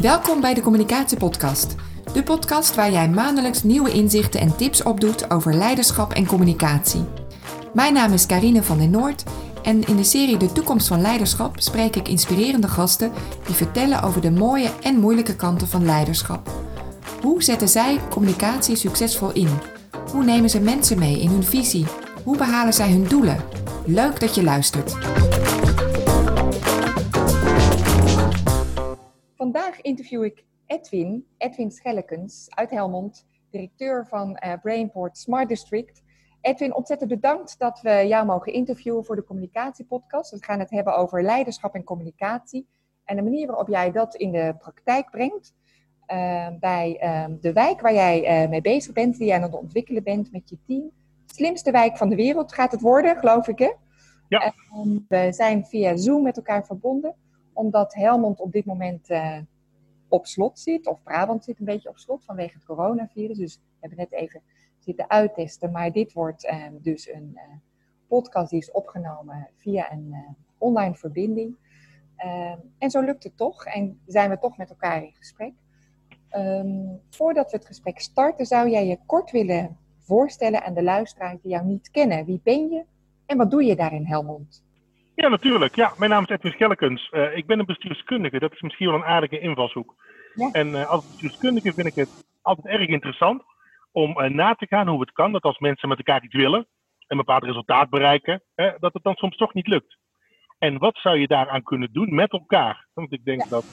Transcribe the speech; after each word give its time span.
Welkom 0.00 0.40
bij 0.40 0.54
de 0.54 0.60
Communicatiepodcast. 0.60 1.74
De 2.12 2.22
podcast 2.22 2.74
waar 2.74 2.92
jij 2.92 3.08
maandelijks 3.08 3.62
nieuwe 3.62 3.92
inzichten 3.92 4.40
en 4.40 4.56
tips 4.56 4.82
opdoet 4.82 5.30
over 5.30 5.54
leiderschap 5.54 6.12
en 6.12 6.26
communicatie. 6.26 7.04
Mijn 7.74 7.92
naam 7.92 8.12
is 8.12 8.26
Karine 8.26 8.62
van 8.62 8.78
den 8.78 8.90
Noord 8.90 9.24
en 9.62 9.86
in 9.86 9.96
de 9.96 10.04
serie 10.04 10.36
De 10.36 10.52
Toekomst 10.52 10.88
van 10.88 11.00
Leiderschap 11.00 11.60
spreek 11.60 11.96
ik 11.96 12.08
inspirerende 12.08 12.68
gasten 12.68 13.12
die 13.46 13.54
vertellen 13.54 14.02
over 14.02 14.20
de 14.20 14.30
mooie 14.30 14.70
en 14.82 14.96
moeilijke 14.96 15.36
kanten 15.36 15.68
van 15.68 15.84
leiderschap. 15.84 16.50
Hoe 17.22 17.42
zetten 17.42 17.68
zij 17.68 18.00
communicatie 18.10 18.76
succesvol 18.76 19.32
in? 19.32 19.58
Hoe 20.12 20.24
nemen 20.24 20.50
ze 20.50 20.60
mensen 20.60 20.98
mee 20.98 21.20
in 21.20 21.30
hun 21.30 21.44
visie? 21.44 21.86
Hoe 22.24 22.36
behalen 22.36 22.74
zij 22.74 22.90
hun 22.90 23.04
doelen? 23.08 23.44
Leuk 23.84 24.20
dat 24.20 24.34
je 24.34 24.42
luistert. 24.42 24.96
Vandaag 29.70 29.90
interview 29.90 30.24
ik 30.24 30.44
Edwin, 30.66 31.26
Edwin 31.36 31.70
Schellekens 31.70 32.46
uit 32.48 32.70
Helmond, 32.70 33.26
directeur 33.50 34.06
van 34.06 34.40
uh, 34.44 34.52
Brainport 34.62 35.18
Smart 35.18 35.48
District. 35.48 36.02
Edwin, 36.40 36.74
ontzettend 36.74 37.10
bedankt 37.10 37.58
dat 37.58 37.80
we 37.80 38.04
jou 38.08 38.26
mogen 38.26 38.52
interviewen 38.52 39.04
voor 39.04 39.16
de 39.16 39.24
communicatiepodcast. 39.24 40.30
We 40.30 40.44
gaan 40.44 40.58
het 40.58 40.70
hebben 40.70 40.96
over 40.96 41.22
leiderschap 41.22 41.74
en 41.74 41.84
communicatie 41.84 42.66
en 43.04 43.16
de 43.16 43.22
manier 43.22 43.46
waarop 43.46 43.68
jij 43.68 43.90
dat 43.90 44.14
in 44.14 44.32
de 44.32 44.54
praktijk 44.58 45.10
brengt. 45.10 45.54
Uh, 46.12 46.48
bij 46.60 47.00
uh, 47.02 47.34
de 47.40 47.52
wijk 47.52 47.80
waar 47.80 47.94
jij 47.94 48.42
uh, 48.42 48.48
mee 48.48 48.60
bezig 48.60 48.92
bent, 48.92 49.18
die 49.18 49.26
jij 49.26 49.36
aan 49.36 49.42
het 49.42 49.54
ontwikkelen 49.54 50.02
bent 50.02 50.32
met 50.32 50.48
je 50.48 50.58
team. 50.66 50.90
Slimste 51.26 51.70
wijk 51.70 51.96
van 51.96 52.08
de 52.08 52.16
wereld 52.16 52.52
gaat 52.52 52.72
het 52.72 52.80
worden, 52.80 53.16
geloof 53.16 53.48
ik, 53.48 53.58
hè? 53.58 53.72
Ja. 54.28 54.52
we 55.08 55.32
zijn 55.32 55.66
via 55.66 55.96
Zoom 55.96 56.22
met 56.22 56.36
elkaar 56.36 56.66
verbonden, 56.66 57.14
omdat 57.52 57.94
Helmond 57.94 58.40
op 58.40 58.52
dit 58.52 58.64
moment 58.64 59.08
op 60.10 60.26
slot 60.26 60.58
zit, 60.58 60.86
of 60.86 61.02
Brabant 61.02 61.44
zit 61.44 61.58
een 61.58 61.64
beetje 61.64 61.88
op 61.88 61.98
slot 61.98 62.24
vanwege 62.24 62.54
het 62.54 62.64
coronavirus. 62.64 63.38
Dus 63.38 63.54
we 63.54 63.76
hebben 63.80 63.98
net 63.98 64.12
even 64.12 64.42
zitten 64.78 65.10
uittesten, 65.10 65.70
maar 65.70 65.92
dit 65.92 66.12
wordt 66.12 66.46
ehm, 66.46 66.72
dus 66.80 67.08
een 67.08 67.32
uh, 67.34 67.42
podcast 68.06 68.50
die 68.50 68.60
is 68.60 68.70
opgenomen 68.70 69.48
via 69.56 69.92
een 69.92 70.06
uh, 70.10 70.18
online 70.58 70.94
verbinding. 70.94 71.56
Uh, 72.24 72.54
en 72.78 72.90
zo 72.90 73.00
lukt 73.00 73.24
het 73.24 73.36
toch 73.36 73.64
en 73.64 74.00
zijn 74.06 74.30
we 74.30 74.38
toch 74.38 74.56
met 74.56 74.70
elkaar 74.70 75.02
in 75.02 75.14
gesprek. 75.14 75.52
Um, 76.36 77.00
voordat 77.10 77.50
we 77.50 77.56
het 77.56 77.66
gesprek 77.66 78.00
starten, 78.00 78.46
zou 78.46 78.70
jij 78.70 78.86
je 78.86 78.98
kort 79.06 79.30
willen 79.30 79.78
voorstellen 79.98 80.64
aan 80.64 80.74
de 80.74 80.82
luisteraars 80.82 81.40
die 81.40 81.50
jou 81.50 81.66
niet 81.66 81.90
kennen. 81.90 82.24
Wie 82.24 82.40
ben 82.42 82.68
je 82.68 82.84
en 83.26 83.36
wat 83.36 83.50
doe 83.50 83.64
je 83.64 83.76
daar 83.76 83.92
in 83.92 84.06
Helmond? 84.06 84.64
Ja, 85.20 85.28
natuurlijk. 85.28 85.74
Ja, 85.74 85.92
mijn 85.98 86.10
naam 86.10 86.22
is 86.22 86.28
Edwin 86.28 86.52
Schellekens. 86.52 87.10
Uh, 87.12 87.36
ik 87.36 87.46
ben 87.46 87.58
een 87.58 87.66
bestuurskundige. 87.66 88.38
Dat 88.38 88.52
is 88.52 88.60
misschien 88.60 88.86
wel 88.86 88.96
een 88.96 89.04
aardige 89.04 89.38
invalshoek. 89.38 89.94
Ja. 90.34 90.50
En 90.52 90.68
uh, 90.68 90.88
als 90.88 91.06
bestuurskundige 91.06 91.72
vind 91.72 91.86
ik 91.86 91.94
het 91.94 92.24
altijd 92.42 92.66
erg 92.66 92.88
interessant 92.88 93.42
om 93.92 94.20
uh, 94.20 94.30
na 94.30 94.54
te 94.54 94.66
gaan 94.66 94.88
hoe 94.88 95.00
het 95.00 95.12
kan 95.12 95.32
dat 95.32 95.42
als 95.42 95.58
mensen 95.58 95.88
met 95.88 95.98
elkaar 95.98 96.24
iets 96.24 96.34
willen 96.34 96.58
en 96.58 96.66
een 97.06 97.16
bepaald 97.16 97.44
resultaat 97.44 97.90
bereiken, 97.90 98.42
dat 98.54 98.92
het 98.92 99.02
dan 99.02 99.14
soms 99.14 99.36
toch 99.36 99.54
niet 99.54 99.66
lukt. 99.66 99.98
En 100.58 100.78
wat 100.78 100.96
zou 100.96 101.18
je 101.18 101.26
daaraan 101.26 101.62
kunnen 101.62 101.92
doen 101.92 102.14
met 102.14 102.32
elkaar? 102.32 102.86
Want 102.94 103.12
ik 103.12 103.24
denk 103.24 103.42
ja. 103.42 103.48
dat 103.48 103.64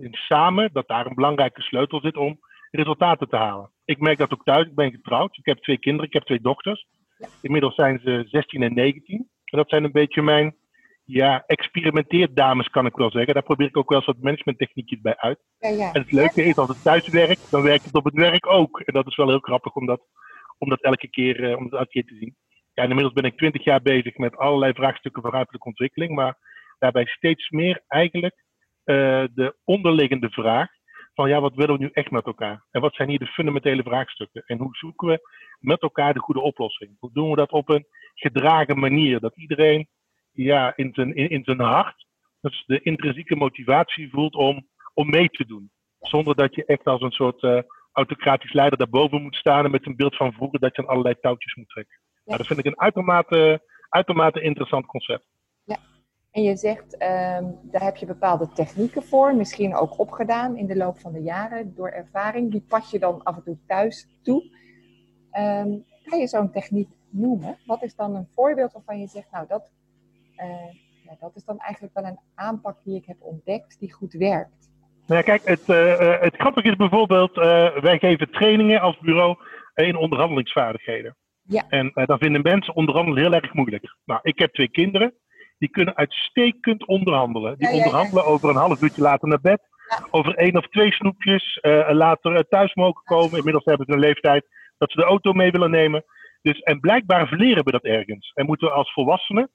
in 0.00 0.12
samen 0.12 0.70
dat 0.72 0.88
daar 0.88 1.06
een 1.06 1.14
belangrijke 1.14 1.62
sleutel 1.62 2.00
zit 2.00 2.16
om 2.16 2.38
resultaten 2.70 3.28
te 3.28 3.36
halen. 3.36 3.70
Ik 3.84 4.00
merk 4.00 4.18
dat 4.18 4.32
ook 4.32 4.44
thuis. 4.44 4.66
Ik 4.66 4.74
ben 4.74 4.90
getrouwd. 4.90 5.36
Ik 5.36 5.46
heb 5.46 5.58
twee 5.58 5.78
kinderen. 5.78 6.06
Ik 6.06 6.12
heb 6.12 6.24
twee 6.24 6.40
dochters. 6.40 6.86
Ja. 7.18 7.26
Inmiddels 7.42 7.74
zijn 7.74 8.00
ze 8.04 8.24
16 8.26 8.62
en 8.62 8.74
19. 8.74 9.28
En 9.56 9.62
dat 9.62 9.70
zijn 9.70 9.84
een 9.84 10.02
beetje 10.02 10.22
mijn 10.22 10.56
ja, 11.04 11.44
experimenteerdames, 11.46 12.68
kan 12.68 12.86
ik 12.86 12.96
wel 12.96 13.10
zeggen. 13.10 13.34
Daar 13.34 13.42
probeer 13.42 13.66
ik 13.66 13.76
ook 13.76 13.88
wel 13.88 13.98
eens 13.98 14.06
wat 14.06 14.20
managementtechniekjes 14.20 15.00
bij 15.00 15.16
uit. 15.16 15.38
Ja, 15.58 15.68
ja. 15.68 15.92
En 15.92 16.00
het 16.00 16.12
leuke 16.12 16.42
is, 16.44 16.56
als 16.56 16.68
het 16.68 16.82
thuis 16.82 17.08
werkt, 17.08 17.50
dan 17.50 17.62
werkt 17.62 17.84
het 17.84 17.94
op 17.94 18.04
het 18.04 18.14
werk 18.14 18.46
ook. 18.46 18.80
En 18.80 18.94
dat 18.94 19.06
is 19.06 19.16
wel 19.16 19.28
heel 19.28 19.38
grappig 19.38 19.74
om 19.74 19.86
dat, 19.86 20.00
om 20.58 20.68
dat 20.68 20.82
elke 20.82 21.08
keer, 21.08 21.40
uh, 21.40 21.56
om 21.56 21.68
dat 21.68 21.78
elke 21.78 21.90
keer 21.90 22.04
te 22.04 22.14
zien. 22.14 22.36
Ja, 22.74 22.82
inmiddels 22.82 23.12
ben 23.12 23.24
ik 23.24 23.36
twintig 23.36 23.64
jaar 23.64 23.82
bezig 23.82 24.16
met 24.16 24.36
allerlei 24.36 24.72
vraagstukken 24.72 25.22
van 25.22 25.30
ruimtelijke 25.30 25.68
ontwikkeling. 25.68 26.14
Maar 26.14 26.38
daarbij 26.78 27.06
steeds 27.06 27.50
meer 27.50 27.82
eigenlijk 27.88 28.44
uh, 28.84 29.24
de 29.34 29.56
onderliggende 29.64 30.30
vraag 30.30 30.68
van 31.16 31.28
ja, 31.28 31.40
wat 31.40 31.54
willen 31.54 31.76
we 31.76 31.82
nu 31.82 31.90
echt 31.92 32.10
met 32.10 32.26
elkaar? 32.26 32.64
En 32.70 32.80
wat 32.80 32.94
zijn 32.94 33.08
hier 33.08 33.18
de 33.18 33.26
fundamentele 33.26 33.82
vraagstukken? 33.82 34.42
En 34.46 34.58
hoe 34.58 34.76
zoeken 34.76 35.08
we 35.08 35.20
met 35.58 35.80
elkaar 35.80 36.14
de 36.14 36.20
goede 36.20 36.40
oplossing? 36.40 36.96
Hoe 36.98 37.12
doen 37.12 37.30
we 37.30 37.36
dat 37.36 37.50
op 37.50 37.68
een 37.68 37.86
gedragen 38.14 38.78
manier? 38.78 39.20
Dat 39.20 39.36
iedereen 39.36 39.88
ja, 40.32 40.76
in, 40.76 40.90
zijn, 40.94 41.14
in, 41.14 41.30
in 41.30 41.44
zijn 41.44 41.60
hart 41.60 42.06
dus 42.40 42.64
de 42.66 42.80
intrinsieke 42.80 43.36
motivatie 43.36 44.10
voelt 44.10 44.34
om, 44.34 44.68
om 44.94 45.10
mee 45.10 45.28
te 45.28 45.46
doen. 45.46 45.70
Zonder 46.00 46.34
dat 46.34 46.54
je 46.54 46.64
echt 46.64 46.84
als 46.84 47.00
een 47.00 47.10
soort 47.10 47.42
uh, 47.42 47.58
autocratisch 47.92 48.52
leider 48.52 48.78
daarboven 48.78 49.22
moet 49.22 49.36
staan 49.36 49.64
en 49.64 49.70
met 49.70 49.86
een 49.86 49.96
beeld 49.96 50.16
van 50.16 50.32
vroeger 50.32 50.58
dat 50.58 50.76
je 50.76 50.82
aan 50.82 50.88
allerlei 50.88 51.14
touwtjes 51.20 51.54
moet 51.54 51.68
trekken. 51.68 51.98
Nou, 52.24 52.38
dat 52.38 52.46
vind 52.46 52.58
ik 52.58 52.64
een 52.64 52.80
uitermate, 52.80 53.60
uitermate 53.88 54.40
interessant 54.40 54.86
concept. 54.86 55.24
En 56.36 56.42
je 56.42 56.56
zegt, 56.56 56.94
um, 56.94 57.58
daar 57.62 57.82
heb 57.82 57.96
je 57.96 58.06
bepaalde 58.06 58.48
technieken 58.52 59.02
voor, 59.02 59.34
misschien 59.34 59.74
ook 59.74 59.98
opgedaan 59.98 60.56
in 60.56 60.66
de 60.66 60.76
loop 60.76 60.98
van 60.98 61.12
de 61.12 61.22
jaren 61.22 61.74
door 61.74 61.88
ervaring. 61.88 62.50
Die 62.50 62.64
pas 62.68 62.90
je 62.90 62.98
dan 62.98 63.22
af 63.22 63.36
en 63.36 63.42
toe 63.42 63.58
thuis 63.66 64.08
toe. 64.22 64.42
Um, 65.32 65.84
kan 66.04 66.18
je 66.18 66.26
zo'n 66.26 66.50
techniek 66.50 66.88
noemen? 67.10 67.58
Wat 67.66 67.82
is 67.82 67.94
dan 67.94 68.14
een 68.14 68.28
voorbeeld 68.34 68.72
waarvan 68.72 69.00
je 69.00 69.06
zegt, 69.06 69.30
nou 69.30 69.46
dat 69.48 69.70
uh, 70.36 70.46
ja, 71.04 71.16
dat 71.20 71.36
is 71.36 71.44
dan 71.44 71.58
eigenlijk 71.58 71.94
wel 71.94 72.04
een 72.04 72.18
aanpak 72.34 72.76
die 72.84 72.96
ik 72.96 73.06
heb 73.06 73.16
ontdekt 73.20 73.80
die 73.80 73.92
goed 73.92 74.12
werkt. 74.12 74.70
Nou 75.06 75.20
ja, 75.20 75.22
kijk, 75.22 75.44
het, 75.44 75.68
uh, 75.68 76.20
het 76.20 76.34
grappige 76.36 76.68
is 76.68 76.76
bijvoorbeeld, 76.76 77.36
uh, 77.36 77.78
wij 77.78 77.98
geven 77.98 78.30
trainingen 78.30 78.80
als 78.80 78.98
bureau 78.98 79.36
in 79.74 79.96
onderhandelingsvaardigheden. 79.96 81.16
Ja. 81.42 81.64
En 81.68 81.90
dan 81.94 82.18
vinden 82.18 82.42
mensen 82.42 82.74
onderhandelen 82.74 83.22
heel 83.22 83.32
erg 83.32 83.54
moeilijk. 83.54 83.96
Nou, 84.04 84.20
ik 84.22 84.38
heb 84.38 84.52
twee 84.52 84.70
kinderen, 84.70 85.14
die 85.58 85.68
kunnen 85.68 85.96
uitstekend 85.96 86.86
onderhandelen. 86.86 87.58
Die 87.58 87.68
ja, 87.68 87.74
ja, 87.74 87.78
onderhandelen 87.78 88.24
over 88.24 88.48
een 88.48 88.56
half 88.56 88.82
uurtje 88.82 89.02
later 89.02 89.28
naar 89.28 89.40
bed, 89.40 89.60
over 90.10 90.34
één 90.34 90.56
of 90.56 90.66
twee 90.66 90.92
snoepjes, 90.92 91.58
later 91.88 92.48
thuis 92.48 92.74
mogen 92.74 93.02
komen. 93.04 93.36
Inmiddels 93.36 93.64
hebben 93.64 93.86
ze 93.86 93.92
een 93.92 93.98
leeftijd 93.98 94.46
dat 94.78 94.90
ze 94.90 94.96
de 94.96 95.04
auto 95.04 95.32
mee 95.32 95.50
willen 95.50 95.70
nemen. 95.70 96.04
Dus, 96.42 96.60
en 96.60 96.80
blijkbaar 96.80 97.28
verleren 97.28 97.64
we 97.64 97.70
dat 97.70 97.84
ergens. 97.84 98.32
En 98.34 98.46
moeten 98.46 98.68
we 98.68 98.74
als 98.74 98.92
volwassenen 98.92 99.50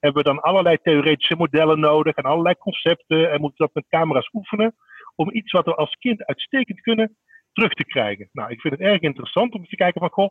hebben 0.00 0.22
we 0.22 0.28
dan 0.28 0.40
allerlei 0.40 0.78
theoretische 0.82 1.36
modellen 1.36 1.80
nodig 1.80 2.14
en 2.14 2.24
allerlei 2.24 2.54
concepten 2.58 3.30
en 3.30 3.40
moeten 3.40 3.64
dat 3.66 3.74
met 3.74 3.88
camera's 3.88 4.28
oefenen 4.32 4.74
om 5.14 5.30
iets 5.32 5.52
wat 5.52 5.64
we 5.64 5.74
als 5.74 5.94
kind 5.94 6.24
uitstekend 6.24 6.80
kunnen 6.80 7.16
terug 7.52 7.72
te 7.72 7.84
krijgen. 7.84 8.28
Nou, 8.32 8.50
ik 8.50 8.60
vind 8.60 8.74
het 8.74 8.82
erg 8.82 9.00
interessant 9.00 9.54
om 9.54 9.66
te 9.66 9.76
kijken 9.76 10.00
van, 10.00 10.10
goh, 10.10 10.30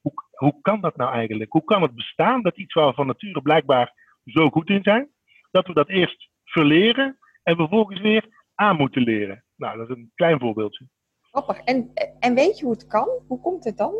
hoe, 0.00 0.12
hoe 0.30 0.58
kan 0.62 0.80
dat 0.80 0.96
nou 0.96 1.12
eigenlijk? 1.12 1.52
Hoe 1.52 1.64
kan 1.64 1.82
het 1.82 1.94
bestaan 1.94 2.42
dat 2.42 2.58
iets 2.58 2.74
waar 2.74 2.88
we 2.88 2.94
van 2.94 3.06
nature 3.06 3.42
blijkbaar 3.42 3.92
zo 4.30 4.50
goed 4.50 4.68
in 4.68 4.82
zijn, 4.82 5.08
dat 5.50 5.66
we 5.66 5.72
dat 5.72 5.88
eerst 5.88 6.28
verleren 6.44 7.18
en 7.42 7.56
vervolgens 7.56 8.00
weer 8.00 8.24
aan 8.54 8.76
moeten 8.76 9.02
leren? 9.02 9.44
Nou, 9.56 9.76
dat 9.76 9.90
is 9.90 9.96
een 9.96 10.12
klein 10.14 10.38
voorbeeldje. 10.38 10.86
Grappig. 11.20 11.58
En, 11.58 11.90
en 12.20 12.34
weet 12.34 12.58
je 12.58 12.64
hoe 12.64 12.74
het 12.74 12.86
kan? 12.86 13.08
Hoe 13.26 13.40
komt 13.40 13.64
het 13.64 13.76
dan? 13.76 13.94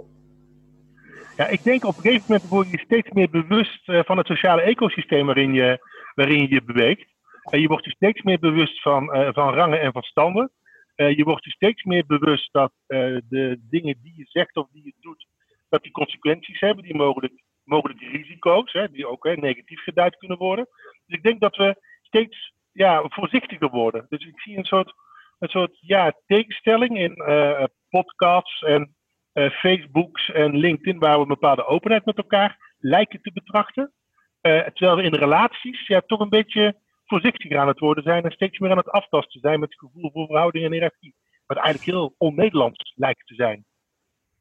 Ja, 1.36 1.46
ik 1.46 1.62
denk 1.62 1.84
op 1.84 1.96
een 1.96 2.02
gegeven 2.02 2.24
moment 2.28 2.48
word 2.48 2.70
je 2.70 2.78
steeds 2.78 3.10
meer 3.10 3.30
bewust 3.30 3.88
uh, 3.88 4.00
van 4.04 4.16
het 4.16 4.26
sociale 4.26 4.62
ecosysteem 4.62 5.26
waarin 5.26 5.52
je 5.52 5.88
waarin 6.14 6.40
je, 6.40 6.48
je 6.48 6.62
beweegt. 6.62 7.06
En 7.50 7.60
je 7.60 7.68
wordt 7.68 7.84
je 7.84 7.90
steeds 7.90 8.22
meer 8.22 8.38
bewust 8.38 8.82
van, 8.82 9.16
uh, 9.16 9.28
van 9.32 9.54
rangen 9.54 9.80
en 9.80 9.92
van 9.92 10.02
standen. 10.02 10.50
Uh, 10.96 11.16
je 11.16 11.24
wordt 11.24 11.44
je 11.44 11.50
steeds 11.50 11.84
meer 11.84 12.06
bewust 12.06 12.52
dat 12.52 12.72
de 12.86 13.60
dingen 13.70 13.98
die 14.02 14.12
je 14.16 14.24
zegt 14.26 14.56
of 14.56 14.68
die 14.72 14.84
je 14.84 14.94
doet, 15.00 15.26
dat 15.68 15.82
die 15.82 15.92
consequenties 15.92 16.60
hebben, 16.60 16.84
die 16.84 16.94
mogelijk, 16.94 17.42
mogelijke 17.64 18.08
risico's, 18.08 18.72
hè, 18.72 18.90
die 18.90 19.06
ook 19.06 19.24
hè, 19.24 19.34
negatief 19.34 19.82
geduid 19.82 20.16
kunnen 20.16 20.38
worden. 20.38 20.68
Dus 21.06 21.16
ik 21.16 21.22
denk 21.22 21.40
dat 21.40 21.56
we 21.56 21.76
steeds 22.02 22.54
ja, 22.72 23.04
voorzichtiger 23.08 23.70
worden. 23.70 24.06
Dus 24.08 24.26
ik 24.26 24.40
zie 24.40 24.56
een 24.56 24.64
soort, 24.64 24.92
een 25.38 25.48
soort 25.48 25.78
ja, 25.80 26.14
tegenstelling 26.26 26.98
in 26.98 27.14
podcasts 27.88 28.62
en 28.62 28.94
uh, 29.34 29.50
Facebooks 29.50 30.30
en 30.30 30.56
LinkedIn, 30.56 30.98
waar 30.98 31.14
we 31.14 31.22
een 31.22 31.28
bepaalde 31.28 31.66
openheid 31.66 32.04
met 32.04 32.16
elkaar 32.16 32.74
lijken 32.78 33.22
te 33.22 33.32
betrachten. 33.32 33.92
Uh, 34.42 34.60
terwijl 34.60 34.96
we 34.96 35.02
in 35.02 35.14
relaties 35.14 35.86
ja, 35.86 36.00
toch 36.00 36.20
een 36.20 36.28
beetje 36.28 36.76
voorzichtiger 37.04 37.58
aan 37.58 37.68
het 37.68 37.78
worden 37.78 38.04
zijn 38.04 38.24
en 38.24 38.30
steeds 38.30 38.58
meer 38.58 38.70
aan 38.70 38.76
het 38.76 38.90
aftasten 38.90 39.40
zijn 39.40 39.60
met 39.60 39.70
het 39.70 39.78
gevoel 39.78 40.10
voor 40.10 40.26
verhouding 40.26 40.64
en 40.64 40.72
hiërarchie. 40.72 41.14
Wat 41.46 41.56
eigenlijk 41.56 41.86
heel 41.86 42.14
on-Nederlands 42.18 42.92
lijkt 42.96 43.26
te 43.26 43.34
zijn. 43.34 43.64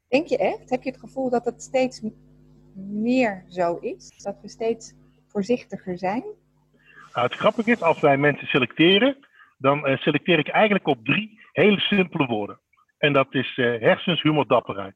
Denk 0.08 0.28
je 0.28 0.38
echt? 0.38 0.70
Heb 0.70 0.84
je 0.84 0.90
het 0.90 1.00
gevoel 1.00 1.30
dat 1.30 1.46
het 1.46 1.62
steeds 1.62 2.02
meer 2.88 3.46
zo 3.48 3.76
is? 3.76 4.24
Dat 4.24 4.38
we 4.42 4.50
steeds 4.50 4.94
voorzichtiger 5.28 5.98
zijn? 5.98 6.24
Nou, 7.14 7.28
het 7.28 7.36
grappige 7.36 7.72
is, 7.72 7.82
als 7.82 8.00
wij 8.00 8.18
mensen 8.18 8.48
selecteren, 8.48 9.28
dan 9.58 9.90
uh, 9.90 9.98
selecteer 9.98 10.40
ik 10.40 10.48
eigenlijk 10.48 10.88
op 10.88 11.06
drie 11.06 11.40
hele 11.52 11.80
simpele 11.80 12.26
woorden. 12.26 12.60
En 12.98 13.14
dat 13.14 13.28
is 13.30 13.58
uh, 13.58 13.82
hersens, 13.82 14.22
humor, 14.22 14.48
dapperheid. 14.48 14.96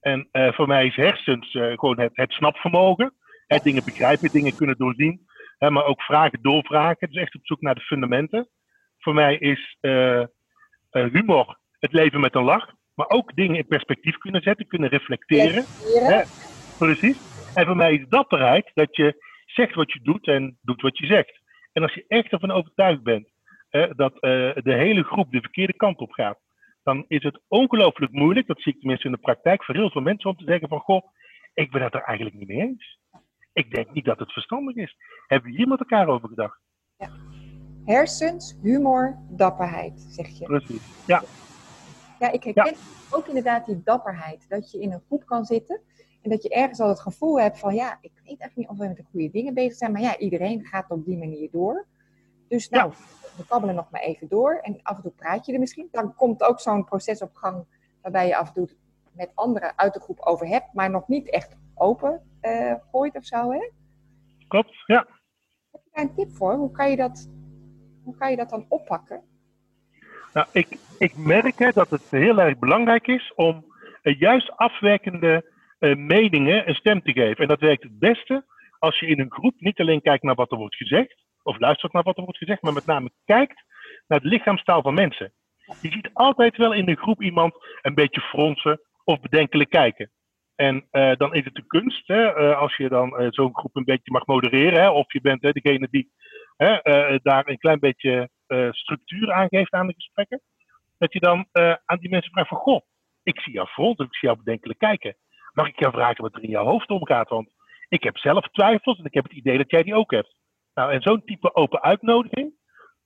En 0.00 0.28
uh, 0.32 0.52
voor 0.52 0.66
mij 0.66 0.86
is 0.86 0.96
hersens 0.96 1.50
gewoon 1.50 2.00
het, 2.00 2.10
het 2.12 2.32
snapvermogen. 2.32 3.14
Het 3.46 3.62
dingen 3.62 3.84
begrijpen, 3.84 4.30
dingen 4.30 4.56
kunnen 4.56 4.76
doorzien. 4.76 5.26
Hè, 5.58 5.70
maar 5.70 5.84
ook 5.84 6.02
vragen 6.02 6.38
doorvragen. 6.42 7.10
Dus 7.10 7.22
echt 7.22 7.34
op 7.34 7.46
zoek 7.46 7.60
naar 7.60 7.74
de 7.74 7.80
fundamenten. 7.80 8.48
Voor 8.98 9.14
mij 9.14 9.36
is 9.36 9.78
humor 10.90 11.58
het 11.78 11.92
leven 11.92 12.20
met 12.20 12.34
een 12.34 12.44
lach. 12.44 12.74
Maar 12.94 13.08
ook 13.08 13.34
dingen 13.34 13.56
in 13.56 13.66
perspectief 13.66 14.18
kunnen 14.18 14.42
zetten, 14.42 14.66
kunnen 14.66 14.88
reflecteren. 14.88 15.64
Hè? 15.94 16.22
Precies. 16.78 17.18
En 17.54 17.66
voor 17.66 17.76
mij 17.76 17.94
is 17.94 18.08
dapperheid 18.08 18.70
dat 18.74 18.96
je 18.96 19.24
zegt 19.46 19.74
wat 19.74 19.92
je 19.92 20.00
doet 20.02 20.26
en 20.26 20.58
doet 20.62 20.80
wat 20.80 20.98
je 20.98 21.06
zegt. 21.06 21.40
En 21.72 21.82
als 21.82 21.94
je 21.94 22.04
echt 22.08 22.32
ervan 22.32 22.50
overtuigd 22.50 23.02
bent 23.02 23.28
hè, 23.68 23.94
dat 23.94 24.14
de 24.64 24.74
hele 24.74 25.02
groep 25.02 25.30
de 25.30 25.40
verkeerde 25.40 25.76
kant 25.76 25.98
op 25.98 26.12
gaat, 26.12 26.38
dan 26.82 27.04
is 27.08 27.22
het 27.22 27.40
ongelooflijk 27.48 28.12
moeilijk, 28.12 28.46
dat 28.46 28.60
zie 28.60 28.72
ik 28.72 28.78
tenminste 28.78 29.06
in 29.06 29.12
de 29.12 29.18
praktijk, 29.18 29.64
voor 29.64 29.74
heel 29.74 29.90
veel 29.90 30.00
mensen 30.00 30.30
om 30.30 30.36
te 30.36 30.44
zeggen 30.44 30.68
van, 30.68 30.80
goh, 30.80 31.06
ik 31.54 31.70
ben 31.70 31.82
het 31.82 31.94
er 31.94 32.02
eigenlijk 32.02 32.36
niet 32.36 32.48
mee 32.48 32.60
eens. 32.60 32.98
Ik 33.52 33.74
denk 33.74 33.92
niet 33.92 34.04
dat 34.04 34.18
het 34.18 34.32
verstandig 34.32 34.74
is. 34.74 34.96
Hebben 35.26 35.50
we 35.50 35.56
hier 35.56 35.68
met 35.68 35.78
elkaar 35.78 36.08
over 36.08 36.28
gedacht? 36.28 36.60
Ja. 36.98 37.10
Hersens, 37.84 38.58
humor, 38.62 39.18
dapperheid, 39.30 40.00
zeg 40.00 40.38
je. 40.38 40.44
Precies, 40.44 41.06
ja. 41.06 41.22
Ja, 42.18 42.32
ik 42.32 42.44
herken 42.44 42.74
ook 43.10 43.26
inderdaad 43.26 43.66
die 43.66 43.82
dapperheid. 43.84 44.48
Dat 44.48 44.70
je 44.70 44.80
in 44.80 44.92
een 44.92 45.02
groep 45.06 45.26
kan 45.26 45.44
zitten 45.44 45.80
en 46.22 46.30
dat 46.30 46.42
je 46.42 46.48
ergens 46.48 46.80
al 46.80 46.88
het 46.88 47.00
gevoel 47.00 47.40
hebt 47.40 47.58
van, 47.58 47.74
ja, 47.74 47.98
ik 48.00 48.12
weet 48.14 48.24
eigenlijk 48.24 48.56
niet 48.56 48.68
of 48.68 48.78
we 48.78 48.86
met 48.86 48.96
de 48.96 49.04
goede 49.10 49.30
dingen 49.30 49.54
bezig 49.54 49.74
zijn, 49.74 49.92
maar 49.92 50.00
ja, 50.00 50.18
iedereen 50.18 50.64
gaat 50.64 50.90
op 50.90 51.04
die 51.04 51.18
manier 51.18 51.50
door. 51.50 51.86
Dus 52.48 52.68
nou, 52.68 52.92
we 53.36 53.46
kabbelen 53.46 53.74
nog 53.74 53.90
maar 53.90 54.00
even 54.00 54.28
door 54.28 54.58
en 54.62 54.80
af 54.82 54.96
en 54.96 55.02
toe 55.02 55.12
praat 55.12 55.46
je 55.46 55.52
er 55.52 55.58
misschien. 55.58 55.88
Dan 55.90 56.14
komt 56.14 56.42
ook 56.42 56.60
zo'n 56.60 56.84
proces 56.84 57.22
op 57.22 57.34
gang 57.34 57.64
waarbij 58.02 58.26
je 58.26 58.36
af 58.36 58.46
en 58.46 58.54
toe 58.54 58.68
met 59.12 59.30
anderen 59.34 59.72
uit 59.78 59.94
de 59.94 60.00
groep 60.00 60.20
over 60.20 60.46
hebt, 60.46 60.72
maar 60.72 60.90
nog 60.90 61.08
niet 61.08 61.30
echt 61.30 61.56
open 61.74 62.22
uh, 62.42 62.74
gooit 62.90 63.16
of 63.16 63.24
zo, 63.24 63.50
hè? 63.50 63.70
Klopt, 64.48 64.82
ja. 64.86 65.06
Heb 65.70 65.80
je 65.84 65.90
daar 65.92 66.04
een 66.04 66.14
tip 66.14 66.30
voor? 66.30 66.54
Hoe 66.54 66.70
kan 66.70 66.90
je 66.90 66.96
dat, 66.96 67.30
hoe 68.04 68.16
kan 68.16 68.30
je 68.30 68.36
dat 68.36 68.50
dan 68.50 68.66
oppakken? 68.68 69.22
Nou, 70.32 70.46
ik, 70.52 70.78
ik 70.98 71.16
merk 71.16 71.58
hè, 71.58 71.70
dat 71.70 71.90
het 71.90 72.10
heel 72.10 72.38
erg 72.38 72.58
belangrijk 72.58 73.06
is 73.06 73.32
om 73.34 73.64
uh, 74.02 74.18
juist 74.18 74.56
afwijkende 74.56 75.44
uh, 75.44 75.51
meningen 75.96 76.68
een 76.68 76.74
stem 76.74 77.02
te 77.02 77.12
geven. 77.12 77.36
En 77.36 77.48
dat 77.48 77.60
werkt 77.60 77.82
het 77.82 77.98
beste 77.98 78.44
als 78.78 78.98
je 78.98 79.06
in 79.06 79.20
een 79.20 79.32
groep 79.32 79.54
niet 79.58 79.80
alleen 79.80 80.02
kijkt 80.02 80.22
naar 80.22 80.34
wat 80.34 80.52
er 80.52 80.58
wordt 80.58 80.76
gezegd, 80.76 81.24
of 81.42 81.58
luistert 81.58 81.92
naar 81.92 82.02
wat 82.02 82.16
er 82.16 82.22
wordt 82.22 82.38
gezegd, 82.38 82.62
maar 82.62 82.72
met 82.72 82.86
name 82.86 83.10
kijkt 83.24 83.64
naar 84.06 84.20
de 84.20 84.28
lichaamstaal 84.28 84.82
van 84.82 84.94
mensen. 84.94 85.32
Je 85.80 85.90
ziet 85.90 86.10
altijd 86.12 86.56
wel 86.56 86.72
in 86.72 86.88
een 86.88 86.96
groep 86.96 87.22
iemand 87.22 87.54
een 87.82 87.94
beetje 87.94 88.20
fronsen 88.20 88.80
of 89.04 89.20
bedenkelijk 89.20 89.70
kijken. 89.70 90.10
En 90.54 90.88
uh, 90.92 91.12
dan 91.16 91.34
is 91.34 91.44
het 91.44 91.54
de 91.54 91.66
kunst, 91.66 92.06
hè, 92.06 92.38
uh, 92.38 92.58
als 92.58 92.76
je 92.76 92.88
dan 92.88 93.32
zo'n 93.32 93.56
groep 93.56 93.76
een 93.76 93.84
beetje 93.84 94.12
mag 94.12 94.26
modereren, 94.26 94.80
hè, 94.80 94.90
of 94.90 95.12
je 95.12 95.20
bent 95.20 95.42
hè, 95.42 95.52
degene 95.52 95.88
die 95.90 96.12
daar 97.22 97.48
een 97.48 97.58
klein 97.58 97.78
beetje 97.78 98.30
structuur 98.70 99.32
aan 99.32 99.48
geeft 99.48 99.72
aan 99.72 99.86
de 99.86 99.94
gesprekken, 99.94 100.40
dat 100.98 101.12
je 101.12 101.20
dan 101.20 101.46
aan 101.84 101.98
die 101.98 102.10
mensen 102.10 102.32
vraagt 102.32 102.48
van, 102.48 102.58
goh, 102.58 102.80
ik 103.22 103.40
zie 103.40 103.52
jou 103.52 103.68
fronsen, 103.68 104.04
ik 104.04 104.14
zie 104.14 104.28
jou 104.28 104.42
bedenkelijk 104.42 104.78
kijken. 104.78 105.16
Mag 105.52 105.68
ik 105.68 105.78
jou 105.78 105.92
vragen 105.92 106.22
wat 106.22 106.34
er 106.34 106.42
in 106.42 106.50
jouw 106.50 106.64
hoofd 106.64 106.90
omgaat? 106.90 107.28
Want 107.28 107.48
ik 107.88 108.02
heb 108.02 108.18
zelf 108.18 108.48
twijfels 108.48 108.98
en 108.98 109.04
ik 109.04 109.14
heb 109.14 109.24
het 109.24 109.32
idee 109.32 109.56
dat 109.56 109.70
jij 109.70 109.82
die 109.82 109.94
ook 109.94 110.10
hebt. 110.10 110.34
Nou, 110.74 110.92
en 110.92 111.02
zo'n 111.02 111.24
type 111.24 111.54
open 111.54 111.82
uitnodiging, 111.82 112.52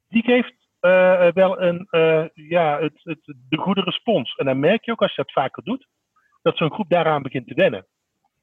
die 0.08 0.22
geeft 0.22 0.54
uh, 0.80 1.28
wel 1.32 1.60
een, 1.60 1.88
uh, 1.90 2.24
ja, 2.34 2.80
het, 2.80 3.00
het, 3.02 3.34
de 3.48 3.56
goede 3.56 3.80
respons. 3.80 4.34
En 4.34 4.44
dan 4.44 4.58
merk 4.58 4.84
je 4.84 4.92
ook 4.92 5.02
als 5.02 5.14
je 5.14 5.22
dat 5.22 5.32
vaker 5.32 5.62
doet, 5.62 5.86
dat 6.42 6.56
zo'n 6.56 6.72
groep 6.72 6.88
daaraan 6.88 7.22
begint 7.22 7.46
te 7.46 7.54
wennen. 7.54 7.86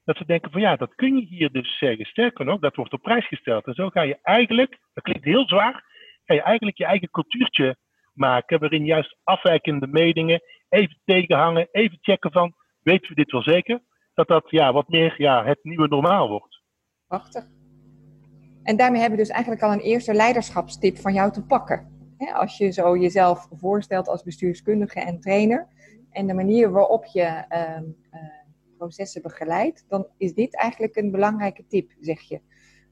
Dat 0.06 0.18
ze 0.18 0.26
denken 0.26 0.52
van 0.52 0.62
ja, 0.62 0.76
dat 0.76 0.96
kun 0.96 1.16
je 1.16 1.26
hier 1.26 1.52
dus 1.52 1.78
zeggen. 1.78 2.06
Sterker 2.06 2.46
nog, 2.46 2.60
dat 2.60 2.76
wordt 2.76 2.94
op 2.94 3.02
prijs 3.02 3.28
gesteld. 3.28 3.66
En 3.66 3.74
zo 3.74 3.90
ga 3.90 4.02
je 4.02 4.20
eigenlijk, 4.22 4.80
dat 4.94 5.04
klinkt 5.04 5.24
heel 5.24 5.48
zwaar, 5.48 5.84
ga 6.26 6.34
je 6.34 6.42
eigenlijk 6.42 6.78
je 6.78 6.86
eigen 6.86 7.10
cultuurtje 7.10 7.76
maken, 8.14 8.60
waarin 8.60 8.86
juist 8.86 9.18
afwijkende 9.24 9.88
meningen 9.88 10.42
even 10.70 11.00
tegenhangen, 11.06 11.68
even 11.72 11.98
checken 12.02 12.32
van, 12.32 12.54
weten 12.82 13.10
we 13.10 13.16
dit 13.16 13.32
wel 13.32 13.44
zeker? 13.44 13.80
Dat 14.14 14.28
dat 14.28 14.50
ja, 14.50 14.74
wat 14.74 14.90
meer 14.90 15.16
ja, 15.18 15.46
het 15.46 15.60
nieuwe 15.64 15.88
normaal 15.88 16.30
wordt. 16.30 16.62
Prachtig. 17.08 17.46
En 18.64 18.78
daarmee 18.78 19.00
hebben 19.00 19.18
we 19.18 19.26
dus 19.26 19.34
eigenlijk 19.34 19.64
al 19.64 19.72
een 19.72 19.80
eerste 19.80 20.14
leiderschapstip 20.14 20.98
van 20.98 21.14
jou 21.14 21.32
te 21.32 21.44
pakken. 21.44 21.92
als 22.34 22.58
je 22.58 22.72
zo 22.72 22.98
jezelf 22.98 23.48
voorstelt 23.52 24.08
als 24.08 24.24
bestuurskundige 24.24 25.00
en 25.00 25.20
trainer 25.20 25.68
en 26.12 26.28
de 26.28 26.34
manier 26.34 26.72
waarop 26.72 27.06
je 27.06 27.22
ehm, 27.22 27.84
eh, 28.10 28.20
processen 28.78 29.22
begeleidt, 29.22 29.86
dan 29.90 30.08
is 30.18 30.34
dit 30.34 30.56
eigenlijk 30.56 30.96
een 30.96 31.12
belangrijke 31.12 31.68
tip, 31.68 31.92
zeg 32.00 32.22
je. 32.22 32.42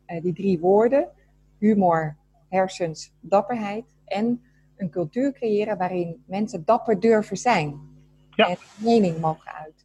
Uh, 0.07 0.21
die 0.21 0.33
drie 0.33 0.59
woorden, 0.59 1.09
humor, 1.57 2.17
hersens, 2.49 3.13
dapperheid 3.19 3.95
en 4.05 4.43
een 4.77 4.89
cultuur 4.89 5.33
creëren 5.33 5.77
waarin 5.77 6.23
mensen 6.27 6.65
dapper 6.65 6.99
durven 6.99 7.37
zijn 7.37 7.79
ja. 8.35 8.49
en 8.49 8.57
mening 8.83 9.19
mogen 9.19 9.51
uiten. 9.51 9.80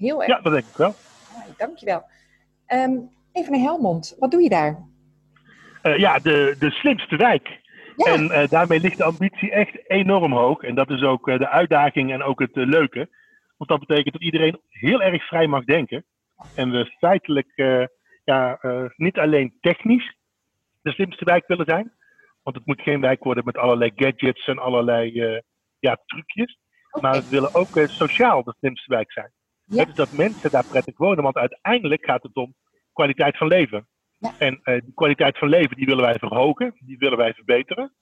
Heel 0.00 0.22
erg. 0.22 0.28
Ja, 0.28 0.40
dat 0.40 0.52
denk 0.52 0.64
ik 0.66 0.76
wel. 0.76 0.94
Ja, 1.34 1.44
dankjewel. 1.56 2.02
Um, 2.72 3.10
even 3.32 3.52
naar 3.52 3.60
Helmond, 3.60 4.16
wat 4.18 4.30
doe 4.30 4.42
je 4.42 4.48
daar? 4.48 4.88
uh, 5.82 5.98
ja, 5.98 6.18
de, 6.18 6.56
de 6.58 6.70
slimste 6.70 7.16
wijk. 7.16 7.58
En 7.96 8.24
uh, 8.24 8.48
daarmee 8.48 8.80
ligt 8.80 8.96
de 8.96 9.04
ambitie 9.04 9.50
echt 9.50 9.90
enorm 9.90 10.32
hoog. 10.32 10.62
En 10.62 10.74
dat 10.74 10.90
is 10.90 11.02
ook 11.02 11.28
uh, 11.28 11.38
de 11.38 11.48
uitdaging 11.48 12.12
en 12.12 12.22
ook 12.22 12.40
het 12.40 12.54
leuke. 12.54 13.08
Want 13.56 13.70
dat 13.70 13.78
betekent 13.78 14.12
dat 14.12 14.22
iedereen 14.22 14.60
heel 14.68 15.02
erg 15.02 15.26
vrij 15.26 15.46
mag 15.46 15.64
denken. 15.64 16.04
En 16.54 16.70
we 16.70 16.94
feitelijk 16.98 17.52
ja, 18.24 18.58
niet 18.96 19.18
alleen 19.18 19.56
technisch 19.60 20.16
de 20.82 20.90
slimste 20.92 21.24
wijk 21.24 21.46
willen 21.46 21.66
zijn. 21.66 21.92
Want 22.42 22.56
het 22.56 22.66
moet 22.66 22.80
geen 22.80 23.00
wijk 23.00 23.24
worden 23.24 23.44
met 23.44 23.56
allerlei 23.56 23.92
gadgets 23.94 24.46
en 24.46 24.58
allerlei 24.58 25.12
ja, 25.78 25.98
trucjes. 26.06 26.58
Maar 27.00 27.12
we 27.12 27.28
willen 27.28 27.54
ook 27.54 27.68
sociaal 27.72 28.42
de 28.42 28.54
slimste 28.58 28.94
wijk 28.94 29.12
zijn. 29.12 29.32
Ja. 29.70 29.84
Dus 29.84 29.94
dat 29.94 30.12
mensen 30.12 30.50
daar 30.50 30.64
prettig 30.64 30.98
wonen. 30.98 31.22
Want 31.22 31.36
uiteindelijk 31.36 32.04
gaat 32.04 32.22
het 32.22 32.36
om 32.36 32.54
kwaliteit 32.92 33.36
van 33.36 33.46
leven. 33.46 33.88
En 34.38 34.60
uh, 34.64 34.80
die 34.80 34.94
kwaliteit 34.94 35.38
van 35.38 35.48
leven 35.48 35.76
die 35.76 35.86
willen 35.86 36.04
wij 36.04 36.18
verhogen, 36.18 36.74
die 36.78 36.98
willen 36.98 37.18
wij 37.18 37.34
verbeteren. 37.34 37.94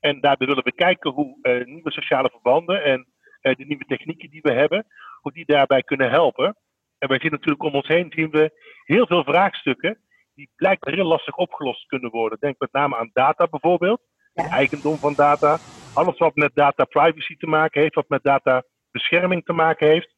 En 0.00 0.20
daarbij 0.20 0.46
willen 0.46 0.64
we 0.64 0.72
kijken 0.72 1.10
hoe 1.10 1.38
uh, 1.42 1.64
nieuwe 1.64 1.90
sociale 1.90 2.30
verbanden 2.30 2.84
en 2.84 3.06
uh, 3.42 3.54
de 3.54 3.64
nieuwe 3.64 3.84
technieken 3.84 4.30
die 4.30 4.40
we 4.42 4.52
hebben, 4.52 4.86
hoe 5.20 5.32
die 5.32 5.46
daarbij 5.46 5.82
kunnen 5.82 6.10
helpen. 6.10 6.56
En 6.98 7.08
wij 7.08 7.18
zien 7.20 7.30
natuurlijk 7.30 7.62
om 7.62 7.74
ons 7.74 7.88
heen 7.88 8.12
zien 8.14 8.30
we 8.30 8.50
heel 8.84 9.06
veel 9.06 9.24
vraagstukken 9.24 9.98
die 10.34 10.50
blijkbaar 10.56 10.94
heel 10.94 11.06
lastig 11.06 11.36
opgelost 11.36 11.86
kunnen 11.86 12.10
worden. 12.10 12.38
Denk 12.40 12.58
met 12.58 12.72
name 12.72 12.96
aan 12.96 13.10
data 13.12 13.46
bijvoorbeeld, 13.46 14.00
ja. 14.32 14.48
eigendom 14.48 14.96
van 14.96 15.14
data, 15.14 15.58
alles 15.94 16.18
wat 16.18 16.34
met 16.34 16.54
data 16.54 16.84
privacy 16.84 17.36
te 17.36 17.46
maken 17.46 17.80
heeft, 17.80 17.94
wat 17.94 18.08
met 18.08 18.22
data 18.22 18.62
bescherming 18.90 19.44
te 19.44 19.52
maken 19.52 19.88
heeft. 19.88 20.14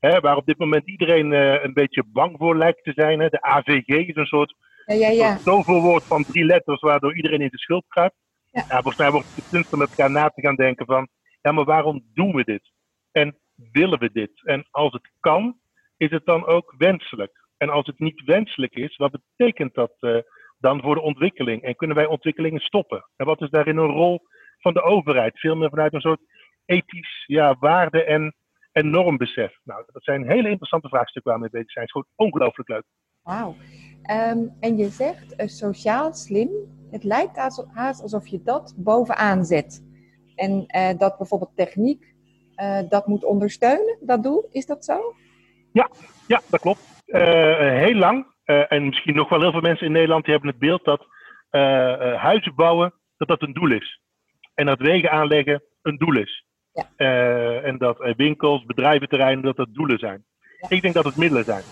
Hè, 0.00 0.20
waar 0.20 0.36
op 0.36 0.46
dit 0.46 0.58
moment 0.58 0.88
iedereen 0.88 1.32
een 1.64 1.72
beetje 1.72 2.04
bang 2.06 2.36
voor 2.38 2.56
lijkt 2.56 2.84
te 2.84 2.92
zijn. 2.94 3.20
Hè. 3.20 3.28
De 3.28 3.42
AVG 3.42 3.86
is 3.86 4.16
een 4.16 4.26
soort 4.26 4.54
ja, 4.88 4.94
ja, 4.94 5.08
ja. 5.08 5.38
Zoveel 5.38 5.80
woord 5.80 6.04
van 6.04 6.24
drie 6.24 6.44
letters 6.44 6.80
waardoor 6.80 7.16
iedereen 7.16 7.40
in 7.40 7.48
de 7.50 7.58
schuld 7.58 7.84
kruipt. 7.88 8.16
Ja. 8.50 8.62
volgens 8.66 8.96
mij 8.96 9.10
wordt 9.10 9.34
het 9.34 9.48
kunst 9.50 9.72
om 9.72 9.78
met 9.78 9.88
elkaar 9.88 10.10
na 10.10 10.28
te 10.28 10.40
gaan 10.40 10.54
denken 10.54 10.86
van, 10.86 11.08
ja, 11.40 11.52
maar 11.52 11.64
waarom 11.64 12.04
doen 12.14 12.32
we 12.32 12.44
dit? 12.44 12.72
En 13.12 13.38
willen 13.72 13.98
we 13.98 14.10
dit? 14.12 14.30
En 14.44 14.68
als 14.70 14.92
het 14.92 15.10
kan, 15.20 15.58
is 15.96 16.10
het 16.10 16.26
dan 16.26 16.46
ook 16.46 16.74
wenselijk? 16.78 17.46
En 17.56 17.68
als 17.68 17.86
het 17.86 17.98
niet 17.98 18.22
wenselijk 18.24 18.74
is, 18.74 18.96
wat 18.96 19.18
betekent 19.36 19.74
dat 19.74 19.92
uh, 20.00 20.18
dan 20.58 20.80
voor 20.80 20.94
de 20.94 21.00
ontwikkeling? 21.00 21.62
En 21.62 21.76
kunnen 21.76 21.96
wij 21.96 22.06
ontwikkelingen 22.06 22.60
stoppen? 22.60 23.08
En 23.16 23.26
wat 23.26 23.40
is 23.40 23.50
daarin 23.50 23.76
een 23.76 23.90
rol 23.90 24.20
van 24.58 24.74
de 24.74 24.82
overheid? 24.82 25.38
Veel 25.38 25.56
meer 25.56 25.68
vanuit 25.68 25.94
een 25.94 26.00
soort 26.00 26.20
ethisch 26.64 27.24
ja, 27.26 27.56
waarde- 27.58 28.04
en, 28.04 28.34
en 28.78 28.90
normbesef. 28.90 29.58
Nou, 29.64 29.84
dat 29.92 30.04
zijn 30.04 30.28
hele 30.28 30.48
interessante 30.48 30.88
vraagstukken 30.88 31.32
waar 31.32 31.40
we 31.40 31.48
mee 31.50 31.62
bezig 31.62 31.72
zijn. 31.72 31.86
Het 31.86 31.94
is 31.94 32.02
gewoon 32.02 32.30
ongelooflijk 32.30 32.68
leuk. 32.68 32.84
Wauw. 33.22 33.54
Ehm, 34.02 34.46
en 34.60 34.76
je 34.76 34.88
zegt 34.88 35.40
uh, 35.40 35.46
sociaal 35.46 36.12
slim. 36.12 36.50
Het 36.90 37.04
lijkt 37.04 37.36
haast 37.72 38.02
alsof 38.02 38.26
je 38.26 38.42
dat 38.42 38.74
bovenaan 38.76 39.44
zet. 39.44 39.84
En 40.34 40.64
uh, 40.76 40.98
dat 40.98 41.18
bijvoorbeeld 41.18 41.56
techniek 41.56 42.14
uh, 42.56 42.80
dat 42.88 43.06
moet 43.06 43.24
ondersteunen, 43.24 43.98
dat 44.00 44.22
doel. 44.22 44.48
Is 44.50 44.66
dat 44.66 44.84
zo? 44.84 45.14
Ja, 45.72 45.90
ja 46.26 46.40
dat 46.50 46.60
klopt. 46.60 47.02
heel 47.06 47.94
lang, 47.94 48.26
en 48.44 48.86
misschien 48.86 49.14
nog 49.14 49.28
wel 49.28 49.40
heel 49.40 49.50
veel 49.50 49.60
mensen 49.60 49.86
in 49.86 49.92
Nederland, 49.92 50.24
die 50.24 50.32
hebben 50.32 50.50
het 50.50 50.58
beeld 50.58 50.84
dat 50.84 51.06
huizen 52.16 52.54
bouwen, 52.54 52.94
dat 53.16 53.28
dat 53.28 53.42
een 53.42 53.52
doel 53.52 53.70
is. 53.70 54.00
En 54.54 54.66
dat 54.66 54.78
wegen 54.78 55.10
aanleggen 55.10 55.62
een 55.82 55.96
doel 55.96 56.16
is. 56.16 56.47
Ja. 56.96 57.60
en 57.62 57.78
dat 57.78 58.14
winkels, 58.16 58.64
bedrijventerreinen, 58.64 59.44
dat 59.44 59.56
dat 59.56 59.74
doelen 59.74 59.98
zijn. 59.98 60.24
Ja. 60.58 60.68
Ik 60.68 60.82
denk 60.82 60.94
dat 60.94 61.04
het 61.04 61.16
middelen 61.16 61.44
zijn. 61.44 61.62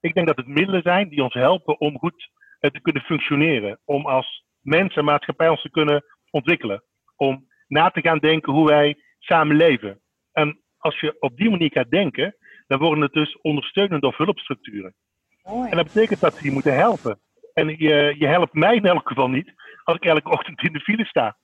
Ik 0.00 0.14
denk 0.14 0.26
dat 0.26 0.36
het 0.36 0.46
middelen 0.46 0.82
zijn 0.82 1.08
die 1.08 1.22
ons 1.22 1.34
helpen 1.34 1.80
om 1.80 1.98
goed 1.98 2.30
eh, 2.58 2.70
te 2.70 2.80
kunnen 2.80 3.02
functioneren. 3.02 3.78
Om 3.84 4.06
als 4.06 4.44
mens 4.60 4.96
en 4.96 5.04
maatschappij 5.04 5.48
ons 5.48 5.62
te 5.62 5.70
kunnen 5.70 6.04
ontwikkelen. 6.30 6.82
Om 7.16 7.46
na 7.66 7.90
te 7.90 8.00
gaan 8.00 8.18
denken 8.18 8.52
hoe 8.52 8.66
wij 8.66 9.02
samen 9.18 9.56
leven. 9.56 10.00
En 10.32 10.60
als 10.78 11.00
je 11.00 11.16
op 11.20 11.36
die 11.36 11.50
manier 11.50 11.70
gaat 11.70 11.90
denken, 11.90 12.36
dan 12.66 12.78
worden 12.78 13.02
het 13.02 13.12
dus 13.12 13.40
ondersteunende 13.40 14.06
of 14.06 14.16
hulpstructuren. 14.16 14.94
En 15.42 15.76
dat 15.76 15.84
betekent 15.84 16.20
dat 16.20 16.34
ze 16.34 16.44
je 16.44 16.50
moeten 16.50 16.74
helpen. 16.74 17.20
En 17.54 17.68
je, 17.68 18.14
je 18.18 18.26
helpt 18.26 18.52
mij 18.52 18.74
in 18.74 18.86
elk 18.86 19.08
geval 19.08 19.28
niet 19.28 19.52
als 19.84 19.96
ik 19.96 20.04
elke 20.04 20.30
ochtend 20.30 20.62
in 20.62 20.72
de 20.72 20.80
file 20.80 21.04
sta. 21.04 21.36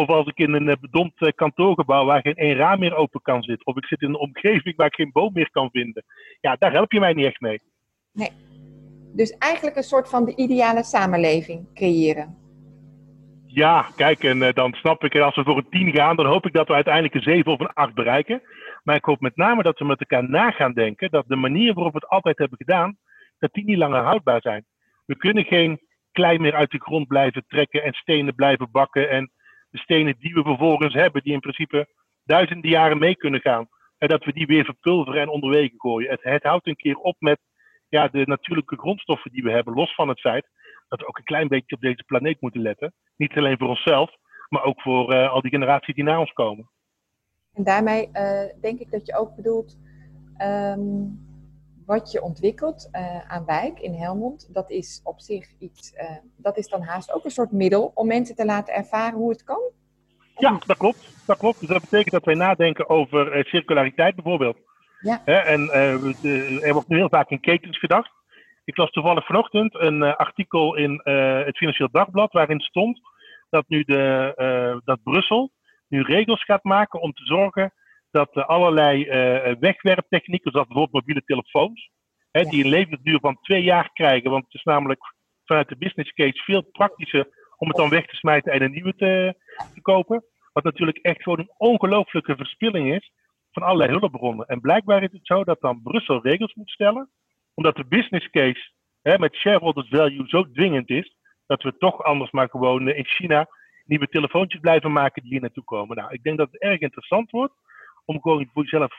Of 0.00 0.08
als 0.08 0.26
ik 0.26 0.38
in 0.38 0.54
een 0.54 0.76
bedompt 0.80 1.34
kantoorgebouw 1.34 2.04
waar 2.04 2.20
geen 2.20 2.34
één 2.34 2.56
raam 2.56 2.78
meer 2.78 2.94
open 2.94 3.22
kan 3.22 3.42
zitten. 3.42 3.66
Of 3.66 3.76
ik 3.76 3.84
zit 3.84 4.00
in 4.00 4.08
een 4.08 4.16
omgeving 4.16 4.76
waar 4.76 4.86
ik 4.86 4.94
geen 4.94 5.12
boom 5.12 5.32
meer 5.32 5.50
kan 5.50 5.70
vinden. 5.70 6.04
Ja, 6.40 6.56
daar 6.58 6.72
help 6.72 6.92
je 6.92 7.00
mij 7.00 7.12
niet 7.12 7.26
echt 7.26 7.40
mee. 7.40 7.60
Nee. 8.12 8.30
Dus 9.14 9.30
eigenlijk 9.30 9.76
een 9.76 9.82
soort 9.82 10.08
van 10.08 10.24
de 10.24 10.36
ideale 10.36 10.82
samenleving 10.82 11.74
creëren. 11.74 12.38
Ja, 13.46 13.86
kijk, 13.96 14.24
en 14.24 14.52
dan 14.54 14.72
snap 14.72 15.04
ik, 15.04 15.16
als 15.16 15.36
we 15.36 15.44
voor 15.44 15.56
een 15.56 15.70
10 15.70 15.92
gaan, 15.92 16.16
dan 16.16 16.26
hoop 16.26 16.46
ik 16.46 16.52
dat 16.52 16.68
we 16.68 16.74
uiteindelijk 16.74 17.14
een 17.14 17.22
7 17.22 17.52
of 17.52 17.60
een 17.60 17.72
8 17.72 17.94
bereiken. 17.94 18.42
Maar 18.82 18.96
ik 18.96 19.04
hoop 19.04 19.20
met 19.20 19.36
name 19.36 19.62
dat 19.62 19.78
we 19.78 19.84
met 19.84 20.00
elkaar 20.00 20.28
na 20.28 20.50
gaan 20.50 20.72
denken 20.72 21.10
dat 21.10 21.24
de 21.28 21.36
manier 21.36 21.74
waarop 21.74 21.92
we 21.92 21.98
het 21.98 22.08
altijd 22.08 22.38
hebben 22.38 22.58
gedaan, 22.58 22.96
dat 23.38 23.52
die 23.52 23.64
niet 23.64 23.76
langer 23.76 24.02
houdbaar 24.02 24.40
zijn. 24.40 24.64
We 25.06 25.16
kunnen 25.16 25.44
geen 25.44 25.80
klei 26.12 26.38
meer 26.38 26.54
uit 26.54 26.70
de 26.70 26.80
grond 26.80 27.06
blijven 27.06 27.44
trekken 27.48 27.82
en 27.82 27.92
stenen 27.92 28.34
blijven 28.34 28.68
bakken. 28.70 29.10
En 29.10 29.30
de 29.70 29.78
stenen 29.78 30.16
die 30.18 30.34
we 30.34 30.42
vervolgens 30.42 30.94
hebben, 30.94 31.22
die 31.22 31.32
in 31.32 31.40
principe 31.40 31.88
duizenden 32.24 32.70
jaren 32.70 32.98
mee 32.98 33.16
kunnen 33.16 33.40
gaan. 33.40 33.68
En 33.98 34.08
dat 34.08 34.24
we 34.24 34.32
die 34.32 34.46
weer 34.46 34.64
verpulveren 34.64 35.20
en 35.20 35.28
onderwege 35.28 35.74
gooien. 35.76 36.18
Het, 36.20 36.42
houdt 36.42 36.66
een 36.66 36.76
keer 36.76 36.96
op 36.96 37.16
met 37.18 37.38
ja, 37.88 38.08
de 38.08 38.26
natuurlijke 38.26 38.76
grondstoffen 38.76 39.32
die 39.32 39.42
we 39.42 39.50
hebben, 39.50 39.74
los 39.74 39.94
van 39.94 40.08
het 40.08 40.20
feit 40.20 40.48
dat 40.88 41.00
we 41.00 41.06
ook 41.06 41.18
een 41.18 41.24
klein 41.24 41.48
beetje 41.48 41.76
op 41.76 41.82
deze 41.82 42.04
planeet 42.06 42.40
moeten 42.40 42.62
letten. 42.62 42.94
Niet 43.16 43.36
alleen 43.36 43.58
voor 43.58 43.68
onszelf, 43.68 44.10
maar 44.48 44.64
ook 44.64 44.80
voor 44.80 45.14
uh, 45.14 45.32
al 45.32 45.40
die 45.40 45.50
generaties 45.50 45.94
die 45.94 46.04
na 46.04 46.20
ons 46.20 46.32
komen. 46.32 46.70
En 47.52 47.64
daarmee 47.64 48.08
uh, 48.12 48.60
denk 48.60 48.80
ik 48.80 48.90
dat 48.90 49.06
je 49.06 49.16
ook 49.16 49.36
bedoelt 49.36 49.78
um, 50.42 51.29
wat 51.90 52.10
je 52.12 52.22
ontwikkelt 52.22 52.88
uh, 52.92 53.30
aan 53.30 53.44
wijk 53.44 53.80
in 53.80 53.94
Helmond. 53.94 54.54
Dat 54.54 54.70
is 54.70 55.00
op 55.04 55.20
zich 55.20 55.46
iets, 55.58 55.92
uh, 55.92 56.16
dat 56.36 56.56
is 56.56 56.68
dan 56.68 56.82
haast 56.82 57.12
ook 57.12 57.24
een 57.24 57.30
soort 57.30 57.52
middel 57.52 57.90
om 57.94 58.06
mensen 58.06 58.36
te 58.36 58.44
laten 58.44 58.74
ervaren 58.74 59.18
hoe 59.18 59.30
het 59.30 59.44
kan. 59.44 59.60
Ja, 60.36 60.58
dat 60.66 60.76
klopt. 60.76 61.26
Dat 61.26 61.38
klopt. 61.38 61.60
Dus 61.60 61.68
dat 61.68 61.80
betekent 61.80 62.10
dat 62.10 62.24
wij 62.24 62.34
nadenken 62.34 62.88
over 62.88 63.44
circulariteit 63.44 64.14
bijvoorbeeld. 64.14 64.56
Ja. 65.00 65.24
en 65.24 65.66
de, 65.66 66.60
er 66.62 66.72
wordt 66.72 66.88
nu 66.88 66.96
heel 66.96 67.08
vaak 67.08 67.30
in 67.30 67.40
ketens 67.40 67.78
gedacht. 67.78 68.10
Ik 68.64 68.76
las 68.76 68.90
toevallig 68.90 69.26
vanochtend 69.26 69.74
een 69.74 70.02
artikel 70.02 70.76
in 70.76 71.00
het 71.44 71.56
Financieel 71.56 71.88
Dagblad 71.92 72.32
waarin 72.32 72.60
stond 72.60 73.00
dat 73.50 73.64
nu 73.68 73.82
de, 73.82 74.80
dat 74.84 75.02
Brussel 75.02 75.50
nu 75.88 76.02
regels 76.02 76.44
gaat 76.44 76.64
maken 76.64 77.00
om 77.00 77.12
te 77.12 77.24
zorgen 77.24 77.72
dat 78.10 78.34
allerlei 78.34 79.04
uh, 79.04 79.54
wegwerptechnieken, 79.60 80.52
zoals 80.52 80.66
bijvoorbeeld 80.66 81.02
mobiele 81.02 81.24
telefoons, 81.24 81.90
hè, 82.30 82.42
die 82.42 82.64
een 82.64 82.70
levensduur 82.70 83.18
van 83.20 83.40
twee 83.40 83.62
jaar 83.62 83.90
krijgen. 83.92 84.30
Want 84.30 84.44
het 84.44 84.54
is 84.54 84.62
namelijk 84.62 85.14
vanuit 85.44 85.68
de 85.68 85.76
business 85.76 86.12
case 86.12 86.42
veel 86.44 86.62
praktischer 86.62 87.28
om 87.56 87.68
het 87.68 87.76
dan 87.76 87.88
weg 87.88 88.06
te 88.06 88.16
smijten 88.16 88.52
en 88.52 88.62
een 88.62 88.70
nieuwe 88.70 88.94
te, 88.94 89.34
te 89.74 89.80
kopen. 89.80 90.24
Wat 90.52 90.64
natuurlijk 90.64 90.98
echt 90.98 91.22
gewoon 91.22 91.38
een 91.38 91.54
ongelooflijke 91.56 92.36
verspilling 92.36 92.94
is 92.94 93.12
van 93.52 93.62
allerlei 93.62 93.90
hulpbronnen. 93.98 94.46
En 94.46 94.60
blijkbaar 94.60 95.02
is 95.02 95.12
het 95.12 95.26
zo 95.26 95.44
dat 95.44 95.60
dan 95.60 95.82
Brussel 95.82 96.22
regels 96.22 96.54
moet 96.54 96.70
stellen, 96.70 97.10
omdat 97.54 97.76
de 97.76 97.86
business 97.86 98.30
case 98.30 98.72
hè, 99.02 99.18
met 99.18 99.34
shareholders 99.34 99.88
value 99.88 100.28
zo 100.28 100.50
dwingend 100.50 100.90
is, 100.90 101.16
dat 101.46 101.62
we 101.62 101.76
toch 101.78 102.02
anders 102.02 102.30
maar 102.30 102.48
gewoon 102.48 102.88
in 102.88 103.06
China 103.06 103.48
nieuwe 103.84 104.08
telefoontjes 104.08 104.60
blijven 104.60 104.92
maken 104.92 105.22
die 105.22 105.30
hier 105.30 105.40
naartoe 105.40 105.64
komen. 105.64 105.96
Nou, 105.96 106.12
ik 106.12 106.22
denk 106.22 106.38
dat 106.38 106.48
het 106.50 106.60
erg 106.60 106.80
interessant 106.80 107.30
wordt 107.30 107.54
om 108.04 108.20
gewoon 108.20 108.50
voor 108.52 108.62
jezelf 108.62 108.92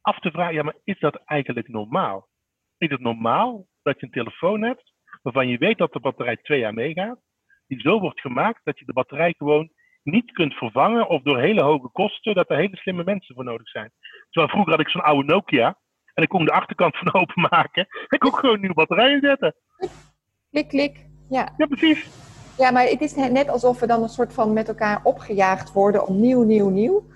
af 0.00 0.18
te 0.18 0.30
vragen, 0.30 0.54
ja, 0.54 0.62
maar 0.62 0.76
is 0.84 0.98
dat 0.98 1.16
eigenlijk 1.24 1.68
normaal? 1.68 2.28
Is 2.78 2.90
het 2.90 3.00
normaal 3.00 3.66
dat 3.82 4.00
je 4.00 4.06
een 4.06 4.12
telefoon 4.12 4.62
hebt 4.62 4.92
waarvan 5.22 5.48
je 5.48 5.58
weet 5.58 5.78
dat 5.78 5.92
de 5.92 6.00
batterij 6.00 6.36
twee 6.36 6.58
jaar 6.58 6.74
meegaat, 6.74 7.18
die 7.66 7.80
zo 7.80 8.00
wordt 8.00 8.20
gemaakt 8.20 8.60
dat 8.64 8.78
je 8.78 8.84
de 8.84 8.92
batterij 8.92 9.34
gewoon 9.38 9.70
niet 10.02 10.32
kunt 10.32 10.54
vervangen 10.54 11.08
of 11.08 11.22
door 11.22 11.38
hele 11.38 11.62
hoge 11.62 11.88
kosten, 11.88 12.34
dat 12.34 12.50
er 12.50 12.56
hele 12.56 12.76
slimme 12.76 13.04
mensen 13.04 13.34
voor 13.34 13.44
nodig 13.44 13.68
zijn. 13.68 13.92
Terwijl 14.30 14.52
vroeger 14.52 14.72
had 14.72 14.80
ik 14.80 14.88
zo'n 14.88 15.02
oude 15.02 15.32
Nokia 15.32 15.78
en 16.14 16.22
ik 16.22 16.28
kon 16.28 16.44
de 16.44 16.52
achterkant 16.52 16.96
van 16.96 17.14
openmaken 17.20 17.86
en 17.88 18.06
ik 18.08 18.18
kon 18.18 18.34
gewoon 18.34 18.60
nieuwe 18.60 18.74
batterijen 18.74 19.20
zetten. 19.20 19.54
Klik, 20.50 20.68
klik. 20.68 21.06
Ja. 21.28 21.54
ja, 21.56 21.66
precies. 21.66 22.26
Ja, 22.58 22.70
maar 22.70 22.84
het 22.84 23.00
is 23.00 23.14
net 23.14 23.48
alsof 23.48 23.80
we 23.80 23.86
dan 23.86 24.02
een 24.02 24.08
soort 24.08 24.34
van 24.34 24.52
met 24.52 24.68
elkaar 24.68 25.00
opgejaagd 25.04 25.72
worden 25.72 26.06
om 26.06 26.20
nieuw, 26.20 26.42
nieuw, 26.42 26.68
nieuw. 26.68 27.06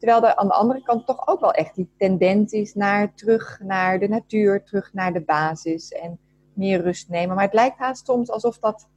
Terwijl 0.00 0.26
er 0.26 0.36
aan 0.36 0.46
de 0.46 0.54
andere 0.54 0.82
kant 0.82 1.06
toch 1.06 1.28
ook 1.28 1.40
wel 1.40 1.52
echt 1.52 1.74
die 1.74 1.90
tendens 1.98 2.52
is 2.52 2.74
naar 2.74 3.14
terug 3.14 3.60
naar 3.62 3.98
de 3.98 4.08
natuur, 4.08 4.64
terug 4.64 4.92
naar 4.92 5.12
de 5.12 5.24
basis 5.24 5.92
en 5.92 6.18
meer 6.54 6.82
rust 6.82 7.08
nemen. 7.08 7.34
Maar 7.34 7.44
het 7.44 7.54
lijkt 7.54 7.78
haast 7.78 8.06
soms 8.06 8.30
alsof 8.30 8.58
dat 8.58 8.88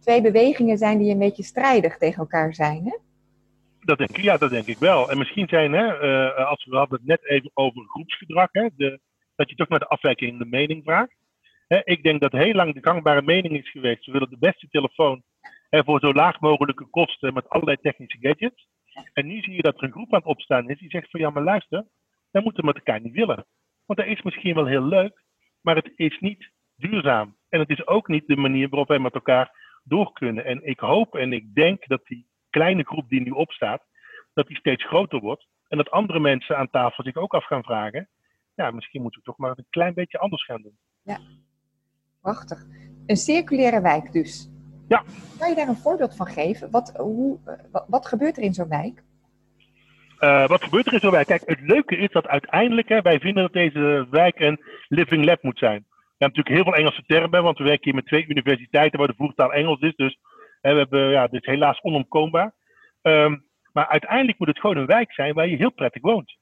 twee 0.00 0.22
bewegingen 0.22 0.78
zijn 0.78 0.98
die 0.98 1.12
een 1.12 1.18
beetje 1.18 1.42
strijdig 1.42 1.98
tegen 1.98 2.18
elkaar 2.18 2.54
zijn. 2.54 2.84
Hè? 2.84 2.96
Dat 3.80 3.98
denk 3.98 4.10
ik, 4.10 4.22
ja, 4.22 4.36
dat 4.36 4.50
denk 4.50 4.66
ik 4.66 4.78
wel. 4.78 5.10
En 5.10 5.18
misschien 5.18 5.48
zijn, 5.48 5.72
hè, 5.72 5.86
uh, 5.86 6.48
als 6.48 6.64
we 6.64 6.76
hadden 6.76 6.98
het 6.98 7.06
net 7.06 7.24
even 7.24 7.50
over 7.54 7.82
groepsgedrag, 7.82 8.48
hè, 8.52 8.68
de, 8.76 9.00
dat 9.36 9.50
je 9.50 9.56
toch 9.56 9.68
naar 9.68 9.78
de 9.78 9.88
afwijking 9.88 10.32
in 10.32 10.38
de 10.38 10.46
mening 10.46 10.82
vraagt. 10.84 11.16
Hè, 11.68 11.80
ik 11.84 12.02
denk 12.02 12.20
dat 12.20 12.32
heel 12.32 12.54
lang 12.54 12.74
de 12.74 12.88
gangbare 12.88 13.22
mening 13.22 13.56
is 13.56 13.70
geweest, 13.70 14.06
we 14.06 14.12
willen 14.12 14.30
de 14.30 14.38
beste 14.38 14.68
telefoon 14.70 15.22
hè, 15.70 15.84
voor 15.84 16.00
zo 16.00 16.12
laag 16.12 16.40
mogelijke 16.40 16.84
kosten 16.84 17.34
met 17.34 17.48
allerlei 17.48 17.76
technische 17.80 18.18
gadgets. 18.20 18.68
En 19.12 19.26
nu 19.26 19.40
zie 19.40 19.54
je 19.54 19.62
dat 19.62 19.76
er 19.76 19.82
een 19.82 19.92
groep 19.92 20.12
aan 20.12 20.18
het 20.18 20.28
opstaan 20.28 20.70
is 20.70 20.78
die 20.78 20.90
zegt 20.90 21.10
van 21.10 21.20
ja, 21.20 21.30
maar 21.30 21.42
luister, 21.42 21.86
wij 22.30 22.42
moeten 22.42 22.64
met 22.64 22.76
elkaar 22.76 23.00
niet 23.00 23.14
willen. 23.14 23.46
Want 23.84 23.98
dat 23.98 24.08
is 24.08 24.22
misschien 24.22 24.54
wel 24.54 24.66
heel 24.66 24.84
leuk, 24.84 25.24
maar 25.60 25.76
het 25.76 25.92
is 25.96 26.18
niet 26.20 26.50
duurzaam. 26.76 27.36
En 27.48 27.60
het 27.60 27.70
is 27.70 27.86
ook 27.86 28.08
niet 28.08 28.26
de 28.26 28.36
manier 28.36 28.68
waarop 28.68 28.88
wij 28.88 28.98
met 28.98 29.14
elkaar 29.14 29.78
door 29.84 30.12
kunnen. 30.12 30.44
En 30.44 30.66
ik 30.66 30.80
hoop 30.80 31.14
en 31.14 31.32
ik 31.32 31.54
denk 31.54 31.86
dat 31.86 32.06
die 32.06 32.28
kleine 32.50 32.84
groep 32.84 33.08
die 33.08 33.20
nu 33.20 33.30
opstaat, 33.30 33.82
dat 34.34 34.46
die 34.46 34.56
steeds 34.56 34.84
groter 34.84 35.20
wordt. 35.20 35.46
En 35.68 35.76
dat 35.76 35.90
andere 35.90 36.20
mensen 36.20 36.56
aan 36.56 36.70
tafel 36.70 37.04
zich 37.04 37.16
ook 37.16 37.34
af 37.34 37.44
gaan 37.44 37.62
vragen. 37.62 38.08
Ja, 38.54 38.70
misschien 38.70 39.02
moeten 39.02 39.20
we 39.20 39.26
toch 39.26 39.38
maar 39.38 39.50
een 39.50 39.66
klein 39.70 39.94
beetje 39.94 40.18
anders 40.18 40.44
gaan 40.44 40.62
doen. 40.62 40.78
Ja, 41.02 41.20
prachtig. 42.20 42.66
Een 43.06 43.16
circulaire 43.16 43.80
wijk 43.80 44.12
dus. 44.12 44.50
Ja. 44.88 45.02
Kan 45.38 45.48
je 45.48 45.54
daar 45.54 45.68
een 45.68 45.76
voorbeeld 45.76 46.16
van 46.16 46.26
geven? 46.26 46.70
Wat, 46.70 46.92
hoe, 46.96 47.38
wat, 47.72 47.84
wat 47.88 48.06
gebeurt 48.06 48.36
er 48.36 48.42
in 48.42 48.54
zo'n 48.54 48.68
wijk? 48.68 49.02
Uh, 50.20 50.48
wat 50.48 50.64
gebeurt 50.64 50.86
er 50.86 50.92
in 50.92 51.00
zo'n 51.00 51.10
wijk? 51.10 51.26
Kijk, 51.26 51.42
het 51.44 51.60
leuke 51.60 51.96
is 51.96 52.10
dat 52.10 52.26
uiteindelijk 52.26 52.88
hè, 52.88 53.00
wij 53.00 53.20
vinden 53.20 53.42
dat 53.42 53.52
deze 53.52 54.06
wijk 54.10 54.40
een 54.40 54.60
living 54.88 55.24
lab 55.24 55.42
moet 55.42 55.58
zijn. 55.58 55.84
We 55.88 56.24
hebben 56.24 56.38
natuurlijk 56.38 56.54
heel 56.54 56.64
veel 56.64 56.74
Engelse 56.74 57.02
termen, 57.06 57.42
want 57.42 57.58
we 57.58 57.64
werken 57.64 57.84
hier 57.84 57.94
met 57.94 58.06
twee 58.06 58.26
universiteiten 58.28 58.98
waar 58.98 59.08
de 59.08 59.14
voertaal 59.16 59.52
Engels 59.52 59.80
is. 59.80 59.94
Dus 59.94 60.18
hè, 60.60 60.72
we 60.72 60.78
hebben, 60.78 61.10
ja, 61.10 61.26
dit 61.26 61.40
is 61.40 61.52
helaas 61.52 61.80
onomkoombaar. 61.82 62.54
Um, 63.02 63.44
maar 63.72 63.88
uiteindelijk 63.88 64.38
moet 64.38 64.48
het 64.48 64.60
gewoon 64.60 64.76
een 64.76 64.86
wijk 64.86 65.12
zijn 65.12 65.34
waar 65.34 65.48
je 65.48 65.56
heel 65.56 65.72
prettig 65.72 66.02
woont. 66.02 66.36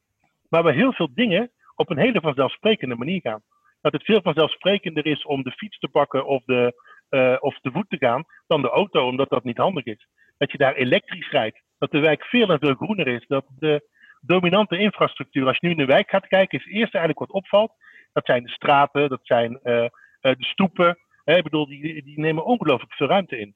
Maar 0.48 0.62
waar 0.62 0.72
heel 0.72 0.92
veel 0.92 1.08
dingen 1.14 1.50
op 1.74 1.90
een 1.90 1.98
hele 1.98 2.20
vanzelfsprekende 2.20 2.94
manier 2.94 3.20
gaan. 3.20 3.42
Dat 3.80 3.92
het 3.92 4.04
veel 4.04 4.22
vanzelfsprekender 4.22 5.06
is 5.06 5.24
om 5.24 5.42
de 5.42 5.50
fiets 5.50 5.78
te 5.78 5.88
pakken 5.88 6.26
of 6.26 6.42
de, 6.44 6.83
uh, 7.10 7.36
of 7.40 7.58
te 7.60 7.70
voet 7.70 7.88
te 7.88 7.96
gaan 7.96 8.24
dan 8.46 8.62
de 8.62 8.70
auto, 8.70 9.06
omdat 9.06 9.28
dat 9.28 9.44
niet 9.44 9.56
handig 9.56 9.84
is. 9.84 10.08
Dat 10.36 10.52
je 10.52 10.58
daar 10.58 10.74
elektrisch 10.74 11.30
rijdt, 11.30 11.62
dat 11.78 11.90
de 11.90 11.98
wijk 11.98 12.24
veel 12.24 12.48
en 12.48 12.58
veel 12.58 12.74
groener 12.74 13.06
is, 13.06 13.26
dat 13.26 13.44
de 13.58 13.88
dominante 14.20 14.78
infrastructuur, 14.78 15.46
als 15.46 15.58
je 15.60 15.66
nu 15.66 15.72
in 15.72 15.78
de 15.78 15.92
wijk 15.92 16.10
gaat 16.10 16.26
kijken, 16.26 16.58
is 16.58 16.64
het 16.64 16.74
eerste 16.74 16.98
eigenlijk 16.98 17.18
wat 17.18 17.42
opvalt. 17.42 17.72
Dat 18.12 18.26
zijn 18.26 18.42
de 18.42 18.50
straten, 18.50 19.08
dat 19.08 19.20
zijn 19.22 19.60
uh, 19.62 19.82
uh, 19.82 19.88
de 20.20 20.36
stoepen. 20.38 20.98
Hè, 21.24 21.36
ik 21.36 21.42
bedoel, 21.42 21.66
die, 21.66 22.02
die 22.02 22.20
nemen 22.20 22.44
ongelooflijk 22.44 22.94
veel 22.94 23.06
ruimte 23.06 23.38
in. 23.38 23.54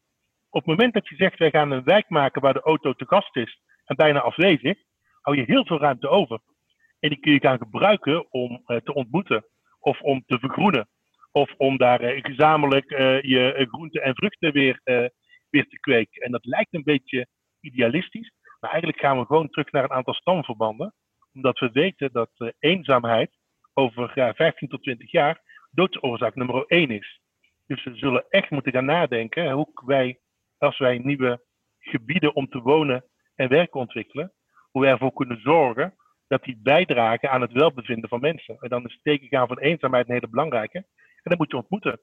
Op 0.50 0.60
het 0.60 0.66
moment 0.66 0.94
dat 0.94 1.08
je 1.08 1.16
zegt, 1.16 1.38
wij 1.38 1.50
gaan 1.50 1.70
een 1.70 1.84
wijk 1.84 2.08
maken 2.08 2.42
waar 2.42 2.52
de 2.52 2.62
auto 2.62 2.92
te 2.92 3.06
gast 3.06 3.36
is 3.36 3.60
en 3.84 3.96
bijna 3.96 4.20
afwezig, 4.20 4.78
hou 5.20 5.36
je 5.36 5.44
heel 5.46 5.66
veel 5.66 5.78
ruimte 5.78 6.08
over. 6.08 6.40
En 7.00 7.08
die 7.08 7.18
kun 7.18 7.32
je 7.32 7.40
gaan 7.40 7.58
gebruiken 7.58 8.32
om 8.32 8.62
te 8.64 8.94
ontmoeten 8.94 9.44
of 9.78 10.00
om 10.00 10.22
te 10.26 10.38
vergroenen. 10.38 10.88
Of 11.32 11.54
om 11.56 11.76
daar 11.76 12.02
uh, 12.02 12.22
gezamenlijk 12.22 12.90
uh, 12.90 13.22
je 13.22 13.54
uh, 13.58 13.66
groenten 13.66 14.02
en 14.02 14.14
vruchten 14.14 14.52
weer, 14.52 14.80
weer 15.50 15.66
te 15.68 15.80
kweken. 15.80 16.22
En 16.22 16.32
dat 16.32 16.44
lijkt 16.44 16.74
een 16.74 16.84
beetje 16.84 17.26
idealistisch. 17.60 18.32
Maar 18.60 18.70
eigenlijk 18.70 19.00
gaan 19.00 19.18
we 19.18 19.26
gewoon 19.26 19.48
terug 19.48 19.72
naar 19.72 19.84
een 19.84 19.92
aantal 19.92 20.14
stamverbanden. 20.14 20.94
Omdat 21.34 21.58
we 21.58 21.70
weten 21.72 22.12
dat 22.12 22.30
eenzaamheid 22.58 23.30
over 23.74 24.12
ja, 24.14 24.34
15 24.34 24.68
tot 24.68 24.82
20 24.82 25.10
jaar 25.10 25.40
doodsoorzaak 25.70 26.34
nummer 26.34 26.64
1 26.66 26.90
is. 26.90 27.20
Dus 27.66 27.84
we 27.84 27.96
zullen 27.96 28.24
echt 28.28 28.50
moeten 28.50 28.72
gaan 28.72 28.84
nadenken 28.84 29.50
hoe 29.50 29.68
wij, 29.86 30.18
als 30.58 30.78
wij 30.78 30.98
nieuwe 30.98 31.44
gebieden 31.78 32.34
om 32.34 32.48
te 32.48 32.60
wonen 32.60 33.04
en 33.34 33.48
werken 33.48 33.80
ontwikkelen, 33.80 34.32
hoe 34.70 34.82
wij 34.82 34.90
ervoor 34.90 35.12
kunnen 35.12 35.40
zorgen 35.40 35.94
dat 36.26 36.44
die 36.44 36.60
bijdragen 36.62 37.30
aan 37.30 37.40
het 37.40 37.52
welbevinden 37.52 38.08
van 38.08 38.20
mensen. 38.20 38.56
En 38.60 38.68
dan 38.68 38.84
is 38.84 38.92
het 38.92 39.02
tegengaan 39.02 39.46
van 39.46 39.58
eenzaamheid 39.58 40.08
een 40.08 40.14
hele 40.14 40.28
belangrijke. 40.28 40.86
En 41.28 41.36
dan 41.36 41.46
moet 41.46 41.50
je 41.50 41.56
ontmoeten. 41.56 42.00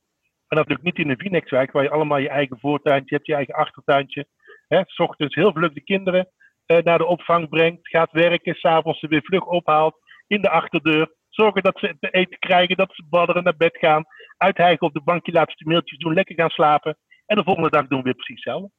En 0.48 0.58
dat 0.58 0.68
lukt 0.68 0.84
niet 0.84 0.98
in 0.98 1.10
een 1.10 1.18
Vinexwijk, 1.18 1.72
waar 1.72 1.84
je 1.84 1.90
allemaal 1.90 2.18
je 2.18 2.30
eigen 2.30 2.60
voortuintje 2.60 3.16
hebt, 3.16 3.28
je 3.28 3.36
eigen 3.36 3.54
achtertuintje. 3.54 4.28
Hè, 4.68 4.82
s 4.86 5.00
ochtends 5.00 5.36
heel 5.36 5.52
vlug 5.52 5.74
de 5.74 5.82
kinderen 5.82 6.30
eh, 6.66 6.84
naar 6.84 6.98
de 6.98 7.06
opvang 7.06 7.50
brengt, 7.50 7.88
gaat 7.88 8.12
werken, 8.12 8.56
s'avonds 8.56 9.00
ze 9.00 9.08
weer 9.08 9.24
vlug 9.24 9.46
ophaalt, 9.46 9.98
in 10.28 10.42
de 10.42 10.50
achterdeur. 10.50 11.14
Zorgen 11.30 11.64
dat 11.64 11.80
ze 11.80 11.96
te 12.00 12.10
eten 12.10 12.40
krijgen, 12.40 12.78
dat 12.78 12.94
ze 12.94 13.06
badderen 13.10 13.44
naar 13.44 13.58
bed 13.58 13.78
gaan. 13.78 14.04
Uithijgen 14.38 14.88
op 14.88 14.94
de 14.94 15.04
bankje, 15.04 15.32
laatste 15.32 15.68
mailtjes 15.68 16.00
doen, 16.00 16.14
lekker 16.14 16.36
gaan 16.36 16.50
slapen. 16.50 16.98
En 17.26 17.36
de 17.36 17.44
volgende 17.44 17.70
dag 17.70 17.88
doen 17.88 17.98
we 17.98 18.04
weer 18.04 18.14
precies 18.14 18.44
hetzelfde. 18.44 18.70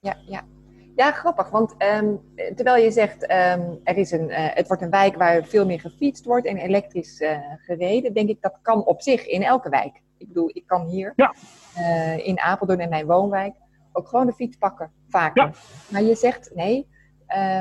Ja, 0.00 0.16
ja. 0.26 0.63
Ja, 0.96 1.10
grappig. 1.10 1.50
Want 1.50 1.74
ehm, 1.78 2.14
terwijl 2.54 2.84
je 2.84 2.90
zegt, 2.90 3.26
ehm, 3.26 3.74
er 3.84 3.96
is 3.96 4.10
een, 4.10 4.30
uh, 4.30 4.36
het 4.36 4.66
wordt 4.66 4.82
een 4.82 4.90
wijk 4.90 5.16
waar 5.16 5.44
veel 5.44 5.66
meer 5.66 5.80
gefietst 5.80 6.24
wordt 6.24 6.46
en 6.46 6.56
elektrisch 6.56 7.20
uh, 7.20 7.38
gereden, 7.56 8.14
denk 8.14 8.28
ik 8.28 8.42
dat 8.42 8.58
kan 8.62 8.84
op 8.84 9.02
zich 9.02 9.26
in 9.26 9.42
elke 9.42 9.68
wijk. 9.68 10.02
Ik 10.18 10.28
bedoel, 10.28 10.50
ik 10.52 10.66
kan 10.66 10.86
hier 10.86 11.12
ja. 11.16 11.34
uh, 11.76 12.26
in 12.26 12.40
Apeldoorn 12.40 12.80
in 12.80 12.88
mijn 12.88 13.06
woonwijk 13.06 13.54
ook 13.94 14.08
gewoon 14.08 14.26
de 14.26 14.32
fiets 14.32 14.56
pakken, 14.56 14.92
vaker. 15.08 15.42
Ja. 15.42 15.52
Maar 15.90 16.02
je 16.02 16.14
zegt, 16.14 16.50
nee, 16.54 16.86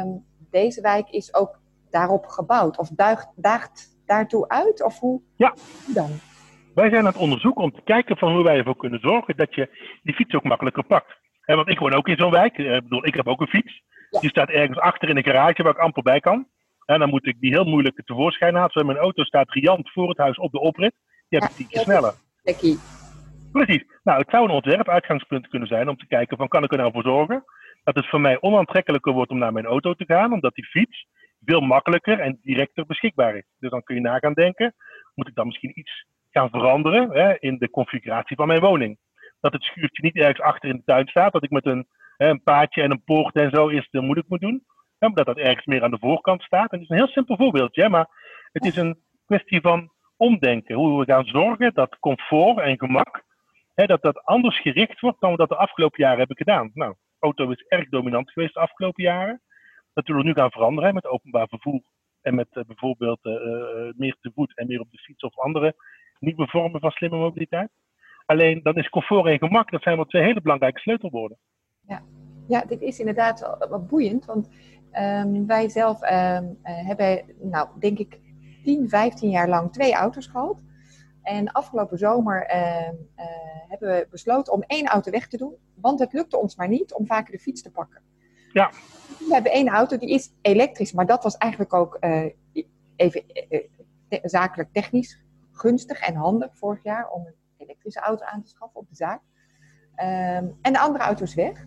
um, 0.04 0.26
deze 0.52 0.82
wijk 0.82 1.10
is 1.10 1.34
ook 1.34 1.60
daarop 1.90 2.26
gebouwd 2.26 2.78
of 2.78 2.90
duigt, 2.90 3.28
daagt 3.36 4.00
daartoe 4.06 4.48
uit? 4.48 4.84
Of 4.84 5.00
hoe, 5.00 5.22
ja. 5.36 5.56
hoe 5.86 5.94
dan? 5.94 6.10
Wij 6.76 6.90
zijn 6.90 7.02
aan 7.02 7.12
het 7.12 7.22
onderzoeken 7.22 7.64
om 7.64 7.72
te 7.72 7.82
kijken 7.84 8.18
van 8.18 8.34
hoe 8.34 8.44
wij 8.44 8.58
ervoor 8.58 8.78
kunnen 8.78 9.00
zorgen 9.00 9.38
dat 9.38 9.56
je 9.56 9.98
die 10.04 10.14
fiets 10.14 10.34
ook 10.34 10.44
makkelijker 10.44 10.84
pakt. 10.84 11.22
Want 11.46 11.70
ik 11.70 11.80
woon 11.80 11.94
ook 11.94 12.08
in 12.08 12.18
zo'n 12.18 12.32
wijk. 12.32 12.58
Ik 12.58 12.84
bedoel, 12.84 13.06
ik 13.06 13.16
heb 13.16 13.28
ook 13.28 13.42
een 13.42 13.48
fiets. 13.48 13.82
Ja. 14.10 14.20
Die 14.20 14.30
staat 14.30 14.50
ergens 14.50 14.80
achter 14.80 15.10
in 15.10 15.18
een 15.18 15.24
garage 15.24 15.64
waar 15.64 15.72
ik 15.72 15.80
amper 15.80 16.04
bij 16.04 16.20
kan. 16.20 16.48
En 16.86 17.00
dan 17.00 17.10
moet 17.10 17.28
ik 17.28 17.40
die 17.40 17.52
heel 17.52 17.66
moeilijk 17.66 18.02
tevoorschijn 18.06 18.54
halen. 18.54 18.70
Terwijl 18.70 18.94
mijn 18.94 19.04
auto 19.04 19.24
staat 19.24 19.52
riant 19.52 19.92
voor 19.92 20.10
het 20.10 20.18
huis 20.18 20.38
op 20.38 20.52
de 20.52 20.60
oprit. 20.60 20.94
Die 21.30 21.40
heb 21.40 21.50
ik 21.50 21.56
tien 21.56 21.68
keer 21.68 21.82
sneller. 21.82 22.14
Lekkie. 22.44 22.78
Precies. 23.52 23.84
Nou, 24.04 24.20
het 24.20 24.30
zou 24.30 24.44
een 24.44 24.56
ontwerpuitgangspunt 24.56 25.48
kunnen 25.48 25.68
zijn 25.68 25.90
om 25.90 25.98
te 25.98 26.08
kijken 26.08 26.38
van 26.38 26.48
kan 26.48 26.64
ik 26.64 26.72
er 26.72 26.78
nou 26.78 26.92
voor 26.92 27.04
zorgen 27.04 27.44
dat 27.84 27.96
het 27.96 28.10
voor 28.10 28.22
mij 28.22 28.42
onaantrekkelijker 28.42 29.14
wordt 29.14 29.32
om 29.32 29.38
naar 29.38 29.54
mijn 29.54 29.66
auto 29.66 29.94
te 29.94 30.06
gaan, 30.06 30.34
omdat 30.34 30.56
die 30.56 30.66
fiets 30.66 31.08
veel 31.46 31.62
makkelijker 31.62 32.20
en 32.20 32.40
directer 32.42 32.86
beschikbaar 32.86 33.36
is. 33.36 33.46
Dus 33.60 33.70
dan 33.70 33.84
kun 33.84 33.96
je 33.96 34.02
na 34.02 34.18
gaan 34.18 34.34
denken, 34.34 34.76
moet 35.16 35.28
ik 35.28 35.36
dan 35.36 35.46
misschien 35.46 35.80
iets 35.80 36.06
gaan 36.32 36.50
veranderen 36.50 37.12
hè, 37.12 37.40
in 37.40 37.58
de 37.58 37.70
configuratie 37.70 38.36
van 38.36 38.48
mijn 38.48 38.62
woning? 38.62 38.98
Dat 39.44 39.54
het 39.54 39.64
schuurtje 39.64 40.04
niet 40.04 40.16
ergens 40.16 40.40
achter 40.40 40.70
in 40.70 40.76
de 40.76 40.84
tuin 40.86 41.08
staat, 41.08 41.34
dat 41.34 41.44
ik 41.44 41.50
met 41.50 41.66
een, 41.66 41.88
hè, 42.18 42.30
een 42.30 42.44
paadje 42.44 42.82
en 42.82 42.92
een 42.92 43.04
poort 43.04 43.36
en 43.36 43.50
zo 43.50 43.70
eerst 43.70 43.94
moeilijk 43.94 44.28
moet 44.28 44.42
doen. 44.42 44.64
Maar 45.00 45.24
dat 45.24 45.38
ergens 45.38 45.66
meer 45.66 45.84
aan 45.84 45.92
de 45.92 46.00
voorkant 46.00 46.42
staat. 46.42 46.72
En 46.72 46.80
het 46.80 46.82
is 46.82 46.90
een 46.90 47.04
heel 47.04 47.14
simpel 47.14 47.36
voorbeeldje, 47.36 47.90
maar 47.90 48.08
het 48.52 48.66
is 48.66 48.76
een 48.76 49.00
kwestie 49.26 49.62
van 49.62 49.92
omdenken. 50.18 50.76
Hoe 50.76 51.00
we 51.00 51.06
gaan 51.06 51.26
zorgen 51.26 51.74
dat 51.74 52.00
comfort 52.00 52.60
en 52.60 52.78
gemak, 52.78 53.24
hè, 53.74 53.86
dat 53.86 54.02
dat 54.02 54.24
anders 54.24 54.62
gericht 54.62 55.00
wordt 55.00 55.22
dan 55.22 55.32
we 55.32 55.38
dat 55.38 55.50
de 55.50 55.56
afgelopen 55.56 56.04
jaren 56.04 56.18
hebben 56.18 56.38
gedaan. 56.38 56.72
Nou, 56.74 56.96
auto 57.20 57.50
is 57.50 57.66
erg 57.68 57.90
dominant 57.90 58.32
geweest 58.32 58.54
de 58.54 58.60
afgelopen 58.60 59.04
jaren. 59.04 59.42
Dat 59.94 60.06
zullen 60.06 60.22
we 60.22 60.28
nu 60.28 60.34
gaan 60.34 60.52
veranderen 60.52 60.94
met 60.94 61.08
openbaar 61.08 61.48
vervoer 61.48 61.82
en 62.22 62.36
met 62.36 62.48
uh, 62.54 62.64
bijvoorbeeld 62.64 63.26
uh, 63.26 63.34
meer 63.96 64.18
te 64.22 64.32
voet 64.36 64.58
en 64.58 64.68
meer 64.68 64.80
op 64.80 64.92
de 64.92 64.98
fiets 64.98 65.24
of 65.24 65.38
andere 65.38 65.76
nieuwe 66.20 66.48
vormen 66.48 66.80
van 66.80 66.92
slimme 66.92 67.18
mobiliteit. 67.18 67.70
Alleen 68.34 68.60
dan 68.64 68.76
is 68.76 68.90
comfort 68.90 69.26
en 69.26 69.38
gemak, 69.38 69.72
dat 69.72 69.82
zijn 69.82 69.96
wel 69.96 70.06
twee 70.06 70.24
hele 70.24 70.42
belangrijke 70.42 70.80
sleutelwoorden. 70.80 71.38
Ja, 71.88 72.02
ja 72.48 72.62
dit 72.62 72.82
is 72.82 73.00
inderdaad 73.00 73.58
wat 73.70 73.88
boeiend, 73.88 74.26
want 74.26 74.50
um, 75.00 75.48
wij 75.48 75.70
zelf 75.70 76.02
um, 76.02 76.60
hebben, 76.62 77.24
nou 77.42 77.68
denk 77.80 78.00
ik, 78.00 78.20
10, 78.64 78.90
15 78.90 79.30
jaar 79.30 79.50
lang 79.50 79.72
twee 79.72 79.94
auto's 79.94 80.28
gehad. 80.28 80.64
En 81.22 81.52
afgelopen 81.52 81.98
zomer 81.98 82.46
hebben 83.68 83.90
we 83.90 84.08
besloten 84.10 84.54
om 84.54 84.64
één 84.68 84.86
auto 84.86 85.12
weg 85.12 85.28
te 85.28 85.38
doen, 85.38 85.56
want 85.76 86.00
het 86.00 86.14
lukte 86.14 86.38
ons 86.38 86.56
maar 86.56 86.68
niet 86.68 86.94
om 86.94 87.06
vaker 87.06 87.32
de 87.32 87.40
fiets 87.40 87.62
te 87.62 87.72
pakken. 87.72 88.02
Ja. 88.54 88.72
We 89.20 89.34
hebben 89.34 89.52
één 89.52 89.68
auto, 89.68 89.98
die 89.98 90.10
is 90.10 90.34
elektrisch, 90.42 90.94
maar 90.94 91.06
dat 91.06 91.24
was 91.24 91.38
eigenlijk 91.38 91.74
ook 91.74 91.98
uh, 92.02 92.26
even 92.96 93.24
te 94.10 94.20
zakelijk 94.24 94.70
technisch 94.72 95.24
gunstig 95.52 96.00
en 96.00 96.16
handig 96.16 96.58
vorig 96.58 96.84
jaar 96.84 97.10
om 97.10 97.26
een 97.26 97.42
elektrische 97.64 98.00
auto 98.00 98.26
aan 98.26 98.42
te 98.42 98.50
schaffen 98.50 98.80
op 98.80 98.90
de 98.90 98.96
zaak. 98.96 99.22
Um, 99.96 100.58
en 100.62 100.74
de 100.74 100.80
andere 100.80 101.04
auto 101.04 101.24
is 101.24 101.34
weg. 101.36 101.66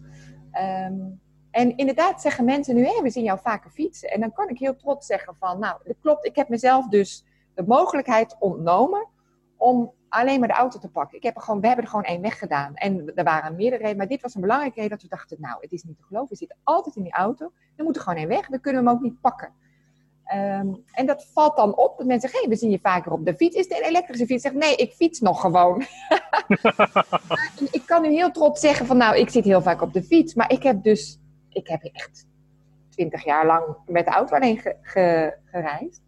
Um, 0.88 1.20
en 1.50 1.76
inderdaad 1.76 2.20
zeggen 2.20 2.44
mensen 2.44 2.74
nu, 2.74 2.88
we 3.02 3.10
zien 3.10 3.24
jou 3.24 3.38
vaker 3.42 3.70
fietsen. 3.70 4.10
En 4.10 4.20
dan 4.20 4.32
kan 4.32 4.48
ik 4.48 4.58
heel 4.58 4.76
trots 4.76 5.06
zeggen 5.06 5.36
van, 5.36 5.58
nou, 5.58 5.80
dat 5.84 5.96
klopt, 6.00 6.26
ik 6.26 6.36
heb 6.36 6.48
mezelf 6.48 6.88
dus 6.88 7.24
de 7.54 7.64
mogelijkheid 7.66 8.36
ontnomen 8.38 9.08
om 9.56 9.92
alleen 10.08 10.38
maar 10.38 10.48
de 10.48 10.54
auto 10.54 10.78
te 10.78 10.88
pakken. 10.88 11.16
Ik 11.16 11.22
heb 11.22 11.36
er 11.36 11.42
gewoon, 11.42 11.60
we 11.60 11.66
hebben 11.66 11.84
er 11.84 11.90
gewoon 11.90 12.04
één 12.04 12.20
weggedaan. 12.20 12.74
En 12.74 13.14
er 13.14 13.24
waren 13.24 13.54
meerdere 13.54 13.76
redenen, 13.76 13.96
maar 13.96 14.06
dit 14.06 14.22
was 14.22 14.34
een 14.34 14.40
belangrijke 14.40 14.76
reden 14.76 14.90
dat 14.90 15.02
we 15.02 15.08
dachten, 15.08 15.36
nou, 15.40 15.56
het 15.60 15.72
is 15.72 15.82
niet 15.82 15.96
te 15.96 16.02
geloven, 16.02 16.28
we 16.28 16.36
zitten 16.36 16.56
altijd 16.62 16.96
in 16.96 17.02
die 17.02 17.12
auto. 17.12 17.52
Er 17.76 17.84
moet 17.84 17.96
er 17.96 18.02
gewoon 18.02 18.18
één 18.18 18.28
weg, 18.28 18.48
dan 18.48 18.60
kunnen 18.60 18.82
we 18.82 18.88
hem 18.88 18.96
ook 18.96 19.04
niet 19.04 19.20
pakken. 19.20 19.52
Um, 20.34 20.84
en 20.92 21.06
dat 21.06 21.26
valt 21.32 21.56
dan 21.56 21.76
op, 21.76 21.96
dat 21.98 22.06
mensen 22.06 22.20
zeggen, 22.28 22.40
hey, 22.40 22.48
we 22.48 22.56
zien 22.56 22.70
je 22.70 22.78
vaker 22.82 23.12
op 23.12 23.24
de 23.24 23.34
fiets. 23.34 23.56
Is 23.56 23.68
het 23.68 23.78
een 23.78 23.84
elektrische 23.84 24.26
fiets? 24.26 24.42
Zegt, 24.42 24.54
nee, 24.54 24.76
ik 24.76 24.92
fiets 24.92 25.20
nog 25.20 25.40
gewoon. 25.40 25.80
ik 27.70 27.82
kan 27.86 28.02
nu 28.02 28.08
heel 28.08 28.30
trots 28.30 28.60
zeggen 28.60 28.86
van, 28.86 28.96
nou, 28.96 29.16
ik 29.16 29.30
zit 29.30 29.44
heel 29.44 29.62
vaak 29.62 29.82
op 29.82 29.92
de 29.92 30.02
fiets. 30.02 30.34
Maar 30.34 30.52
ik 30.52 30.62
heb 30.62 30.82
dus, 30.82 31.18
ik 31.48 31.68
heb 31.68 31.82
echt 31.82 32.26
twintig 32.90 33.24
jaar 33.24 33.46
lang 33.46 33.64
met 33.86 34.04
de 34.04 34.10
auto 34.10 34.34
alleen 34.34 34.58
ge, 34.58 34.76
ge, 34.82 35.36
gereisd. 35.44 36.02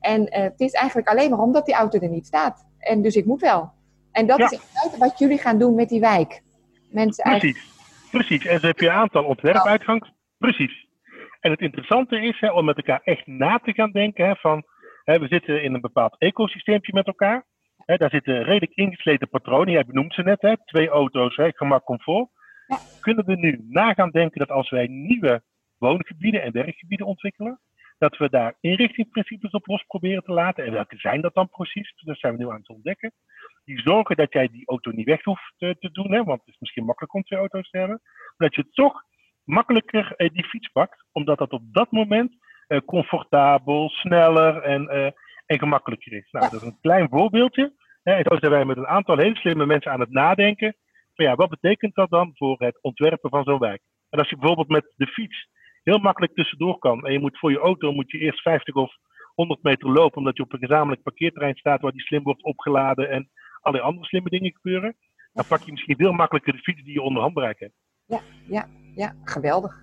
En 0.00 0.20
uh, 0.22 0.28
het 0.28 0.60
is 0.60 0.72
eigenlijk 0.72 1.08
alleen 1.08 1.30
maar 1.30 1.38
omdat 1.38 1.66
die 1.66 1.74
auto 1.74 1.98
er 1.98 2.08
niet 2.08 2.26
staat. 2.26 2.66
En 2.78 3.02
dus 3.02 3.16
ik 3.16 3.24
moet 3.24 3.40
wel. 3.40 3.72
En 4.12 4.26
dat 4.26 4.38
Ja. 4.38 4.50
is 4.50 4.60
wat 4.98 5.18
jullie 5.18 5.38
gaan 5.38 5.58
doen 5.58 5.74
met 5.74 5.88
die 5.88 6.00
wijk. 6.00 6.42
Mensen 6.90 7.24
eigenlijk, 7.24 7.58
Precies, 8.10 8.10
precies. 8.10 8.46
En 8.46 8.60
zo 8.60 8.66
heb 8.66 8.78
je 8.80 8.86
een 8.86 8.92
aantal 8.92 9.24
ontwerpuitgangs. 9.24 10.12
Precies. 10.38 10.87
En 11.40 11.50
het 11.50 11.60
interessante 11.60 12.20
is 12.20 12.40
hè, 12.40 12.52
om 12.52 12.64
met 12.64 12.76
elkaar 12.76 13.00
echt 13.02 13.26
na 13.26 13.58
te 13.58 13.72
gaan 13.72 13.90
denken 13.90 14.26
hè, 14.26 14.34
van, 14.34 14.64
hè, 15.04 15.18
we 15.18 15.26
zitten 15.26 15.62
in 15.62 15.74
een 15.74 15.80
bepaald 15.80 16.18
ecosysteempje 16.18 16.92
met 16.92 17.06
elkaar. 17.06 17.46
Hè, 17.84 17.96
daar 17.96 18.10
zitten 18.10 18.42
redelijk 18.42 18.74
ingesleten 18.74 19.28
patronen. 19.28 19.72
Jij 19.72 19.84
benoemt 19.84 20.14
ze 20.14 20.22
net, 20.22 20.40
hè, 20.40 20.64
twee 20.64 20.88
auto's, 20.88 21.36
hè, 21.36 21.50
gemak, 21.54 21.84
comfort. 21.84 22.28
Ja. 22.66 22.76
Kunnen 23.00 23.24
we 23.24 23.36
nu 23.36 23.64
na 23.68 23.92
gaan 23.92 24.10
denken 24.10 24.38
dat 24.38 24.50
als 24.50 24.70
wij 24.70 24.86
nieuwe 24.86 25.42
woongebieden 25.78 26.42
en 26.42 26.52
werkgebieden 26.52 27.06
ontwikkelen, 27.06 27.60
dat 27.98 28.16
we 28.16 28.30
daar 28.30 28.54
inrichtingsprincipes 28.60 29.50
op 29.50 29.66
los 29.66 29.82
proberen 29.82 30.22
te 30.22 30.32
laten. 30.32 30.64
En 30.64 30.72
welke 30.72 30.98
zijn 30.98 31.20
dat 31.20 31.34
dan 31.34 31.48
precies? 31.48 31.92
Dat 31.96 32.18
zijn 32.18 32.36
we 32.36 32.42
nu 32.42 32.50
aan 32.50 32.58
het 32.58 32.68
ontdekken. 32.68 33.12
Die 33.64 33.80
zorgen 33.80 34.16
dat 34.16 34.32
jij 34.32 34.48
die 34.48 34.66
auto 34.66 34.90
niet 34.90 35.06
weg 35.06 35.24
hoeft 35.24 35.54
te, 35.56 35.76
te 35.78 35.90
doen, 35.90 36.12
hè, 36.12 36.24
want 36.24 36.38
het 36.38 36.48
is 36.48 36.58
misschien 36.58 36.84
makkelijk 36.84 37.14
om 37.14 37.22
twee 37.22 37.38
auto's 37.38 37.70
te 37.70 37.78
hebben. 37.78 38.00
Maar 38.36 38.48
dat 38.48 38.54
je 38.54 38.70
toch 38.70 39.02
makkelijker 39.48 40.12
eh, 40.16 40.30
die 40.32 40.44
fiets 40.44 40.68
pakt, 40.68 41.04
omdat 41.12 41.38
dat 41.38 41.50
op 41.52 41.62
dat 41.72 41.90
moment 41.90 42.32
eh, 42.66 42.78
comfortabel, 42.86 43.88
sneller 43.88 44.62
en, 44.62 44.88
eh, 44.88 45.10
en 45.46 45.58
gemakkelijker 45.58 46.12
is. 46.12 46.28
Nou, 46.30 46.44
Ja. 46.44 46.50
dat 46.50 46.62
is 46.62 46.66
een 46.68 46.80
klein 46.80 47.08
voorbeeldje. 47.10 47.72
Hè, 48.02 48.12
en 48.12 48.24
zo 48.28 48.36
zijn 48.38 48.52
wij 48.52 48.64
met 48.64 48.76
een 48.76 48.86
aantal 48.86 49.16
hele 49.18 49.36
slimme 49.36 49.66
mensen 49.66 49.92
aan 49.92 50.00
het 50.00 50.10
nadenken. 50.10 50.76
Van 51.14 51.24
ja, 51.24 51.34
wat 51.34 51.48
betekent 51.48 51.94
dat 51.94 52.10
dan 52.10 52.30
voor 52.34 52.56
het 52.58 52.78
ontwerpen 52.82 53.30
van 53.30 53.44
zo'n 53.44 53.58
wijk? 53.58 53.82
En 54.10 54.18
als 54.18 54.28
je 54.28 54.36
bijvoorbeeld 54.36 54.68
met 54.68 54.92
de 54.96 55.06
fiets 55.06 55.48
heel 55.82 55.98
makkelijk 55.98 56.34
tussendoor 56.34 56.78
kan 56.78 57.06
en 57.06 57.12
je 57.12 57.18
moet 57.18 57.38
voor 57.38 57.50
je 57.50 57.58
auto 57.58 57.92
moet 57.92 58.10
je 58.10 58.18
eerst 58.18 58.42
50 58.42 58.74
of 58.74 58.96
100 59.34 59.62
meter 59.62 59.90
lopen, 59.90 60.18
omdat 60.18 60.36
je 60.36 60.42
op 60.42 60.52
een 60.52 60.58
gezamenlijk 60.58 61.02
parkeerterrein 61.02 61.56
staat 61.56 61.80
waar 61.80 61.92
die 61.92 62.00
slim 62.06 62.22
wordt 62.22 62.42
opgeladen 62.42 63.10
en 63.10 63.30
allerlei 63.60 63.88
andere 63.90 64.06
slimme 64.08 64.28
dingen 64.28 64.52
gebeuren, 64.54 64.96
dan 65.32 65.46
pak 65.48 65.60
je 65.62 65.72
misschien 65.72 65.96
veel 65.96 66.12
makkelijker 66.12 66.52
de 66.52 66.58
fiets 66.58 66.82
die 66.82 66.92
je 66.92 67.02
onder 67.02 67.22
handbereik 67.22 67.58
hebt. 67.58 67.74
ja, 68.48 68.66
geweldig. 69.24 69.82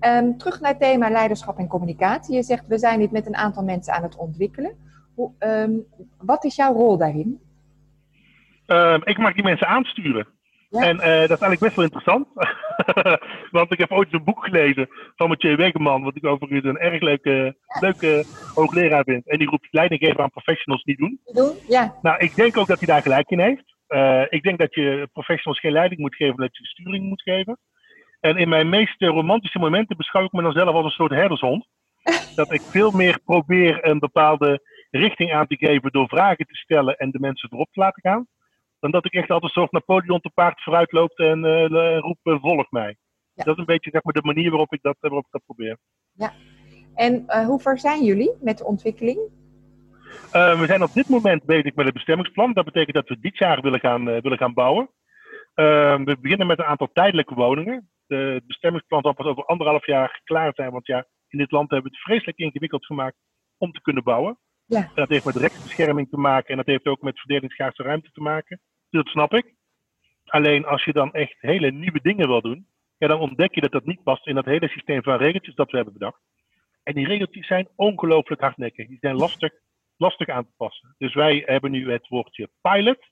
Ehm, 0.00 0.36
terug 0.36 0.60
naar 0.60 0.70
het 0.70 0.80
thema 0.80 1.10
leiderschap 1.10 1.58
en 1.58 1.68
communicatie. 1.68 2.34
Je 2.34 2.42
zegt, 2.42 2.66
we 2.66 2.78
zijn 2.78 2.98
dit 2.98 3.10
met 3.10 3.26
een 3.26 3.36
aantal 3.36 3.64
mensen 3.64 3.94
aan 3.94 4.02
het 4.02 4.16
ontwikkelen. 4.16 4.76
Hoe, 5.14 5.32
ehm, 5.38 5.72
wat 6.18 6.44
is 6.44 6.56
jouw 6.56 6.72
rol 6.72 6.98
daarin? 6.98 7.40
Ehm, 8.66 9.00
ik 9.04 9.18
mag 9.18 9.34
die 9.34 9.42
mensen 9.42 9.66
aansturen. 9.66 10.26
Ja. 10.70 10.80
En 10.80 11.00
eh, 11.00 11.28
dat 11.28 11.38
is 11.38 11.42
eigenlijk 11.42 11.60
best 11.60 11.74
wel 11.74 11.84
interessant. 11.84 12.26
Want 13.56 13.72
ik 13.72 13.78
heb 13.78 13.90
ooit 13.90 14.12
een 14.12 14.24
boek 14.24 14.44
gelezen 14.44 14.88
van 15.16 15.28
Mathieu 15.28 15.56
Wegeman, 15.56 16.02
wat 16.02 16.16
ik 16.16 16.26
overigens 16.26 16.64
een 16.64 16.78
erg 16.78 17.00
leuke, 17.00 17.56
leuke 17.80 18.24
hoogleraar 18.54 19.04
vind. 19.04 19.28
En 19.28 19.38
die 19.38 19.48
roept 19.48 19.68
leiding 19.70 20.00
geven 20.00 20.22
aan 20.22 20.30
professionals 20.30 20.84
niet 20.84 20.98
doen. 20.98 21.20
Doen? 21.24 21.52
Ja, 21.68 21.94
Nou, 22.02 22.18
ik 22.18 22.34
denk 22.34 22.56
ook 22.56 22.66
dat 22.66 22.78
hij 22.78 22.86
daar 22.86 23.02
gelijk 23.02 23.30
in 23.30 23.40
heeft. 23.40 23.74
Eh, 23.86 24.22
ik 24.28 24.42
denk 24.42 24.58
dat 24.58 24.74
je 24.74 25.08
professionals 25.12 25.60
geen 25.60 25.72
leiding 25.72 26.00
moet 26.00 26.14
geven, 26.14 26.36
dat 26.36 26.56
je 26.56 26.64
sturing 26.64 27.08
moet 27.08 27.22
geven. 27.22 27.58
En 28.26 28.36
in 28.36 28.48
mijn 28.48 28.68
meest 28.68 29.02
eh, 29.02 29.08
romantische 29.08 29.58
momenten 29.58 29.96
beschouw 29.96 30.24
ik 30.24 30.32
me 30.32 30.42
dan 30.42 30.52
zelf 30.52 30.74
als 30.74 30.84
een 30.84 30.90
soort 30.90 31.10
herdershond. 31.10 31.66
Dat 32.34 32.52
ik 32.52 32.60
veel 32.60 32.90
meer 32.90 33.20
probeer 33.24 33.84
een 33.84 33.98
bepaalde 33.98 34.60
richting 34.90 35.32
aan 35.32 35.46
te 35.46 35.56
geven 35.56 35.92
door 35.92 36.08
vragen 36.08 36.46
te 36.46 36.54
stellen 36.54 36.96
en 36.96 37.10
de 37.10 37.20
mensen 37.20 37.48
erop 37.52 37.72
te 37.72 37.80
laten 37.80 38.02
gaan. 38.02 38.26
Dan 38.80 38.90
dat 38.90 39.04
ik 39.04 39.12
echt 39.12 39.30
altijd 39.30 39.56
een 39.56 39.60
soort 39.62 39.72
Napoleon 39.72 40.20
te 40.20 40.30
paard 40.34 40.62
vooruit 40.62 40.92
loopt 40.92 41.18
en 41.18 41.44
eh, 41.44 41.98
roep 41.98 42.18
eh, 42.22 42.40
volg 42.40 42.70
mij. 42.70 42.96
Ja. 43.34 43.44
Dat 43.44 43.54
is 43.54 43.60
een 43.60 43.64
beetje 43.64 43.90
zeg 43.90 44.04
maar, 44.04 44.12
de 44.12 44.22
manier 44.22 44.50
waarop 44.50 44.72
ik 44.72 44.82
dat, 44.82 44.96
waarop 45.00 45.24
ik 45.24 45.32
dat 45.32 45.44
probeer. 45.46 45.78
en 46.94 47.24
eh, 47.26 47.46
hoe 47.46 47.60
ver 47.60 47.78
zijn 47.78 48.04
jullie 48.04 48.32
met 48.40 48.58
de 48.58 48.64
ontwikkeling? 48.64 49.18
Eh, 50.32 50.58
we 50.60 50.66
zijn 50.66 50.82
op 50.82 50.92
dit 50.92 51.08
moment 51.08 51.44
bezig 51.44 51.74
met 51.74 51.84
het 51.84 51.94
bestemmingsplan. 51.94 52.52
Dat 52.52 52.64
betekent 52.64 52.94
dat 52.94 53.08
we 53.08 53.18
dit 53.20 53.38
jaar 53.38 53.60
willen 53.60 53.80
gaan, 53.80 54.08
eh, 54.08 54.22
willen 54.22 54.38
gaan 54.38 54.54
bouwen. 54.54 54.90
Eh, 55.54 55.96
we 56.04 56.16
beginnen 56.20 56.46
met 56.46 56.58
een 56.58 56.64
aantal 56.64 56.90
tijdelijke 56.92 57.34
woningen. 57.34 57.90
De, 58.06 58.16
het 58.16 58.46
bestemmingsplan 58.46 59.02
zal 59.02 59.14
pas 59.14 59.26
over 59.26 59.44
anderhalf 59.44 59.86
jaar 59.86 60.20
klaar 60.24 60.54
zijn. 60.54 60.70
Want 60.70 60.86
ja, 60.86 61.06
in 61.28 61.38
dit 61.38 61.50
land 61.50 61.70
hebben 61.70 61.90
we 61.90 61.96
het 61.96 62.06
vreselijk 62.06 62.38
ingewikkeld 62.38 62.86
gemaakt 62.86 63.16
om 63.58 63.72
te 63.72 63.80
kunnen 63.80 64.02
bouwen. 64.02 64.38
Ja. 64.66 64.78
En 64.78 64.90
dat 64.94 65.08
heeft 65.08 65.24
met 65.24 65.36
rechtsbescherming 65.36 66.08
te 66.08 66.16
maken 66.16 66.50
en 66.50 66.56
dat 66.56 66.66
heeft 66.66 66.86
ook 66.86 67.02
met 67.02 67.18
verdelingsschaarse 67.18 67.82
ruimte 67.82 68.10
te 68.10 68.20
maken. 68.20 68.60
Dus 68.90 69.02
dat 69.02 69.12
snap 69.12 69.34
ik. 69.34 69.54
Alleen 70.24 70.64
als 70.64 70.84
je 70.84 70.92
dan 70.92 71.12
echt 71.12 71.36
hele 71.40 71.70
nieuwe 71.70 72.00
dingen 72.02 72.28
wil 72.28 72.40
doen, 72.40 72.66
ja, 72.98 73.08
dan 73.08 73.20
ontdek 73.20 73.54
je 73.54 73.60
dat 73.60 73.72
dat 73.72 73.84
niet 73.84 74.02
past 74.02 74.26
in 74.26 74.34
dat 74.34 74.44
hele 74.44 74.68
systeem 74.68 75.02
van 75.02 75.16
regeltjes 75.16 75.54
dat 75.54 75.70
we 75.70 75.76
hebben 75.76 75.94
bedacht. 75.94 76.20
En 76.82 76.94
die 76.94 77.06
regeltjes 77.06 77.46
zijn 77.46 77.68
ongelooflijk 77.76 78.40
hardnekkig. 78.40 78.88
Die 78.88 78.98
zijn 79.00 79.14
lastig, 79.14 79.52
lastig 79.96 80.28
aan 80.28 80.44
te 80.44 80.52
passen. 80.56 80.94
Dus 80.98 81.14
wij 81.14 81.42
hebben 81.46 81.70
nu 81.70 81.90
het 81.90 82.08
woordje 82.08 82.50
pilot. 82.60 83.08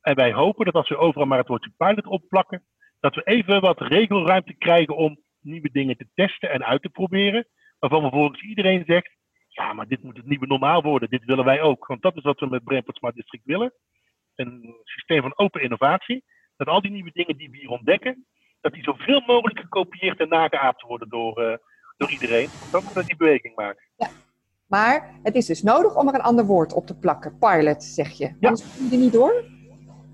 En 0.00 0.14
wij 0.14 0.32
hopen 0.32 0.64
dat 0.64 0.74
als 0.74 0.88
we 0.88 0.96
overal 0.96 1.26
maar 1.26 1.38
het 1.38 1.48
woordje 1.48 1.72
pilot 1.76 2.06
opplakken, 2.06 2.66
dat 3.06 3.24
we 3.24 3.30
even 3.30 3.60
wat 3.60 3.80
regelruimte 3.80 4.54
krijgen 4.54 4.96
om 4.96 5.18
nieuwe 5.40 5.70
dingen 5.72 5.96
te 5.96 6.08
testen 6.14 6.50
en 6.50 6.64
uit 6.64 6.82
te 6.82 6.88
proberen. 6.88 7.46
Waarvan 7.78 8.00
vervolgens 8.00 8.42
iedereen 8.42 8.84
zegt, 8.86 9.16
ja, 9.48 9.72
maar 9.72 9.88
dit 9.88 10.02
moet 10.02 10.16
het 10.16 10.26
nieuwe 10.26 10.46
normaal 10.46 10.82
worden. 10.82 11.10
Dit 11.10 11.24
willen 11.24 11.44
wij 11.44 11.60
ook. 11.60 11.86
Want 11.86 12.02
dat 12.02 12.16
is 12.16 12.22
wat 12.22 12.40
we 12.40 12.46
met 12.46 12.64
Brainport 12.64 12.96
Smart 12.96 13.14
District 13.14 13.44
willen. 13.44 13.72
Een 14.34 14.76
systeem 14.84 15.22
van 15.22 15.38
open 15.38 15.62
innovatie. 15.62 16.24
Dat 16.56 16.66
al 16.66 16.80
die 16.80 16.90
nieuwe 16.90 17.10
dingen 17.12 17.36
die 17.36 17.50
we 17.50 17.56
hier 17.56 17.68
ontdekken, 17.68 18.26
dat 18.60 18.72
die 18.72 18.82
zoveel 18.82 19.22
mogelijk 19.26 19.58
gekopieerd 19.58 20.20
en 20.20 20.28
nageaapt 20.28 20.82
worden 20.82 21.08
door, 21.08 21.40
uh, 21.42 21.56
door 21.96 22.10
iedereen. 22.10 22.48
Dan 22.72 22.84
moet 22.84 22.94
dat 22.94 23.06
die 23.06 23.16
beweging 23.16 23.54
maken. 23.54 23.82
Ja. 23.96 24.08
Maar 24.66 25.18
het 25.22 25.34
is 25.34 25.46
dus 25.46 25.62
nodig 25.62 25.96
om 25.96 26.08
er 26.08 26.14
een 26.14 26.20
ander 26.20 26.46
woord 26.46 26.72
op 26.72 26.86
te 26.86 26.98
plakken. 26.98 27.38
Pilot, 27.38 27.84
zeg 27.84 28.10
je. 28.10 28.24
Ja. 28.24 28.48
Anders 28.48 28.76
kom 28.76 28.86
je 28.86 28.92
er 28.92 29.02
niet 29.02 29.12
door? 29.12 29.44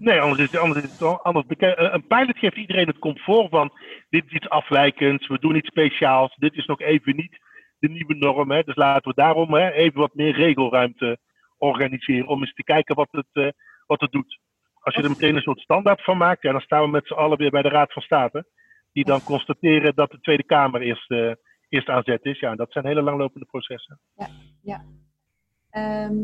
Nee, 0.03 0.21
anders 0.21 0.41
is, 0.41 0.59
anders 0.59 0.85
is 0.85 0.99
het 0.99 1.23
anders 1.23 1.47
bekend. 1.47 1.77
Eh, 1.77 1.93
een 1.93 2.07
pilot 2.07 2.39
geeft 2.39 2.57
iedereen 2.57 2.87
het 2.87 2.99
comfort 2.99 3.49
van 3.51 3.73
dit 4.11 4.25
is 4.27 4.33
iets 4.33 4.49
afwijkends, 4.49 5.29
we 5.29 5.39
doen 5.39 5.57
iets 5.57 5.69
speciaals, 5.69 6.37
dit 6.37 6.55
is 6.55 6.67
nog 6.67 6.81
even 6.81 7.17
niet 7.17 7.39
de 7.79 7.89
nieuwe 7.89 8.15
norm. 8.15 8.51
Hè. 8.51 8.63
Dus 8.63 8.75
laten 8.75 9.09
we 9.09 9.15
daarom 9.15 9.55
hè, 9.55 9.71
even 9.71 10.01
wat 10.01 10.15
meer 10.15 10.35
regelruimte 10.35 11.19
organiseren 11.59 12.29
om 12.29 12.41
eens 12.41 12.55
te 12.55 12.63
kijken 12.63 12.95
wat 12.95 13.09
het, 13.11 13.27
uh, 13.33 13.49
wat 13.87 14.01
het 14.01 14.13
doet. 14.13 14.41
Als 14.81 14.95
je 14.95 15.03
er 15.03 15.09
meteen 15.09 15.37
een 15.37 15.43
soort 15.43 15.61
standaard 15.61 16.05
van 16.05 16.17
maakt, 16.17 16.43
ja, 16.43 16.53
dan 16.53 16.61
staan 16.61 16.83
we 16.83 16.91
met 16.91 17.07
z'n 17.07 17.15
allen 17.15 17.39
weer 17.39 17.51
bij 17.51 17.63
de 17.63 17.69
Raad 17.69 17.93
van 17.93 18.03
State. 18.03 18.47
Die 18.93 19.05
dan 19.05 19.23
constateren 19.23 19.95
dat 19.95 20.11
de 20.11 20.21
Tweede 20.21 20.45
Kamer 20.45 20.81
eerst, 20.81 21.11
uh, 21.11 21.33
eerst 21.69 21.89
aan 21.89 22.03
zet 22.03 22.25
is. 22.25 22.39
Ja, 22.39 22.55
dat 22.55 22.73
zijn 22.73 22.87
hele 22.87 23.03
langlopende 23.03 23.47
processen. 23.47 24.01
Ja, 24.17 24.29
ja. 24.63 24.85
Ehm, 25.71 26.17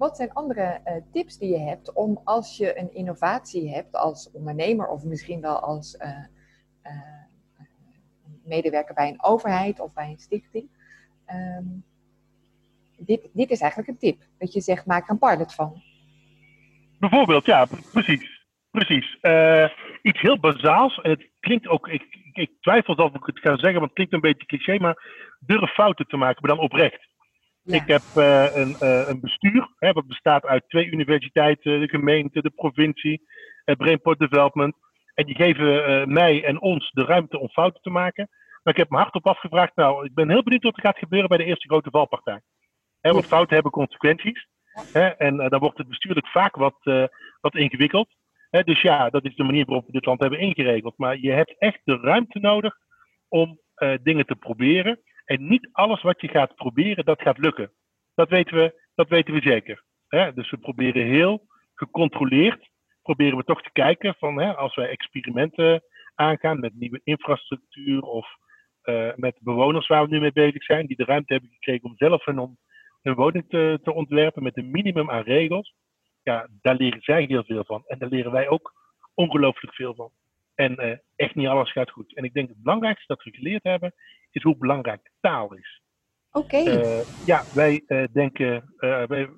wat 0.00 0.16
zijn 0.16 0.32
andere 0.32 0.80
uh, 0.84 0.92
tips 1.12 1.38
die 1.38 1.50
je 1.50 1.58
hebt 1.58 1.92
om 1.92 2.20
als 2.24 2.56
je 2.56 2.78
een 2.78 2.94
innovatie 2.94 3.70
hebt 3.70 3.94
als 3.94 4.30
ondernemer 4.32 4.88
of 4.88 5.04
misschien 5.04 5.40
wel 5.40 5.60
als 5.60 5.94
uh, 5.94 6.08
medewerker 8.44 8.94
bij 8.94 9.08
een 9.08 9.24
overheid 9.24 9.80
of 9.80 9.92
bij 9.92 10.08
een 10.10 10.18
stichting? 10.18 10.68
Um, 11.26 11.84
dit, 12.96 13.28
dit 13.32 13.50
is 13.50 13.60
eigenlijk 13.60 13.90
een 13.90 13.98
tip. 13.98 14.22
Dat 14.38 14.52
je 14.52 14.60
zegt, 14.60 14.86
maak 14.86 15.04
er 15.04 15.10
een 15.10 15.18
pilot 15.18 15.54
van. 15.54 15.82
Bijvoorbeeld, 16.98 17.44
ja, 17.44 17.66
precies. 17.92 18.44
Precies. 18.70 19.18
Iets 20.02 20.20
heel 20.20 20.40
bazaals. 20.40 20.98
Het 21.02 21.28
klinkt 21.40 21.68
ook, 21.68 21.88
ik, 21.88 22.02
ik, 22.32 22.50
twijfel 22.60 22.94
of 22.94 23.14
ik 23.14 23.26
het 23.26 23.38
ga 23.38 23.56
zeggen, 23.56 23.80
want 23.80 23.84
het 23.84 23.92
klinkt 23.92 24.12
een 24.12 24.20
beetje 24.20 24.46
cliché, 24.46 24.78
maar 24.78 24.96
durf 25.40 25.70
fouten 25.70 26.06
te 26.06 26.16
maken, 26.16 26.38
maar 26.40 26.56
dan 26.56 26.64
oprecht. 26.64 27.08
Ik 27.64 27.82
heb 27.86 28.02
uh, 28.16 28.56
een, 28.56 28.76
uh, 28.82 29.08
een, 29.08 29.20
bestuur, 29.20 29.68
hè, 29.78 29.92
wat 29.92 30.06
bestaat 30.06 30.44
uit 30.44 30.68
twee 30.68 30.90
universiteiten, 30.90 31.80
de 31.80 31.88
gemeente, 31.88 32.42
de 32.42 32.50
provincie, 32.50 33.22
Brainport 33.64 34.18
Development. 34.18 34.74
En 35.14 35.26
die 35.26 35.34
geven 35.34 36.12
mij 36.12 36.44
en 36.44 36.60
ons 36.60 36.90
de 36.90 37.04
ruimte 37.04 37.38
om 37.38 37.48
fouten 37.48 37.82
te 37.82 37.90
maken. 37.90 38.28
Maar 38.62 38.72
ik 38.72 38.78
heb 38.78 38.90
me 38.90 38.96
hardop 38.96 39.26
afgevraagd, 39.26 39.76
nou, 39.76 40.04
ik 40.04 40.14
ben 40.14 40.30
heel 40.30 40.42
benieuwd 40.42 40.62
wat 40.62 40.76
er 40.76 40.82
gaat 40.82 40.98
gebeuren 40.98 41.28
bij 41.28 41.38
de 41.38 41.44
eerste 41.44 41.68
grote 41.68 41.90
valpartij. 41.90 42.40
Hè, 43.00 43.12
want 43.12 43.26
fouten 43.26 43.54
hebben 43.54 43.72
consequenties. 43.72 44.46
Hè, 44.92 45.06
en 45.06 45.36
dan 45.36 45.60
wordt 45.60 45.78
het 45.78 45.88
bestuurlijk 45.88 46.26
vaak 46.26 46.56
wat, 46.56 46.76
wat 47.40 47.54
ingewikkeld 47.54 48.08
dus 48.50 48.80
ja, 48.80 49.10
dat 49.10 49.24
is 49.24 49.34
de 49.34 49.44
manier 49.44 49.64
waarop 49.64 49.86
we 49.86 49.92
dit 49.92 50.04
land 50.04 50.20
hebben 50.20 50.38
ingeregeld. 50.38 50.98
Maar 50.98 51.18
je 51.18 51.30
hebt 51.30 51.58
echt 51.58 51.80
de 51.84 51.96
ruimte 51.96 52.38
nodig 52.38 52.76
om 53.28 53.60
dingen 54.02 54.26
te 54.26 54.34
proberen. 54.34 55.00
En 55.30 55.48
niet 55.48 55.68
alles 55.72 56.02
wat 56.02 56.20
je 56.20 56.28
gaat 56.28 56.54
proberen, 56.54 57.04
dat 57.04 57.22
gaat 57.22 57.38
lukken. 57.38 57.72
Dat 58.14 58.28
weten 58.28 58.56
we, 58.56 58.88
dat 58.94 59.08
weten 59.08 59.34
we 59.34 59.40
zeker. 59.40 59.84
dus 60.34 60.50
we 60.50 60.58
proberen 60.58 61.06
heel 61.06 61.46
gecontroleerd, 61.74 62.70
proberen 63.02 63.36
we 63.36 63.44
toch 63.44 63.62
te 63.62 63.72
kijken 63.72 64.14
van 64.18 64.56
als 64.56 64.74
wij 64.74 64.88
experimenten 64.88 65.82
aangaan 66.14 66.60
met 66.60 66.74
nieuwe 66.74 67.00
infrastructuur 67.04 68.02
of 68.02 68.28
uh, 68.84 69.12
met 69.14 69.38
bewoners 69.40 69.86
waar 69.86 70.02
we 70.02 70.10
nu 70.10 70.20
mee 70.20 70.32
bezig 70.32 70.64
zijn, 70.64 70.86
die 70.86 70.96
de 70.96 71.04
ruimte 71.04 71.32
hebben 71.32 71.50
gekregen 71.50 71.84
om 71.84 71.96
zelf 71.96 72.24
hun, 72.24 72.58
hun 73.02 73.14
woning 73.14 73.44
te, 73.48 73.78
te 73.82 73.94
ontwerpen 73.94 74.42
met 74.42 74.56
een 74.56 74.70
minimum 74.70 75.10
aan 75.10 75.22
regels 75.22 75.74
ja, 76.22 76.48
daar 76.62 76.76
leren 76.76 77.02
zij 77.02 77.22
heel 77.22 77.44
veel 77.44 77.64
van. 77.64 77.84
En 77.86 77.98
daar 77.98 78.08
leren 78.08 78.32
wij 78.32 78.48
ook 78.48 78.72
ongelooflijk 79.14 79.74
veel 79.74 79.94
van. 79.94 80.10
En 80.60 80.84
uh, 80.84 80.96
echt 81.16 81.34
niet 81.34 81.46
alles 81.46 81.72
gaat 81.72 81.90
goed. 81.90 82.16
En 82.16 82.24
ik 82.24 82.32
denk 82.32 82.48
het 82.48 82.62
belangrijkste 82.62 83.06
dat 83.06 83.22
we 83.22 83.30
geleerd 83.30 83.62
hebben, 83.62 83.94
is 84.30 84.42
hoe 84.42 84.56
belangrijk 84.56 85.10
taal 85.20 85.54
is. 85.54 85.82
Oké. 86.30 86.56
Okay. 86.56 86.74
Uh, 86.74 87.00
eh, 87.00 87.06
ja, 87.26 87.44
wij 87.54 87.82
uh, 87.86 88.04
denken, 88.12 88.74
wij, 88.76 89.28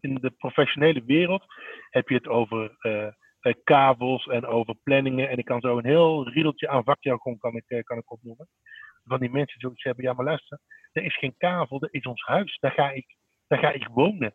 in 0.00 0.14
de 0.14 0.30
professionele 0.36 1.04
wereld 1.04 1.44
heb 1.90 2.08
je 2.08 2.14
het 2.14 2.28
over 2.28 2.76
kavels 3.64 4.26
en 4.26 4.46
over 4.46 4.74
planningen. 4.82 5.28
En 5.28 5.38
ik 5.38 5.44
kan 5.44 5.60
zo 5.60 5.78
een 5.78 5.86
heel 5.86 6.28
riedeltje 6.28 6.68
aan 6.68 6.84
vakjargon 6.84 7.38
kan 7.38 7.54
ik, 7.54 7.84
kan 7.84 7.98
ik 7.98 8.10
opnoemen. 8.10 8.48
Van 9.04 9.20
die 9.20 9.30
mensen 9.30 9.58
die 9.58 9.66
zoiets 9.66 9.82
hebben, 9.82 10.04
ja 10.04 10.12
maar 10.12 10.24
luister, 10.24 10.58
er 10.92 11.04
is 11.04 11.18
geen 11.18 11.34
kavel, 11.38 11.82
er 11.82 11.94
is 11.94 12.04
ons 12.04 12.22
huis, 12.22 12.58
daar 12.60 12.72
ga 12.72 12.90
ik, 12.90 13.16
daar 13.46 13.58
ga 13.58 13.70
ik 13.70 13.88
wonen. 13.88 14.34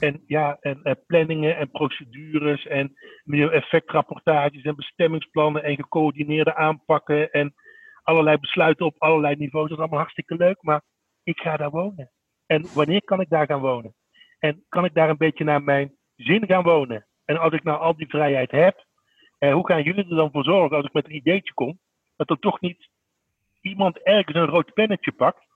En 0.00 0.22
ja, 0.26 0.56
en, 0.60 0.82
en, 0.82 1.04
planningen 1.06 1.56
en 1.56 1.70
procedures 1.70 2.66
en 2.66 2.92
milieueffectrapportages 3.24 4.62
en 4.62 4.76
bestemmingsplannen 4.76 5.62
en 5.62 5.76
gecoördineerde 5.76 6.54
aanpakken 6.54 7.30
en 7.30 7.54
allerlei 8.02 8.38
besluiten 8.38 8.86
op 8.86 8.94
allerlei 8.98 9.36
niveaus. 9.36 9.68
Dat 9.68 9.72
is 9.72 9.78
allemaal 9.78 9.98
hartstikke 9.98 10.36
leuk, 10.36 10.62
maar 10.62 10.82
ik 11.22 11.40
ga 11.40 11.56
daar 11.56 11.70
wonen. 11.70 12.10
En 12.46 12.74
wanneer 12.74 13.04
kan 13.04 13.20
ik 13.20 13.28
daar 13.28 13.46
gaan 13.46 13.60
wonen? 13.60 13.94
En 14.38 14.64
kan 14.68 14.84
ik 14.84 14.94
daar 14.94 15.08
een 15.08 15.16
beetje 15.16 15.44
naar 15.44 15.62
mijn 15.62 15.96
zin 16.16 16.46
gaan 16.46 16.62
wonen? 16.62 17.06
En 17.24 17.36
als 17.36 17.52
ik 17.52 17.62
nou 17.62 17.80
al 17.80 17.96
die 17.96 18.08
vrijheid 18.08 18.50
heb, 18.50 18.86
eh, 19.38 19.52
hoe 19.52 19.66
gaan 19.66 19.82
jullie 19.82 20.08
er 20.08 20.16
dan 20.16 20.30
voor 20.30 20.44
zorgen 20.44 20.76
als 20.76 20.86
ik 20.86 20.92
met 20.92 21.04
een 21.04 21.14
ideetje 21.14 21.54
kom, 21.54 21.78
dat 22.16 22.30
er 22.30 22.38
toch 22.38 22.60
niet 22.60 22.88
iemand 23.60 24.02
ergens 24.02 24.36
een 24.36 24.46
rood 24.46 24.72
pennetje 24.72 25.12
pakt 25.12 25.46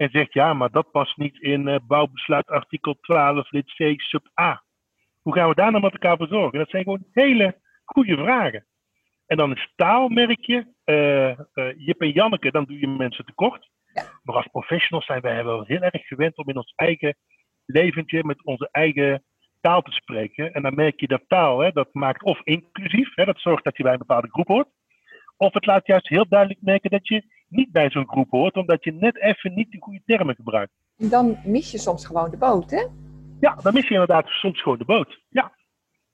en 0.00 0.10
zegt 0.10 0.32
ja, 0.32 0.54
maar 0.54 0.70
dat 0.70 0.90
past 0.90 1.16
niet 1.16 1.40
in 1.40 1.68
uh, 1.68 1.76
bouwbesluit 1.86 2.46
artikel 2.46 2.94
12 3.00 3.50
lid 3.50 3.74
C 3.74 4.00
sub 4.00 4.30
A. 4.40 4.62
Hoe 5.22 5.34
gaan 5.34 5.48
we 5.48 5.54
daar 5.54 5.70
nou 5.70 5.82
met 5.82 5.92
elkaar 5.92 6.16
voor 6.16 6.26
zorgen? 6.26 6.58
Dat 6.58 6.70
zijn 6.70 6.82
gewoon 6.82 7.04
hele 7.12 7.60
goede 7.84 8.16
vragen. 8.16 8.66
En 9.26 9.36
dan 9.36 9.56
is 9.56 9.72
taal, 9.76 10.08
merk 10.08 10.44
je, 10.44 10.66
uh, 10.84 11.38
uh, 11.54 11.86
Jip 11.86 12.00
en 12.00 12.10
Janneke, 12.10 12.50
dan 12.50 12.64
doe 12.64 12.78
je 12.78 12.88
mensen 12.88 13.24
tekort. 13.24 13.70
Ja. 13.92 14.02
Maar 14.22 14.34
als 14.34 14.46
professionals 14.46 15.06
zijn 15.06 15.20
wij 15.20 15.44
wel 15.44 15.64
heel 15.64 15.80
erg 15.80 16.06
gewend 16.06 16.36
om 16.36 16.48
in 16.48 16.56
ons 16.56 16.72
eigen 16.76 17.16
leventje 17.66 18.24
met 18.24 18.44
onze 18.44 18.68
eigen 18.70 19.24
taal 19.60 19.82
te 19.82 19.92
spreken. 19.92 20.52
En 20.52 20.62
dan 20.62 20.74
merk 20.74 21.00
je 21.00 21.06
dat 21.06 21.24
taal, 21.28 21.58
hè, 21.58 21.70
dat 21.70 21.94
maakt 21.94 22.22
of 22.22 22.40
inclusief, 22.44 23.14
hè, 23.14 23.24
dat 23.24 23.40
zorgt 23.40 23.64
dat 23.64 23.76
je 23.76 23.82
bij 23.82 23.92
een 23.92 23.98
bepaalde 23.98 24.30
groep 24.30 24.48
hoort. 24.48 24.68
Of 25.36 25.52
het 25.52 25.66
laat 25.66 25.86
juist 25.86 26.08
heel 26.08 26.28
duidelijk 26.28 26.62
merken 26.62 26.90
dat 26.90 27.08
je 27.08 27.24
niet 27.50 27.72
bij 27.72 27.90
zo'n 27.90 28.08
groep 28.08 28.30
hoort, 28.30 28.56
omdat 28.56 28.84
je 28.84 28.92
net 28.92 29.20
even 29.20 29.54
niet 29.54 29.70
de 29.70 29.80
goede 29.80 30.02
termen 30.06 30.34
gebruikt. 30.34 30.72
Dan 30.96 31.38
mis 31.44 31.70
je 31.70 31.78
soms 31.78 32.06
gewoon 32.06 32.30
de 32.30 32.36
boot, 32.36 32.70
hè? 32.70 32.86
Ja, 33.40 33.54
dan 33.62 33.74
mis 33.74 33.88
je 33.88 33.92
inderdaad 33.92 34.26
soms 34.26 34.62
gewoon 34.62 34.78
de 34.78 34.84
boot. 34.84 35.20
Ja. 35.28 35.52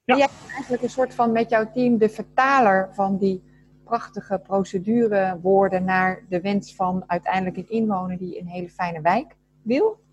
ja. 0.04 0.16
Jij 0.16 0.26
bent 0.26 0.50
eigenlijk 0.52 0.82
een 0.82 0.88
soort 0.88 1.14
van 1.14 1.32
met 1.32 1.50
jouw 1.50 1.70
team 1.72 1.98
de 1.98 2.08
vertaler 2.08 2.88
van 2.94 3.18
die 3.18 3.42
prachtige 3.84 4.38
procedurewoorden 4.38 5.84
naar 5.84 6.24
de 6.28 6.40
wens 6.40 6.74
van 6.74 7.04
uiteindelijk 7.06 7.56
een 7.56 7.68
inwoner 7.68 8.18
die 8.18 8.40
een 8.40 8.46
hele 8.46 8.68
fijne 8.68 9.00
wijk 9.00 9.36
wil? 9.62 10.04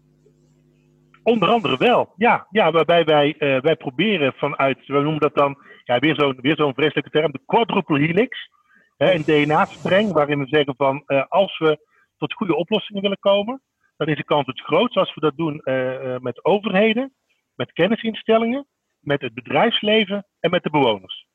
Onder 1.23 1.49
andere 1.49 1.77
wel, 1.77 2.13
ja. 2.17 2.47
ja 2.49 2.71
waarbij 2.71 3.03
wij, 3.05 3.35
uh, 3.39 3.61
wij 3.61 3.75
proberen 3.75 4.33
vanuit, 4.33 4.87
we 4.87 5.01
noemen 5.01 5.19
dat 5.19 5.35
dan, 5.35 5.57
ja, 5.83 5.99
weer 5.99 6.15
zo'n 6.15 6.37
weer 6.41 6.55
zo'n 6.55 6.73
vreselijke 6.73 7.09
term, 7.09 7.31
de 7.31 7.39
quadruple 7.45 7.99
helix 7.99 8.49
een 8.97 9.23
DNA-streng 9.23 10.11
waarin 10.11 10.39
we 10.39 10.47
zeggen 10.47 10.75
van 10.75 11.03
uh, 11.07 11.23
als 11.29 11.57
we 11.57 11.87
tot 12.17 12.33
goede 12.33 12.55
oplossingen 12.55 13.01
willen 13.01 13.19
komen, 13.19 13.61
dan 13.97 14.07
is 14.07 14.17
de 14.17 14.23
kans 14.23 14.47
het 14.47 14.61
grootst 14.61 14.97
als 14.97 15.13
we 15.13 15.21
dat 15.21 15.37
doen 15.37 15.61
uh, 15.63 16.17
met 16.17 16.45
overheden, 16.45 17.13
met 17.55 17.71
kennisinstellingen, 17.71 18.67
met 18.99 19.21
het 19.21 19.33
bedrijfsleven 19.33 20.27
en 20.39 20.49
met 20.49 20.63
de 20.63 20.69
bewoners. 20.69 21.27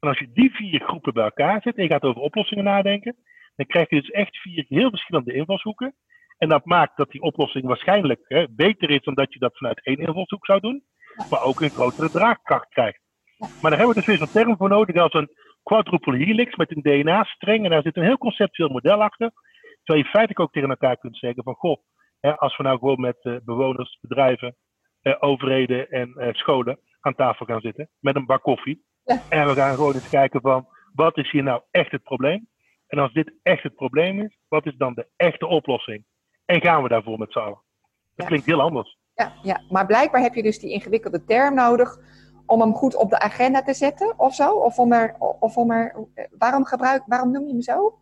En 0.00 0.08
als 0.08 0.18
je 0.18 0.32
die 0.32 0.54
vier 0.54 0.80
groepen 0.80 1.12
bij 1.12 1.24
elkaar 1.24 1.62
zet 1.62 1.76
en 1.76 1.82
je 1.82 1.88
gaat 1.88 2.02
over 2.02 2.22
oplossingen 2.22 2.64
nadenken, 2.64 3.16
dan 3.56 3.66
krijg 3.66 3.90
je 3.90 4.00
dus 4.00 4.10
echt 4.10 4.36
vier 4.36 4.64
heel 4.68 4.90
verschillende 4.90 5.34
invalshoeken. 5.34 5.94
En 6.38 6.48
dat 6.48 6.64
maakt 6.64 6.96
dat 6.96 7.10
die 7.10 7.22
oplossing 7.22 7.64
waarschijnlijk 7.64 8.20
hè, 8.28 8.46
beter 8.50 8.90
is 8.90 9.02
dan 9.02 9.14
dat 9.14 9.32
je 9.32 9.38
dat 9.38 9.56
vanuit 9.56 9.84
één 9.84 9.96
invalshoek 9.96 10.46
zou 10.46 10.60
doen, 10.60 10.84
maar 11.30 11.42
ook 11.42 11.60
een 11.60 11.70
grotere 11.70 12.10
draagkracht 12.10 12.68
krijgt. 12.68 13.00
Maar 13.38 13.70
daar 13.70 13.78
hebben 13.78 13.88
we 13.88 13.94
dus 13.94 14.06
weer 14.06 14.16
zo'n 14.16 14.30
term 14.42 14.56
voor 14.56 14.68
nodig 14.68 14.96
als 14.96 15.14
een 15.14 15.30
quadruple 15.62 16.16
helix 16.16 16.56
met 16.56 16.70
een 16.70 16.82
DNA-streng. 16.82 17.64
En 17.64 17.70
daar 17.70 17.82
zit 17.82 17.96
een 17.96 18.04
heel 18.04 18.18
conceptueel 18.18 18.68
model 18.68 19.02
achter. 19.02 19.30
Terwijl 19.82 20.04
je 20.04 20.10
feitelijk 20.10 20.40
ook 20.40 20.52
tegen 20.52 20.68
elkaar 20.68 20.96
kunt 20.96 21.16
zeggen 21.16 21.42
van, 21.42 21.54
goh, 21.54 21.76
hè, 22.20 22.36
als 22.36 22.56
we 22.56 22.62
nou 22.62 22.78
gewoon 22.78 23.00
met 23.00 23.16
uh, 23.22 23.36
bewoners, 23.44 23.98
bedrijven, 24.00 24.56
uh, 25.02 25.14
overheden 25.18 25.90
en 25.90 26.14
uh, 26.16 26.28
scholen 26.32 26.78
aan 27.00 27.14
tafel 27.14 27.46
gaan 27.46 27.60
zitten 27.60 27.88
met 28.00 28.16
een 28.16 28.26
bak 28.26 28.42
koffie. 28.42 28.84
Ja. 29.04 29.22
En 29.28 29.46
we 29.46 29.54
gaan 29.54 29.74
gewoon 29.74 29.94
eens 29.94 30.08
kijken 30.08 30.40
van, 30.40 30.66
wat 30.94 31.16
is 31.16 31.30
hier 31.30 31.42
nou 31.42 31.62
echt 31.70 31.90
het 31.90 32.02
probleem? 32.02 32.48
En 32.86 32.98
als 32.98 33.12
dit 33.12 33.32
echt 33.42 33.62
het 33.62 33.74
probleem 33.74 34.20
is, 34.20 34.38
wat 34.48 34.66
is 34.66 34.76
dan 34.76 34.94
de 34.94 35.08
echte 35.16 35.46
oplossing? 35.46 36.04
En 36.44 36.60
gaan 36.60 36.82
we 36.82 36.88
daarvoor 36.88 37.18
met 37.18 37.32
z'n 37.32 37.38
allen? 37.38 37.62
Dat 38.16 38.26
klinkt 38.26 38.46
heel 38.46 38.60
anders. 38.60 38.98
Ja, 39.14 39.32
ja, 39.42 39.62
maar 39.68 39.86
blijkbaar 39.86 40.20
heb 40.20 40.34
je 40.34 40.42
dus 40.42 40.58
die 40.58 40.72
ingewikkelde 40.72 41.24
term 41.24 41.54
nodig 41.54 41.96
om 42.46 42.60
hem 42.60 42.74
goed 42.74 42.96
op 42.96 43.10
de 43.10 43.18
agenda 43.18 43.62
te 43.62 43.74
zetten 43.74 44.18
of 44.18 44.34
zo? 44.34 44.50
Of 44.50 44.78
om 44.78 44.92
er, 44.92 45.14
of 45.18 45.56
om 45.56 45.70
er 45.70 45.94
waarom, 46.38 46.64
gebruik, 46.64 47.02
waarom 47.06 47.30
noem 47.30 47.46
je 47.46 47.52
hem 47.52 47.62
zo? 47.62 47.98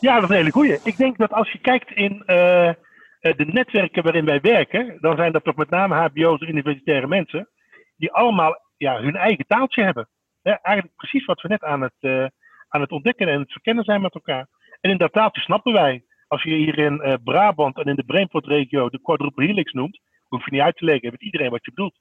Ja, 0.00 0.14
dat 0.14 0.22
is 0.22 0.28
een 0.28 0.36
hele 0.36 0.50
goeie. 0.50 0.78
Ik 0.82 0.96
denk 0.96 1.16
dat 1.16 1.32
als 1.32 1.52
je 1.52 1.58
kijkt 1.58 1.90
in 1.90 2.12
uh, 2.12 2.72
de 3.20 3.46
netwerken 3.46 4.02
waarin 4.02 4.24
wij 4.24 4.40
werken, 4.40 4.98
dan 5.00 5.16
zijn 5.16 5.32
dat 5.32 5.44
toch 5.44 5.56
met 5.56 5.70
name 5.70 5.94
HBO's 5.94 6.40
en 6.40 6.48
universitaire 6.48 7.06
mensen, 7.06 7.48
die 7.96 8.12
allemaal 8.12 8.60
ja, 8.76 9.00
hun 9.00 9.16
eigen 9.16 9.46
taaltje 9.46 9.82
hebben. 9.82 10.08
eigenlijk 10.42 10.96
precies 10.96 11.24
wat 11.24 11.40
we 11.40 11.48
net 11.48 11.62
aan 11.62 11.82
het, 11.82 11.94
uh, 12.00 12.26
aan 12.68 12.80
het 12.80 12.90
ontdekken 12.90 13.28
en 13.28 13.40
het 13.40 13.52
verkennen 13.52 13.84
zijn 13.84 14.00
met 14.00 14.14
elkaar. 14.14 14.46
En 14.80 14.90
in 14.90 14.98
dat 14.98 15.12
taaltje 15.12 15.40
snappen 15.40 15.72
wij. 15.72 16.04
Als 16.28 16.42
je 16.42 16.54
hier 16.54 16.78
in 16.78 17.20
Brabant 17.24 17.76
en 17.76 17.84
in 17.84 17.94
de 17.94 18.04
Brainport-regio 18.04 18.88
de 18.88 19.00
quadruple 19.02 19.44
helix 19.44 19.72
noemt, 19.72 20.00
hoef 20.28 20.44
je 20.44 20.50
niet 20.50 20.60
uit 20.60 20.76
te 20.76 20.84
leggen, 20.84 21.10
weet 21.10 21.22
iedereen 21.22 21.50
wat 21.50 21.64
je 21.64 21.70
bedoelt. 21.70 21.98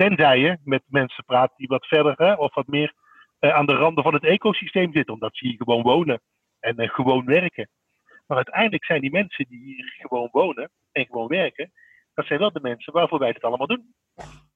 Tenzij 0.00 0.38
je 0.38 0.58
met 0.64 0.82
mensen 0.86 1.24
praat 1.24 1.52
die 1.56 1.68
wat 1.68 1.86
verder 1.86 2.14
hè, 2.16 2.32
of 2.32 2.54
wat 2.54 2.66
meer 2.66 2.94
uh, 3.40 3.54
aan 3.54 3.66
de 3.66 3.74
randen 3.74 4.04
van 4.04 4.14
het 4.14 4.24
ecosysteem 4.24 4.92
zitten, 4.92 5.14
omdat 5.14 5.36
ze 5.36 5.46
hier 5.46 5.56
gewoon 5.56 5.82
wonen 5.82 6.20
en 6.60 6.80
uh, 6.82 6.88
gewoon 6.88 7.24
werken. 7.24 7.68
Maar 8.26 8.36
uiteindelijk 8.36 8.84
zijn 8.84 9.00
die 9.00 9.10
mensen 9.10 9.46
die 9.48 9.62
hier 9.64 9.94
gewoon 9.98 10.28
wonen 10.32 10.70
en 10.92 11.06
gewoon 11.06 11.26
werken, 11.26 11.72
dat 12.14 12.26
zijn 12.26 12.38
wel 12.38 12.52
de 12.52 12.60
mensen 12.60 12.92
waarvoor 12.92 13.18
wij 13.18 13.28
het 13.28 13.42
allemaal 13.42 13.66
doen. 13.66 13.94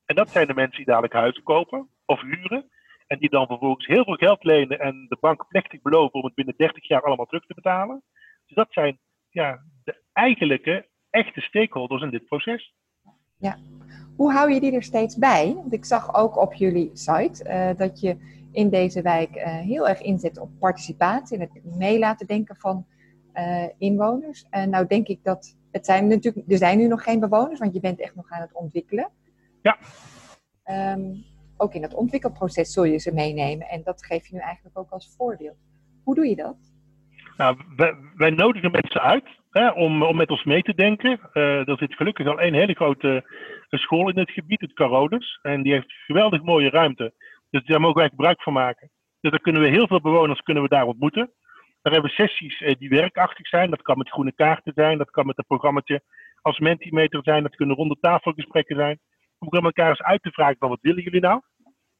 En 0.04 0.14
dat 0.14 0.30
zijn 0.30 0.46
de 0.46 0.54
mensen 0.54 0.76
die 0.76 0.86
dadelijk 0.86 1.12
huizen 1.12 1.42
kopen 1.42 1.88
of 2.04 2.20
huren. 2.20 2.68
En 3.06 3.18
die 3.18 3.30
dan 3.30 3.46
vervolgens 3.46 3.86
heel 3.86 4.04
veel 4.04 4.14
geld 4.14 4.44
lenen 4.44 4.78
en 4.78 5.06
de 5.08 5.16
bank 5.20 5.48
plechtig 5.48 5.82
beloven 5.82 6.14
om 6.14 6.24
het 6.24 6.34
binnen 6.34 6.54
30 6.56 6.88
jaar 6.88 7.02
allemaal 7.02 7.26
terug 7.26 7.46
te 7.46 7.54
betalen. 7.54 8.02
Dus 8.46 8.56
dat 8.56 8.72
zijn 8.72 8.98
ja, 9.30 9.62
de 9.84 10.02
eigenlijke, 10.12 10.88
echte 11.10 11.40
stakeholders 11.40 12.02
in 12.02 12.10
dit 12.10 12.24
proces. 12.24 12.74
Ja. 13.38 13.56
Hoe 14.16 14.32
hou 14.32 14.52
je 14.52 14.60
die 14.60 14.72
er 14.72 14.82
steeds 14.82 15.18
bij? 15.18 15.54
Want 15.54 15.72
ik 15.72 15.84
zag 15.84 16.14
ook 16.14 16.36
op 16.36 16.54
jullie 16.54 16.90
site 16.92 17.44
uh, 17.44 17.78
dat 17.78 18.00
je 18.00 18.16
in 18.52 18.70
deze 18.70 19.02
wijk 19.02 19.36
uh, 19.36 19.44
heel 19.44 19.88
erg 19.88 20.00
inzet 20.00 20.38
op 20.38 20.50
participatie 20.58 21.38
en 21.38 21.48
het 21.52 21.76
mee 21.78 21.98
laten 21.98 22.26
denken 22.26 22.56
van 22.56 22.86
uh, 23.34 23.64
inwoners. 23.78 24.46
En 24.50 24.70
nou 24.70 24.86
denk 24.86 25.06
ik 25.06 25.18
dat 25.22 25.56
het 25.70 25.86
zijn 25.86 26.06
natuurlijk, 26.06 26.50
er 26.50 26.58
zijn 26.58 26.78
nu 26.78 26.86
nog 26.86 27.02
geen 27.02 27.20
bewoners, 27.20 27.58
want 27.58 27.74
je 27.74 27.80
bent 27.80 28.00
echt 28.00 28.14
nog 28.14 28.30
aan 28.30 28.40
het 28.40 28.52
ontwikkelen. 28.52 29.08
Ja. 29.62 29.78
Um, 30.94 31.24
ook 31.56 31.74
in 31.74 31.82
het 31.82 31.94
ontwikkelproces 31.94 32.72
zul 32.72 32.84
je 32.84 32.98
ze 32.98 33.14
meenemen 33.14 33.68
en 33.68 33.82
dat 33.84 34.04
geef 34.04 34.26
je 34.26 34.34
nu 34.34 34.40
eigenlijk 34.40 34.78
ook 34.78 34.90
als 34.90 35.14
voorbeeld. 35.16 35.56
Hoe 36.04 36.14
doe 36.14 36.28
je 36.28 36.36
dat? 36.36 36.56
Nou, 37.36 37.56
wij, 37.76 37.94
wij 38.16 38.30
nodigen 38.30 38.70
mensen 38.70 39.00
uit 39.00 39.28
hè, 39.50 39.70
om, 39.70 40.02
om 40.02 40.16
met 40.16 40.30
ons 40.30 40.44
mee 40.44 40.62
te 40.62 40.74
denken. 40.74 41.20
Uh, 41.32 41.68
er 41.68 41.76
zit 41.78 41.94
gelukkig 41.94 42.26
al 42.26 42.42
een 42.42 42.54
hele 42.54 42.74
grote 42.74 43.24
school 43.78 44.08
in 44.08 44.18
het 44.18 44.30
gebied, 44.30 44.60
het 44.60 44.72
Carodes. 44.72 45.38
En 45.42 45.62
die 45.62 45.72
heeft 45.72 45.92
geweldig 45.92 46.42
mooie 46.42 46.70
ruimte. 46.70 47.14
Dus 47.50 47.64
daar 47.64 47.80
mogen 47.80 47.98
wij 47.98 48.08
gebruik 48.08 48.42
van 48.42 48.52
maken. 48.52 48.90
Dus 49.20 49.30
daar 49.30 49.40
kunnen 49.40 49.62
we 49.62 49.68
heel 49.68 49.86
veel 49.86 50.00
bewoners 50.00 50.40
kunnen 50.40 50.62
we 50.62 50.68
daar 50.68 50.86
ontmoeten. 50.86 51.32
Daar 51.82 51.92
hebben 51.92 52.10
we 52.10 52.22
sessies 52.22 52.60
eh, 52.60 52.74
die 52.78 52.88
werkachtig 52.88 53.48
zijn. 53.48 53.70
Dat 53.70 53.82
kan 53.82 53.98
met 53.98 54.10
groene 54.10 54.32
kaarten 54.32 54.72
zijn. 54.74 54.98
Dat 54.98 55.10
kan 55.10 55.26
met 55.26 55.38
een 55.38 55.46
programmaatje 55.46 56.02
als 56.42 56.58
Mentimeter 56.58 57.20
zijn. 57.22 57.42
Dat 57.42 57.56
kunnen 57.56 57.76
ronde 57.76 57.96
tafelgesprekken 58.00 58.76
zijn. 58.76 58.98
Om 59.38 59.64
elkaar 59.64 59.88
eens 59.88 60.02
uit 60.02 60.22
te 60.22 60.30
vragen 60.30 60.56
van 60.58 60.68
wat 60.68 60.80
willen 60.80 61.02
jullie 61.02 61.20
nou? 61.20 61.40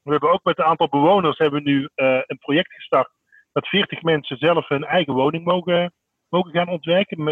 We 0.03 0.11
hebben 0.11 0.31
ook 0.33 0.45
met 0.45 0.59
een 0.59 0.65
aantal 0.65 0.89
bewoners 0.89 1.39
hebben 1.39 1.63
we 1.63 1.71
nu 1.71 1.81
uh, 1.81 2.21
een 2.27 2.39
project 2.39 2.73
gestart. 2.73 3.11
Dat 3.53 3.69
40 3.69 4.03
mensen 4.03 4.37
zelf 4.37 4.69
hun 4.69 4.85
eigen 4.85 5.15
woning 5.15 5.45
mogen, 5.45 5.93
mogen 6.29 6.53
gaan 6.53 6.69
ontwerpen 6.69 7.25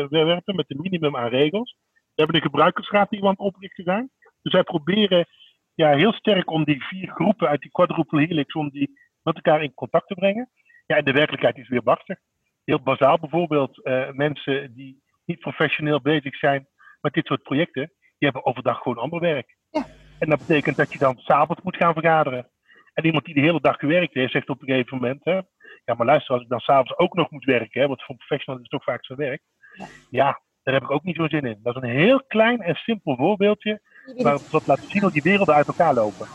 met 0.44 0.70
een 0.70 0.80
minimum 0.80 1.16
aan 1.16 1.28
regels. 1.28 1.76
We 1.92 2.22
hebben 2.22 2.36
de 2.36 2.46
gebruikersraad 2.46 3.10
die 3.10 3.20
we 3.20 3.26
aan 3.26 3.32
het 3.32 3.40
oprichten 3.40 3.84
zijn. 3.84 4.10
Dus 4.42 4.52
wij 4.52 4.62
proberen 4.62 5.26
ja, 5.74 5.96
heel 5.96 6.12
sterk 6.12 6.50
om 6.50 6.64
die 6.64 6.84
vier 6.84 7.08
groepen 7.08 7.48
uit 7.48 7.60
die 7.60 7.70
quadruple 7.70 8.20
helix, 8.20 8.54
om 8.54 8.70
die 8.70 9.00
met 9.22 9.34
elkaar 9.34 9.62
in 9.62 9.74
contact 9.74 10.06
te 10.06 10.14
brengen. 10.14 10.50
Ja, 10.86 10.96
en 10.96 11.04
de 11.04 11.12
werkelijkheid 11.12 11.58
is 11.58 11.68
weer 11.68 11.82
barstig. 11.82 12.18
Heel 12.64 12.80
bazaal 12.82 13.18
bijvoorbeeld, 13.18 13.80
uh, 13.82 14.10
mensen 14.10 14.74
die 14.74 15.02
niet 15.24 15.38
professioneel 15.38 16.00
bezig 16.00 16.36
zijn 16.36 16.66
met 17.00 17.12
dit 17.12 17.26
soort 17.26 17.42
projecten, 17.42 17.92
die 17.98 18.30
hebben 18.30 18.46
overdag 18.46 18.78
gewoon 18.78 18.98
ander 18.98 19.20
werk. 19.20 19.56
Ja. 19.70 19.86
En 20.18 20.28
dat 20.28 20.38
betekent 20.38 20.76
dat 20.76 20.92
je 20.92 20.98
dan 20.98 21.18
s'avonds 21.18 21.62
moet 21.62 21.76
gaan 21.76 21.92
vergaderen. 21.92 22.50
En 22.94 23.04
iemand 23.04 23.24
die 23.24 23.34
de 23.34 23.40
hele 23.40 23.60
dag 23.60 23.76
gewerkt 23.76 24.14
heeft, 24.14 24.32
zegt 24.32 24.48
op 24.48 24.60
een 24.60 24.68
gegeven 24.68 24.96
moment: 24.96 25.24
hè, 25.24 25.40
Ja, 25.84 25.94
maar 25.94 26.06
luister, 26.06 26.34
als 26.34 26.42
ik 26.42 26.48
dan 26.48 26.60
s'avonds 26.60 26.98
ook 26.98 27.14
nog 27.14 27.30
moet 27.30 27.44
werken, 27.44 27.80
hè, 27.80 27.86
want 27.86 28.02
voor 28.02 28.16
professionals 28.16 28.62
is 28.62 28.70
het 28.70 28.80
toch 28.80 28.94
vaak 28.94 29.04
zo 29.04 29.14
werk. 29.14 29.42
Ja. 29.72 29.86
ja, 30.10 30.40
daar 30.62 30.74
heb 30.74 30.82
ik 30.82 30.90
ook 30.90 31.02
niet 31.02 31.16
zo'n 31.16 31.28
zin 31.28 31.44
in. 31.44 31.58
Dat 31.62 31.76
is 31.76 31.82
een 31.82 31.96
heel 31.96 32.22
klein 32.22 32.60
en 32.60 32.74
simpel 32.74 33.16
voorbeeldje 33.16 33.80
waarop 34.16 34.50
dat 34.50 34.66
laat 34.66 34.80
zien 34.88 35.02
hoe 35.02 35.12
die 35.12 35.22
werelden 35.22 35.54
uit 35.54 35.66
elkaar 35.66 35.94
lopen. 35.94 36.26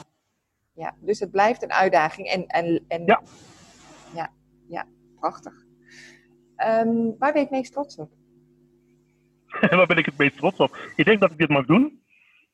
Ja, 0.73 0.95
dus 0.99 1.19
het 1.19 1.31
blijft 1.31 1.63
een 1.63 1.71
uitdaging. 1.71 2.27
En, 2.27 2.47
en, 2.47 2.85
en 2.87 3.05
ja. 3.05 3.21
ja, 4.13 4.29
ja, 4.67 4.85
prachtig. 5.19 5.53
Um, 6.57 7.15
waar 7.17 7.31
ben 7.31 7.41
je 7.41 7.47
het 7.47 7.49
meest 7.49 7.71
trots 7.71 7.97
op? 7.97 8.11
waar 9.77 9.87
ben 9.87 9.97
ik 9.97 10.05
het 10.05 10.17
meest 10.17 10.37
trots 10.37 10.59
op? 10.59 10.77
Ik 10.95 11.05
denk 11.05 11.19
dat 11.19 11.31
ik 11.31 11.37
dit 11.37 11.49
mag 11.49 11.65
doen. 11.65 12.01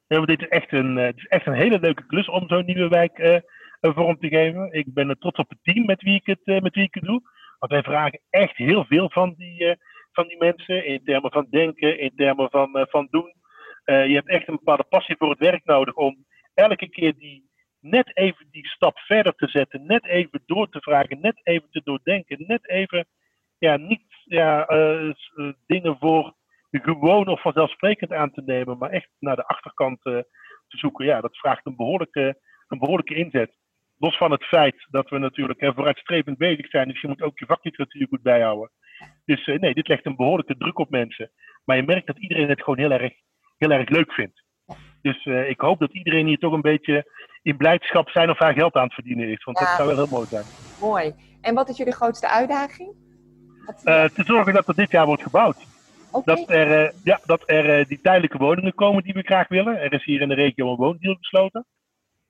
Dit 0.08 0.42
is 0.42 0.48
echt 0.48 0.72
een, 0.72 0.96
het 0.96 1.18
is 1.18 1.26
echt 1.26 1.46
een 1.46 1.54
hele 1.54 1.80
leuke 1.80 2.06
klus 2.06 2.30
om 2.30 2.48
zo'n 2.48 2.66
nieuwe 2.66 2.88
wijk 2.88 3.18
uh, 3.18 3.40
vorm 3.82 4.20
te 4.20 4.28
geven. 4.28 4.72
Ik 4.72 4.94
ben 4.94 5.20
trots 5.20 5.40
op 5.40 5.50
het 5.50 5.60
team 5.62 5.86
met 5.86 6.02
wie 6.02 6.16
ik 6.16 6.26
het, 6.26 6.40
uh, 6.44 6.62
met 6.62 6.76
wie 6.76 6.84
ik 6.84 6.94
het 6.94 7.04
doe. 7.04 7.22
Want 7.60 7.72
wij 7.72 7.84
vragen 7.84 8.20
echt 8.30 8.58
heel 8.58 8.86
veel 8.86 9.10
van 9.10 9.34
die, 9.38 9.64
uh, 9.64 9.74
van 10.12 10.28
die 10.28 10.38
mensen. 10.38 10.86
In 10.86 11.04
termen 11.04 11.32
van 11.32 11.48
denken, 11.50 12.00
in 12.00 12.12
termen 12.16 12.50
van, 12.50 12.88
van 12.90 13.08
doen. 13.12 13.34
Uh, 13.86 14.08
je 14.08 14.14
hebt 14.14 14.30
echt 14.30 14.48
een 14.48 14.56
bepaalde 14.56 14.86
passie 14.90 15.16
voor 15.18 15.30
het 15.30 15.40
werk 15.40 15.66
nodig 15.66 15.96
om 15.96 16.26
elke 16.54 16.90
keer 16.90 17.14
die 17.18 17.52
net 17.80 18.18
even 18.18 18.48
die 18.52 18.68
stap 18.68 18.98
verder 18.98 19.36
te 19.36 19.48
zetten, 19.48 19.86
net 19.86 20.06
even 20.06 20.44
door 20.46 20.70
te 20.70 20.82
vragen, 20.82 21.22
net 21.22 21.40
even 21.44 21.70
te 21.72 21.82
doordenken, 21.84 22.44
net 22.48 22.70
even 22.70 23.08
ja, 23.58 23.78
niet 23.78 24.04
ja, 24.26 24.72
uh, 24.72 25.14
dingen 25.68 25.98
voor 26.00 26.34
gewoon 26.72 27.28
of 27.28 27.42
vanzelfsprekend 27.42 28.12
aan 28.12 28.32
te 28.32 28.42
nemen, 28.46 28.78
maar 28.78 28.90
echt 28.90 29.10
naar 29.20 29.36
de 29.36 29.48
achterkant 29.48 30.02
te 30.02 30.26
zoeken. 30.68 31.06
Ja, 31.06 31.22
dat 31.22 31.38
vraagt 31.38 31.66
een 31.66 31.76
behoorlijke, 31.76 32.40
een 32.68 32.80
behoorlijke 32.80 33.16
inzet. 33.16 33.56
Los 33.98 34.18
van 34.18 34.32
het 34.32 34.44
feit 34.44 34.88
dat 34.90 35.10
we 35.10 35.18
natuurlijk 35.18 35.60
hè, 35.60 35.74
vooruitstrevend 35.74 36.38
bezig 36.38 36.68
zijn, 36.68 36.88
dus 36.88 37.02
je 37.02 37.08
moet 37.08 37.22
ook 37.22 37.40
je 37.40 37.46
vakliteratuur 37.46 38.08
goed 38.08 38.22
bijhouden. 38.22 38.72
Dus 39.26 39.46
nee, 39.46 39.74
dit 39.74 39.88
legt 39.88 40.06
een 40.06 40.16
behoorlijke 40.16 40.58
druk 40.58 40.80
op 40.80 40.90
mensen. 40.90 41.32
Maar 41.66 41.76
je 41.76 41.84
merkt 41.84 42.08
dat 42.08 42.18
iedereen 42.18 42.50
het 42.50 42.64
gewoon 42.64 42.80
heel 42.80 42.92
erg 42.92 43.14
heel 43.64 43.78
erg 43.78 43.90
leuk 43.90 44.14
vindt. 44.14 44.44
Dus 45.02 45.26
uh, 45.26 45.50
ik 45.50 45.60
hoop 45.60 45.80
dat 45.80 45.94
iedereen 45.94 46.28
hier 46.28 46.38
toch 46.38 46.54
een 46.54 46.62
beetje 46.62 47.12
in 47.42 47.58
blijdschap 47.58 48.10
zijn 48.10 48.30
of 48.30 48.40
haar 48.40 48.54
geld 48.54 48.74
aan 48.74 48.84
het 48.84 48.94
verdienen 48.94 49.28
is. 49.28 49.44
Want 49.44 49.60
ja, 49.60 49.66
dat 49.66 49.76
zou 49.76 49.88
wel 49.88 49.98
heel 49.98 50.16
mooi 50.18 50.28
zijn. 50.28 50.44
Mooi. 50.80 51.14
En 51.42 51.56
wat 51.56 51.70
is 51.70 51.78
jullie 51.78 51.94
grootste 51.94 52.30
uitdaging? 52.30 52.90
Uh, 53.84 54.04
te 54.04 54.24
zorgen 54.24 54.54
dat 54.54 54.68
er 54.68 54.76
dit 54.76 54.92
jaar 54.92 55.06
wordt 55.06 55.24
gebouwd. 55.24 55.58
Okay. 56.12 56.36
Dat 56.36 56.50
er, 56.50 56.84
uh, 56.84 56.90
ja, 57.04 57.20
dat 57.26 57.44
er 57.46 57.88
die 57.88 58.02
tijdelijke 58.02 58.38
woningen 58.38 58.76
komen 58.76 59.04
die 59.04 59.14
we 59.14 59.22
graag 59.22 59.48
willen. 59.48 59.82
Er 59.82 59.94
is 59.94 60.06
hier 60.06 60.22
in 60.22 60.30
de 60.30 60.36
regio 60.36 60.72
een 60.72 60.78
woondeal 60.78 61.18
besloten. 61.20 61.66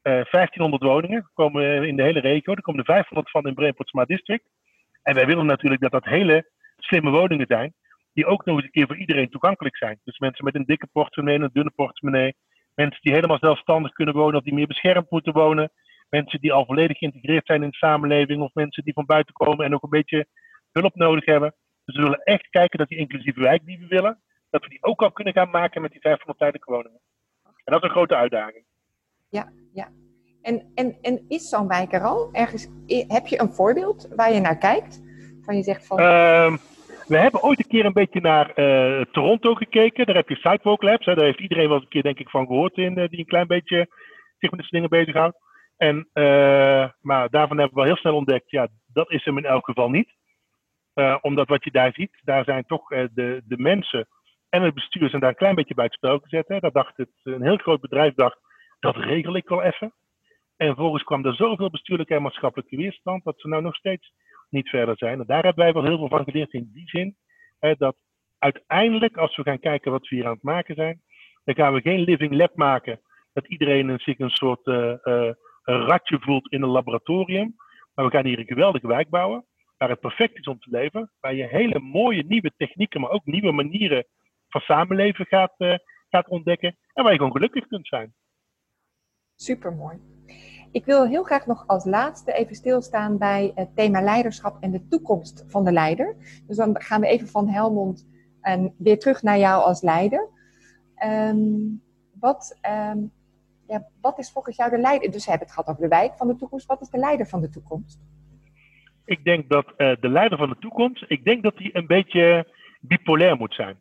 1500 0.02 0.84
woningen 0.84 1.30
komen 1.34 1.88
in 1.88 1.96
de 1.96 2.04
hele 2.04 2.20
regio. 2.20 2.54
Er 2.54 2.62
komen 2.62 2.80
er 2.80 2.94
500 2.94 3.32
van 3.32 3.48
in 3.48 3.54
Brainport 3.54 3.90
Smart 3.90 4.08
District. 4.08 4.44
En 5.02 5.16
wij 5.16 5.26
willen 5.26 5.46
natuurlijk 5.46 5.82
dat 5.82 5.92
dat 5.92 6.06
hele 6.06 6.50
slimme 6.78 7.10
woningen 7.10 7.46
zijn 7.48 7.74
die 8.14 8.26
ook 8.26 8.46
nog 8.46 8.56
eens 8.56 8.66
een 8.66 8.72
keer 8.72 8.88
voor 8.88 8.98
iedereen 8.98 9.30
toegankelijk 9.30 9.78
zijn. 9.78 10.00
Dus 10.04 10.18
mensen 10.18 10.46
met 10.46 10.56
een 10.56 10.66
dikke 10.66 10.88
portemonnee 10.92 11.36
en 11.36 11.44
een 11.44 11.50
dunne 11.54 11.72
portemonnee. 11.76 12.36
Mensen 12.76 13.02
die 13.02 13.14
helemaal 13.14 13.38
zelfstandig 13.40 13.92
kunnen 13.92 14.14
wonen 14.14 14.38
of 14.38 14.44
die 14.44 14.54
meer 14.54 14.68
beschermd 14.68 15.10
moeten 15.10 15.34
wonen. 15.34 15.72
Mensen 16.10 16.42
die 16.42 16.54
al 16.54 16.66
volledig 16.66 16.98
geïntegreerd 16.98 17.46
zijn 17.46 17.64
in 17.64 17.70
de 17.70 17.76
samenleving. 17.76 18.42
Of 18.42 18.54
mensen 18.54 18.84
die 18.84 18.94
van 18.94 19.06
buiten 19.06 19.34
komen 19.34 19.66
en 19.66 19.72
nog 19.72 19.82
een 19.82 19.90
beetje 19.90 20.28
hulp 20.72 20.96
nodig 20.96 21.26
hebben. 21.26 21.56
Dus 21.86 21.96
we 21.96 22.02
willen 22.02 22.24
echt 22.24 22.50
kijken 22.50 22.80
dat 22.80 22.88
die 22.88 22.98
inclusieve 22.98 23.40
wijk 23.40 23.66
die 23.66 23.80
we 23.80 23.88
willen, 23.88 24.22
dat 24.50 24.64
we 24.64 24.70
die 24.70 24.84
ook 24.84 25.02
al 25.02 25.12
kunnen 25.12 25.34
gaan 25.34 25.50
maken 25.50 25.82
met 25.82 25.92
die 25.92 26.02
500 26.02 26.40
tijdelijke 26.40 26.72
woningen. 26.72 27.00
En 27.44 27.74
dat 27.74 27.82
is 27.82 27.88
een 27.88 27.96
grote 27.96 28.16
uitdaging. 28.16 28.66
Ja, 29.30 29.52
ja. 29.74 29.92
En, 30.42 30.72
en, 30.76 30.98
en 31.02 31.26
is 31.28 31.50
zo'n 31.50 31.68
wijk 31.68 31.94
er 31.94 32.04
al? 32.04 32.30
Ergens, 32.32 32.68
heb 33.08 33.28
je 33.28 33.40
een 33.40 33.54
voorbeeld 33.54 34.08
waar 34.16 34.34
je 34.34 34.40
naar 34.40 34.58
kijkt? 34.58 35.02
Van 35.42 35.56
je 35.56 35.64
zegt 35.64 35.86
van... 35.86 36.00
Uh, 36.00 36.56
we 37.08 37.18
hebben 37.18 37.44
ooit 37.44 37.60
een 37.60 37.68
keer 37.68 37.86
een 37.86 37.94
beetje 37.94 38.22
naar 38.22 38.60
uh, 38.60 39.02
Toronto 39.12 39.54
gekeken. 39.54 40.06
Daar 40.06 40.16
heb 40.16 40.30
je 40.30 40.36
Sidewalk 40.36 40.82
Labs. 40.82 41.06
Daar 41.06 41.20
heeft 41.20 41.40
iedereen 41.40 41.70
wel 41.70 41.78
een 41.78 41.88
keer 41.88 42.04
denk 42.04 42.20
ik 42.20 42.30
van 42.30 42.46
gehoord 42.46 42.78
in, 42.78 43.00
uh, 43.00 43.08
die 43.08 43.20
een 43.20 43.26
klein 43.26 43.48
beetje 43.48 43.88
zich 44.38 44.52
met 44.52 44.60
dit 44.60 44.70
dingen 44.70 44.90
bezighoudt. 44.90 45.38
En, 45.78 46.10
uh, 46.14 46.90
maar 47.02 47.30
daarvan 47.30 47.58
hebben 47.58 47.76
we 47.76 47.82
wel 47.82 47.84
heel 47.84 47.96
snel 47.96 48.16
ontdekt, 48.16 48.52
ja, 48.52 48.68
dat 48.94 49.12
is 49.12 49.26
hem 49.26 49.38
in 49.38 49.46
elk 49.46 49.66
geval 49.66 49.90
niet. 49.90 50.14
omdat 51.22 51.48
wat 51.48 51.64
je 51.64 51.72
daar 51.72 51.94
ziet, 51.94 52.22
daar 52.24 52.44
zijn 52.44 52.66
toch 52.66 52.88
de, 52.88 53.42
de 53.46 53.58
mensen 53.58 54.08
en 54.54 54.62
het 54.62 54.74
bestuur 54.74 55.10
zijn 55.10 55.22
daar 55.22 55.30
een 55.30 55.36
klein 55.36 55.56
beetje 55.56 55.74
bij 55.74 55.86
het 55.86 55.94
spel 55.94 56.20
gezet. 56.20 56.48
Hè. 56.48 56.60
Dat 56.60 56.74
dacht 56.74 56.98
het, 56.98 57.10
een 57.24 57.42
heel 57.42 57.58
groot 57.58 57.82
bedrijf 57.82 58.14
dacht, 58.14 58.38
dat 58.80 58.96
regel 58.96 59.36
ik 59.36 59.48
wel 59.48 59.62
even. 59.62 59.94
En 60.58 60.68
vervolgens 60.68 61.04
kwam 61.04 61.26
er 61.26 61.36
zoveel 61.36 61.70
bestuurlijke 61.70 62.16
en 62.16 62.22
maatschappelijke 62.22 62.76
weerstand, 62.76 63.24
dat 63.24 63.40
ze 63.40 63.48
nou 63.48 63.62
nog 63.62 63.76
steeds 63.76 64.14
niet 64.54 64.70
verder 64.70 64.98
zijn. 64.98 65.20
En 65.20 65.26
daar 65.26 65.44
hebben 65.44 65.64
wij 65.64 65.74
wel 65.74 65.84
heel 65.84 65.98
veel 65.98 66.08
van 66.08 66.24
geleerd 66.24 66.54
in 66.54 66.70
die 66.74 66.90
zin 66.90 67.16
dat 67.78 67.96
uiteindelijk, 68.38 69.18
als 69.18 69.36
we 69.36 69.44
gaan 69.44 69.60
kijken 69.60 69.92
wat 69.92 70.08
we 70.08 70.16
hier 70.16 70.26
aan 70.26 70.34
het 70.34 70.44
maken 70.44 70.76
zijn, 70.76 71.02
dan 71.44 71.56
gaan 71.56 71.74
we 71.74 71.82
geen 71.82 72.00
living 72.00 72.34
lab 72.34 72.56
maken 72.56 73.02
dat 73.34 73.48
iedereen 73.48 74.00
zich 74.00 74.20
een 74.20 74.30
soort 74.30 74.68
uh, 74.68 75.32
ratje 75.64 76.20
voelt 76.20 76.52
in 76.52 76.62
een 76.62 76.70
laboratorium. 76.70 77.56
Maar 77.94 78.06
we 78.06 78.12
gaan 78.12 78.26
hier 78.26 78.40
een 78.40 78.46
geweldige 78.46 78.88
wijk 78.88 79.10
bouwen, 79.10 79.46
waar 79.78 79.90
het 79.90 80.00
perfect 80.00 80.38
is 80.38 80.46
om 80.46 80.60
te 80.60 80.70
leven, 80.70 81.12
waar 81.20 81.34
je 81.34 81.48
hele 81.48 81.80
mooie 81.80 82.24
nieuwe 82.28 82.52
technieken, 82.58 83.02
maar 83.02 83.10
ook 83.10 83.26
nieuwe 83.26 83.52
manieren 83.52 84.06
van 84.50 84.62
samenleven 84.62 85.26
gaat, 85.26 85.54
uh, 85.58 85.76
gaat 86.10 86.28
ontdekken 86.28 86.78
en 86.94 87.04
waar 87.04 87.12
je 87.12 87.18
gewoon 87.18 87.34
gelukkig 87.34 87.68
kunt 87.68 87.88
zijn. 87.88 88.14
Supermooi. 89.36 89.98
Ik 90.74 90.86
wil 90.86 91.08
heel 91.08 91.24
graag 91.24 91.46
nog 91.46 91.68
als 91.68 91.86
laatste 91.86 92.34
even 92.34 92.56
stilstaan 92.56 93.18
bij 93.18 93.52
het 93.56 93.76
thema 93.76 94.02
leiderschap 94.02 94.58
en 94.60 94.72
de 94.72 94.88
toekomst 94.88 95.46
van 95.48 95.64
de 95.64 95.72
leider. 95.72 96.16
Dus 96.48 96.58
dan 96.58 96.82
gaan 96.82 97.02
we 97.02 97.08
even 97.08 97.28
van 97.28 97.48
Helmond 97.48 98.08
en 98.42 98.74
weer 98.78 99.00
terug 99.00 99.22
naar 99.22 99.38
jou 99.38 99.64
als 99.64 99.82
leider. 99.82 100.30
Um, 101.06 101.82
wat, 102.20 102.60
um, 102.94 103.12
ja, 103.68 103.88
wat 104.02 104.20
is 104.20 104.32
volgens 104.32 104.56
jou 104.56 104.70
de 104.70 104.78
leider? 104.78 105.12
Dus 105.12 105.26
we 105.26 105.30
hebben 105.30 105.48
het 105.48 105.56
gehad 105.56 105.70
over 105.70 105.82
de 105.82 105.96
wijk 105.96 106.18
van 106.18 106.28
de 106.28 106.36
toekomst. 106.36 106.66
Wat 106.66 106.82
is 106.82 106.90
de 106.90 106.98
leider 106.98 107.28
van 107.28 107.42
de 107.42 107.50
toekomst? 107.50 108.00
Ik 109.06 109.24
denk 109.24 109.50
dat 109.50 109.66
uh, 109.78 109.96
de 110.00 110.10
leider 110.10 110.38
van 110.38 110.50
de 110.50 110.58
toekomst, 110.60 111.06
ik 111.08 111.24
denk 111.24 111.44
dat 111.44 111.54
hij 111.56 111.70
een 111.74 111.88
beetje 111.88 112.54
bipolair 112.82 113.38
moet 113.38 113.54
zijn. 113.54 113.78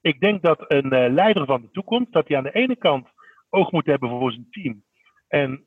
Ik 0.00 0.20
denk 0.20 0.42
dat 0.42 0.64
een 0.68 0.94
uh, 0.94 1.12
leider 1.12 1.46
van 1.46 1.60
de 1.60 1.70
toekomst, 1.70 2.12
dat 2.12 2.28
hij 2.28 2.36
aan 2.36 2.42
de 2.42 2.52
ene 2.52 2.76
kant 2.76 3.08
oog 3.50 3.72
moet 3.72 3.86
hebben 3.86 4.08
voor 4.08 4.32
zijn 4.32 4.46
team. 4.50 4.82
En 5.28 5.50
uh, 5.50 5.62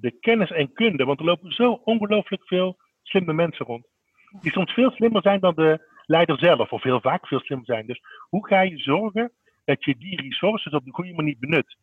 de 0.00 0.16
kennis 0.20 0.50
en 0.50 0.72
kunde, 0.72 1.04
want 1.04 1.18
er 1.18 1.24
lopen 1.24 1.52
zo 1.52 1.72
ongelooflijk 1.72 2.46
veel 2.46 2.76
slimme 3.02 3.32
mensen 3.32 3.66
rond. 3.66 3.86
Die 4.40 4.52
soms 4.52 4.72
veel 4.72 4.90
slimmer 4.90 5.22
zijn 5.22 5.40
dan 5.40 5.54
de 5.54 5.90
leider 6.06 6.38
zelf, 6.38 6.72
of 6.72 6.82
heel 6.82 7.00
vaak 7.00 7.26
veel 7.26 7.40
slimmer 7.40 7.66
zijn. 7.66 7.86
Dus 7.86 8.00
hoe 8.28 8.46
ga 8.46 8.60
je 8.60 8.78
zorgen 8.78 9.32
dat 9.64 9.84
je 9.84 9.96
die 9.96 10.20
resources 10.20 10.72
op 10.72 10.84
de 10.84 10.92
goede 10.92 11.12
manier 11.12 11.36
benut? 11.38 11.76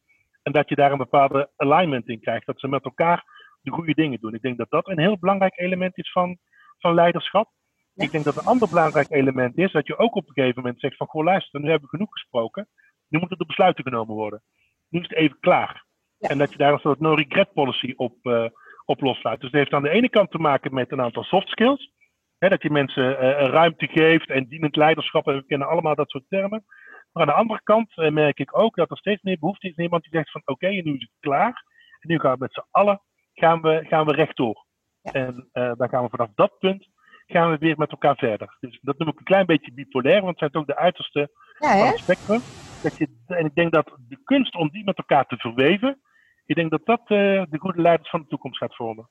En 0.44 0.52
dat 0.52 0.70
je 0.70 0.76
daar 0.76 0.92
een 0.92 0.98
bepaalde 0.98 1.50
alignment 1.56 2.08
in 2.08 2.20
krijgt, 2.20 2.46
dat 2.46 2.60
ze 2.60 2.68
met 2.68 2.84
elkaar 2.84 3.24
de 3.62 3.72
goede 3.72 3.94
dingen 3.94 4.20
doen. 4.20 4.34
Ik 4.34 4.42
denk 4.42 4.58
dat 4.58 4.70
dat 4.70 4.88
een 4.88 5.00
heel 5.00 5.20
belangrijk 5.20 5.60
element 5.60 5.98
is 5.98 6.12
van, 6.12 6.38
van 6.78 6.94
leiderschap. 6.94 7.50
Ik 7.96 8.12
denk 8.12 8.24
dat 8.24 8.38
een 8.38 8.46
ander 8.46 8.70
belangrijk 8.70 9.10
element 9.10 9.58
is 9.58 9.72
dat 9.72 9.88
je 9.88 9.98
ook 9.98 10.16
op 10.16 10.28
een 10.28 10.34
gegeven 10.34 10.62
moment 10.62 10.80
zegt 10.80 10.96
van 10.96 11.08
goh 11.08 11.24
luister, 11.24 11.60
nu 11.60 11.70
hebben 11.70 11.90
we 11.90 11.98
genoeg 11.98 12.12
gesproken, 12.12 12.68
nu 13.08 13.20
moeten 13.20 13.38
er 13.38 13.46
besluiten 13.46 13.84
genomen 13.84 14.16
worden. 14.16 14.42
Nu 14.90 15.00
is 15.00 15.08
het 15.08 15.18
even 15.18 15.40
klaar. 15.40 15.88
En 16.20 16.38
dat 16.38 16.52
je 16.52 16.58
daar 16.58 16.74
een 16.74 16.80
soort 16.80 17.00
no-regret 17.00 17.54
policy 17.54 17.94
op, 17.96 18.16
uh, 18.24 18.46
op 18.86 19.02
loslaat. 19.02 19.40
Dus 19.40 19.52
het 19.52 19.60
heeft 19.60 19.74
aan 19.74 19.82
de 19.82 19.90
ene 19.90 20.10
kant 20.10 20.32
te 20.32 20.38
maken 20.38 20.74
met 20.74 20.92
een 20.92 21.02
aantal 21.02 21.24
soft 21.24 21.50
skills. 21.50 21.92
Hè, 22.38 22.50
dat 22.50 22.62
je 22.62 22.70
mensen 22.70 23.12
uh, 23.12 23.48
ruimte 23.48 23.88
geeft 23.88 24.30
en 24.30 24.48
dienend 24.48 24.76
leiderschap. 24.76 25.28
En 25.28 25.36
we 25.36 25.46
kennen 25.46 25.68
allemaal 25.68 25.96
dat 25.96 26.10
soort 26.10 26.30
termen. 26.30 26.64
Maar 27.12 27.24
aan 27.24 27.30
de 27.30 27.40
andere 27.40 27.62
kant 27.64 27.92
uh, 27.96 28.10
merk 28.10 28.40
ik 28.40 28.58
ook 28.58 28.76
dat 28.76 28.92
er 28.92 28.98
steeds 28.98 29.22
meer 29.22 29.40
behoefte 29.40 29.68
is 29.68 29.78
aan 29.78 29.84
iemand 29.84 30.04
die 30.04 30.12
zegt 30.12 30.32
van 30.32 30.42
oké, 30.46 30.66
okay, 30.66 30.80
nu 30.80 30.94
is 30.94 31.02
het 31.02 31.20
klaar. 31.20 31.64
En 32.00 32.10
nu 32.10 32.20
gaan 32.20 32.32
we 32.32 32.38
met 32.40 32.54
z'n 32.54 32.68
allen 32.72 33.02
gaan 33.34 33.62
we, 33.62 33.86
gaan 33.88 34.06
we 34.06 34.14
rechtdoor. 34.14 34.66
Ja. 35.02 35.12
En 35.12 35.50
dan 35.52 35.90
gaan 35.90 36.04
we 36.04 36.10
vanaf 36.10 36.30
dat 36.36 36.60
punt 36.60 36.88
gaan 37.32 37.52
we 37.52 37.58
weer 37.58 37.78
met 37.78 37.92
elkaar 37.92 38.16
verder. 38.16 38.58
Dus 38.60 38.80
dat 38.82 38.98
noem 38.98 39.08
ik 39.08 39.18
een 39.18 39.24
klein 39.24 39.46
beetje 39.46 39.74
bipolair, 39.74 40.22
want 40.22 40.30
het 40.30 40.40
zijn 40.40 40.52
toch 40.52 40.66
de 40.66 40.76
uiterste 40.76 41.30
ja, 41.60 41.78
van 41.78 41.88
het 41.88 41.98
spectrum. 41.98 42.42
Dat 42.84 42.98
je, 42.98 43.08
en 43.28 43.46
ik 43.46 43.56
denk 43.56 43.72
dat 43.72 43.98
de 44.08 44.20
kunst 44.24 44.56
om 44.56 44.70
die 44.70 44.84
met 44.84 44.98
elkaar 44.98 45.26
te 45.26 45.38
verweven, 45.38 46.02
ik 46.50 46.56
denk 46.56 46.72
dat 46.72 46.86
dat 46.86 47.00
uh, 47.00 47.44
de 47.50 47.58
goede 47.60 47.82
leiders 47.82 48.10
van 48.10 48.22
de 48.22 48.28
toekomst 48.28 48.58
gaat 48.58 48.76
vormen. 48.76 49.10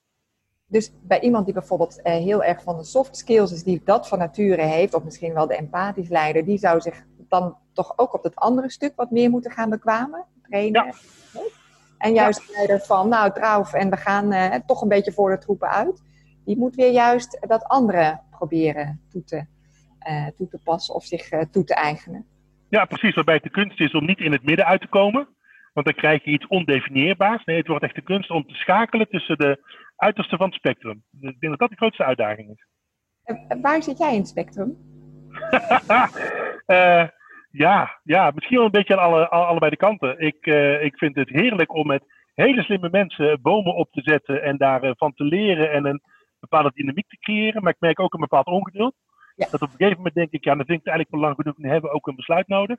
Dus 0.66 0.92
bij 1.02 1.20
iemand 1.20 1.44
die 1.44 1.54
bijvoorbeeld 1.54 1.98
uh, 1.98 2.12
heel 2.12 2.44
erg 2.44 2.62
van 2.62 2.76
de 2.76 2.84
soft 2.84 3.16
skills 3.16 3.52
is, 3.52 3.62
die 3.62 3.80
dat 3.84 4.08
van 4.08 4.18
nature 4.18 4.62
heeft, 4.62 4.94
of 4.94 5.04
misschien 5.04 5.34
wel 5.34 5.46
de 5.46 5.56
empathisch 5.56 6.08
leider, 6.08 6.44
die 6.44 6.58
zou 6.58 6.80
zich 6.80 7.04
dan 7.28 7.56
toch 7.72 7.92
ook 7.96 8.14
op 8.14 8.22
het 8.22 8.36
andere 8.36 8.70
stuk 8.70 8.92
wat 8.96 9.10
meer 9.10 9.30
moeten 9.30 9.50
gaan 9.50 9.70
bekwamen, 9.70 10.24
trainen. 10.42 10.84
Ja. 10.84 10.92
En 11.98 12.14
juist 12.14 12.46
de 12.46 12.52
leider 12.52 12.80
van, 12.80 13.08
nou 13.08 13.32
trouw, 13.32 13.64
en 13.64 13.90
we 13.90 13.96
gaan 13.96 14.32
uh, 14.32 14.54
toch 14.54 14.82
een 14.82 14.88
beetje 14.88 15.12
voor 15.12 15.30
de 15.30 15.38
troepen 15.38 15.68
uit, 15.68 16.02
die 16.44 16.58
moet 16.58 16.74
weer 16.74 16.92
juist 16.92 17.46
dat 17.48 17.64
andere 17.64 18.20
proberen 18.30 19.00
toe 19.08 19.24
te, 19.24 19.46
toe 20.36 20.48
te 20.48 20.58
passen 20.64 20.94
of 20.94 21.04
zich 21.04 21.28
toe 21.50 21.64
te 21.64 21.74
eigenen. 21.74 22.26
Ja, 22.68 22.84
precies. 22.84 23.14
Waarbij 23.14 23.34
het 23.34 23.42
de 23.42 23.50
kunst 23.50 23.80
is 23.80 23.94
om 23.94 24.04
niet 24.04 24.18
in 24.18 24.32
het 24.32 24.42
midden 24.42 24.66
uit 24.66 24.80
te 24.80 24.88
komen, 24.88 25.28
want 25.78 25.96
dan 25.96 26.10
krijg 26.10 26.24
je 26.24 26.30
iets 26.30 26.46
ondefinieerbaars. 26.46 27.44
Nee, 27.44 27.56
het 27.56 27.66
wordt 27.66 27.84
echt 27.84 27.94
de 27.94 28.02
kunst 28.02 28.30
om 28.30 28.46
te 28.46 28.54
schakelen 28.54 29.08
tussen 29.08 29.38
de 29.38 29.60
uiterste 29.96 30.36
van 30.36 30.46
het 30.46 30.54
spectrum. 30.54 31.02
Dus 31.10 31.30
ik 31.30 31.40
denk 31.40 31.52
dat 31.52 31.60
dat 31.60 31.70
de 31.70 31.76
grootste 31.76 32.04
uitdaging 32.04 32.50
is. 32.50 32.66
En 33.48 33.60
waar 33.60 33.82
zit 33.82 33.98
jij 33.98 34.12
in 34.12 34.18
het 34.18 34.28
spectrum? 34.28 34.76
uh, 35.50 36.08
ja, 37.64 38.00
ja, 38.02 38.30
misschien 38.34 38.56
wel 38.56 38.66
een 38.66 38.70
beetje 38.70 38.98
aan 38.98 39.04
alle, 39.04 39.28
allebei 39.28 39.70
de 39.70 39.76
kanten. 39.76 40.20
Ik, 40.20 40.46
uh, 40.46 40.84
ik 40.84 40.98
vind 40.98 41.14
het 41.14 41.28
heerlijk 41.28 41.74
om 41.74 41.86
met 41.86 42.02
hele 42.34 42.62
slimme 42.62 42.88
mensen 42.90 43.42
bomen 43.42 43.74
op 43.74 43.92
te 43.92 44.00
zetten 44.04 44.42
en 44.42 44.56
daarvan 44.56 44.96
van 44.96 45.14
te 45.14 45.24
leren 45.24 45.72
en 45.72 45.84
een 45.84 46.02
bepaalde 46.40 46.70
dynamiek 46.74 47.08
te 47.08 47.18
creëren. 47.18 47.62
Maar 47.62 47.72
ik 47.72 47.80
merk 47.80 48.00
ook 48.00 48.14
een 48.14 48.20
bepaald 48.20 48.46
ongeduld. 48.46 48.94
Ja. 49.34 49.48
Dat 49.50 49.62
op 49.62 49.70
een 49.70 49.76
gegeven 49.76 49.96
moment 49.96 50.14
denk 50.14 50.30
ik, 50.30 50.44
ja, 50.44 50.54
dan 50.54 50.66
vind 50.66 50.78
ik 50.78 50.84
het 50.84 50.94
eigenlijk 50.94 51.24
lang 51.24 51.36
genoeg. 51.36 51.56
Nu 51.56 51.68
hebben 51.68 51.90
we 51.90 51.96
ook 51.96 52.06
een 52.06 52.16
besluit 52.16 52.48
nodig. 52.48 52.78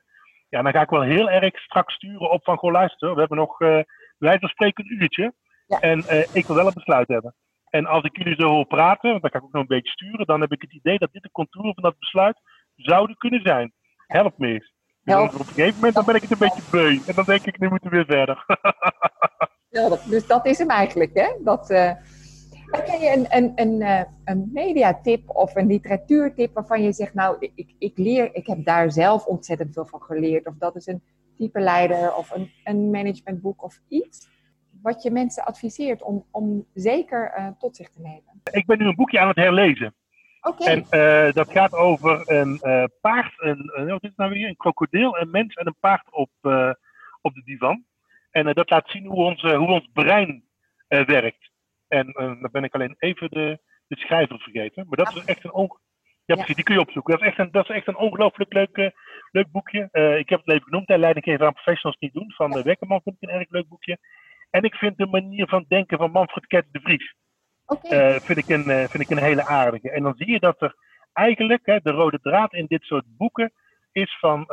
Ja, 0.50 0.62
dan 0.62 0.72
ga 0.72 0.80
ik 0.80 0.90
wel 0.90 1.02
heel 1.02 1.30
erg 1.30 1.58
strak 1.60 1.90
sturen 1.90 2.30
op 2.30 2.44
van, 2.44 2.56
goh 2.56 2.72
luister, 2.72 3.12
we 3.14 3.20
hebben 3.20 3.38
nog, 3.38 3.60
uh, 3.60 3.80
wij 4.18 4.38
spreken 4.40 4.84
een 4.84 5.02
uurtje. 5.02 5.32
En 5.66 5.98
uh, 5.98 6.24
ik 6.32 6.46
wil 6.46 6.56
wel 6.56 6.66
een 6.66 6.72
besluit 6.74 7.08
hebben. 7.08 7.34
En 7.70 7.86
als 7.86 8.04
ik 8.04 8.16
jullie 8.16 8.40
zo 8.40 8.48
hoor 8.48 8.66
praten, 8.66 9.10
want 9.10 9.22
dan 9.22 9.30
kan 9.30 9.40
ik 9.40 9.46
ook 9.46 9.52
nog 9.52 9.62
een 9.62 9.76
beetje 9.76 9.92
sturen, 9.92 10.26
dan 10.26 10.40
heb 10.40 10.52
ik 10.52 10.60
het 10.60 10.72
idee 10.72 10.98
dat 10.98 11.12
dit 11.12 11.22
de 11.22 11.30
contour 11.30 11.74
van 11.74 11.82
dat 11.82 11.98
besluit 11.98 12.40
zouden 12.74 13.16
kunnen 13.16 13.40
zijn. 13.40 13.72
Help 14.06 14.38
me 14.38 14.46
eens. 14.46 14.72
Dus 15.02 15.14
op 15.14 15.38
een 15.38 15.46
gegeven 15.46 15.74
moment 15.74 15.94
dan 15.94 16.04
ben 16.04 16.14
ik 16.14 16.22
het 16.22 16.30
een 16.30 16.38
beetje 16.38 16.62
beu. 16.70 16.98
En 17.06 17.14
dan 17.14 17.24
denk 17.24 17.46
ik, 17.46 17.58
nu 17.58 17.68
moeten 17.68 17.90
we 17.90 17.96
weer 17.96 18.16
verder. 18.16 18.44
ja, 19.76 19.88
dat, 19.88 20.04
dus 20.08 20.26
dat 20.26 20.46
is 20.46 20.58
hem 20.58 20.70
eigenlijk, 20.70 21.10
hè? 21.14 21.28
Dat, 21.44 21.70
uh, 21.70 21.92
Ken 22.70 23.00
je 23.00 23.12
een, 23.12 23.26
een, 23.36 23.52
een, 23.54 23.82
eh, 23.82 24.02
een 24.24 24.50
mediatip 24.52 25.28
of 25.28 25.56
een 25.56 25.66
literatuurtip 25.66 26.54
waarvan 26.54 26.82
je 26.82 26.92
zegt, 26.92 27.14
nou, 27.14 27.36
ik, 27.54 27.74
ik, 27.78 27.98
leer, 27.98 28.34
ik 28.34 28.46
heb 28.46 28.64
daar 28.64 28.92
zelf 28.92 29.26
ontzettend 29.26 29.72
veel 29.72 29.86
van 29.86 30.02
geleerd. 30.02 30.46
Of 30.46 30.54
dat 30.58 30.76
is 30.76 30.86
een 30.86 31.02
type 31.36 31.60
leider 31.60 32.14
of 32.14 32.30
een, 32.30 32.50
een 32.64 32.90
managementboek 32.90 33.62
of 33.62 33.80
iets 33.88 34.28
wat 34.82 35.02
je 35.02 35.10
mensen 35.10 35.44
adviseert 35.44 36.02
om, 36.02 36.26
om 36.30 36.66
zeker 36.74 37.34
uh, 37.38 37.48
tot 37.58 37.76
zich 37.76 37.88
te 37.90 38.00
nemen? 38.00 38.42
Ik 38.50 38.66
ben 38.66 38.78
nu 38.78 38.84
een 38.84 38.94
boekje 38.94 39.20
aan 39.20 39.28
het 39.28 39.36
herlezen. 39.36 39.94
Oké. 40.40 40.64
En 40.64 40.78
uh, 40.90 41.32
dat 41.32 41.50
gaat 41.50 41.74
over 41.74 42.22
een 42.30 42.58
uh, 42.62 42.84
paard, 43.00 43.32
een, 43.36 43.72
uh, 43.78 43.90
wat 43.90 44.02
is 44.02 44.08
het 44.08 44.16
nou 44.16 44.30
weer? 44.30 44.48
Een 44.48 44.56
krokodil, 44.56 45.18
een 45.18 45.30
mens 45.30 45.54
en 45.54 45.66
een 45.66 45.76
paard 45.80 46.06
op, 46.10 46.30
op 47.20 47.34
de 47.34 47.42
divan. 47.44 47.84
En 48.30 48.54
dat 48.54 48.70
laat 48.70 48.90
zien 48.90 49.06
hoe 49.06 49.24
ons, 49.24 49.42
hoe 49.42 49.68
ons 49.68 49.90
brein 49.92 50.44
werkt. 50.88 51.49
En 51.90 52.06
uh, 52.06 52.14
dan 52.14 52.48
ben 52.52 52.64
ik 52.64 52.74
alleen 52.74 52.94
even 52.98 53.30
de, 53.30 53.58
de 53.86 53.96
schrijver 53.96 54.38
vergeten. 54.38 54.86
Maar 54.88 55.04
dat 55.04 55.16
is 55.16 55.24
echt 55.24 55.44
een 55.44 55.52
onge... 55.52 55.78
Ja, 56.24 56.34
precies, 56.36 56.54
die 56.54 56.64
kun 56.64 56.74
je 56.74 56.80
opzoeken. 56.80 57.12
Dat 57.12 57.22
is 57.22 57.28
echt 57.28 57.38
een, 57.38 57.50
dat 57.50 57.68
is 57.68 57.76
echt 57.76 57.86
een 57.86 57.96
ongelooflijk 57.96 58.52
leuk, 58.52 58.76
uh, 58.76 58.88
leuk 59.30 59.50
boekje. 59.50 59.88
Uh, 59.92 60.18
ik 60.18 60.28
heb 60.28 60.38
het 60.38 60.48
even 60.48 60.62
genoemd, 60.62 60.88
Leidinggever 60.88 61.46
aan 61.46 61.52
Professionals 61.52 62.00
niet 62.00 62.12
doen, 62.12 62.32
van 62.32 62.50
de 62.50 62.62
Wekkerman 62.62 63.00
vind 63.02 63.16
ik 63.18 63.28
een 63.28 63.34
erg 63.34 63.50
leuk 63.50 63.68
boekje. 63.68 63.98
En 64.50 64.62
ik 64.62 64.74
vind 64.74 64.96
de 64.96 65.06
manier 65.06 65.48
van 65.48 65.64
denken 65.68 65.98
van 65.98 66.10
Manfred 66.10 66.46
Kets 66.46 66.70
de 66.70 66.80
Vries, 66.80 67.14
okay. 67.66 68.20
vind, 68.20 68.38
ik 68.38 68.48
een, 68.48 68.88
vind 68.88 69.02
ik 69.02 69.10
een 69.10 69.22
hele 69.22 69.46
aardige. 69.46 69.90
En 69.90 70.02
dan 70.02 70.14
zie 70.16 70.30
je 70.30 70.38
dat 70.38 70.62
er 70.62 70.74
eigenlijk, 71.12 71.66
hè, 71.66 71.78
de 71.82 71.90
rode 71.90 72.20
draad 72.20 72.52
in 72.52 72.66
dit 72.66 72.82
soort 72.82 73.04
boeken, 73.06 73.52
is 73.92 74.18
van 74.18 74.46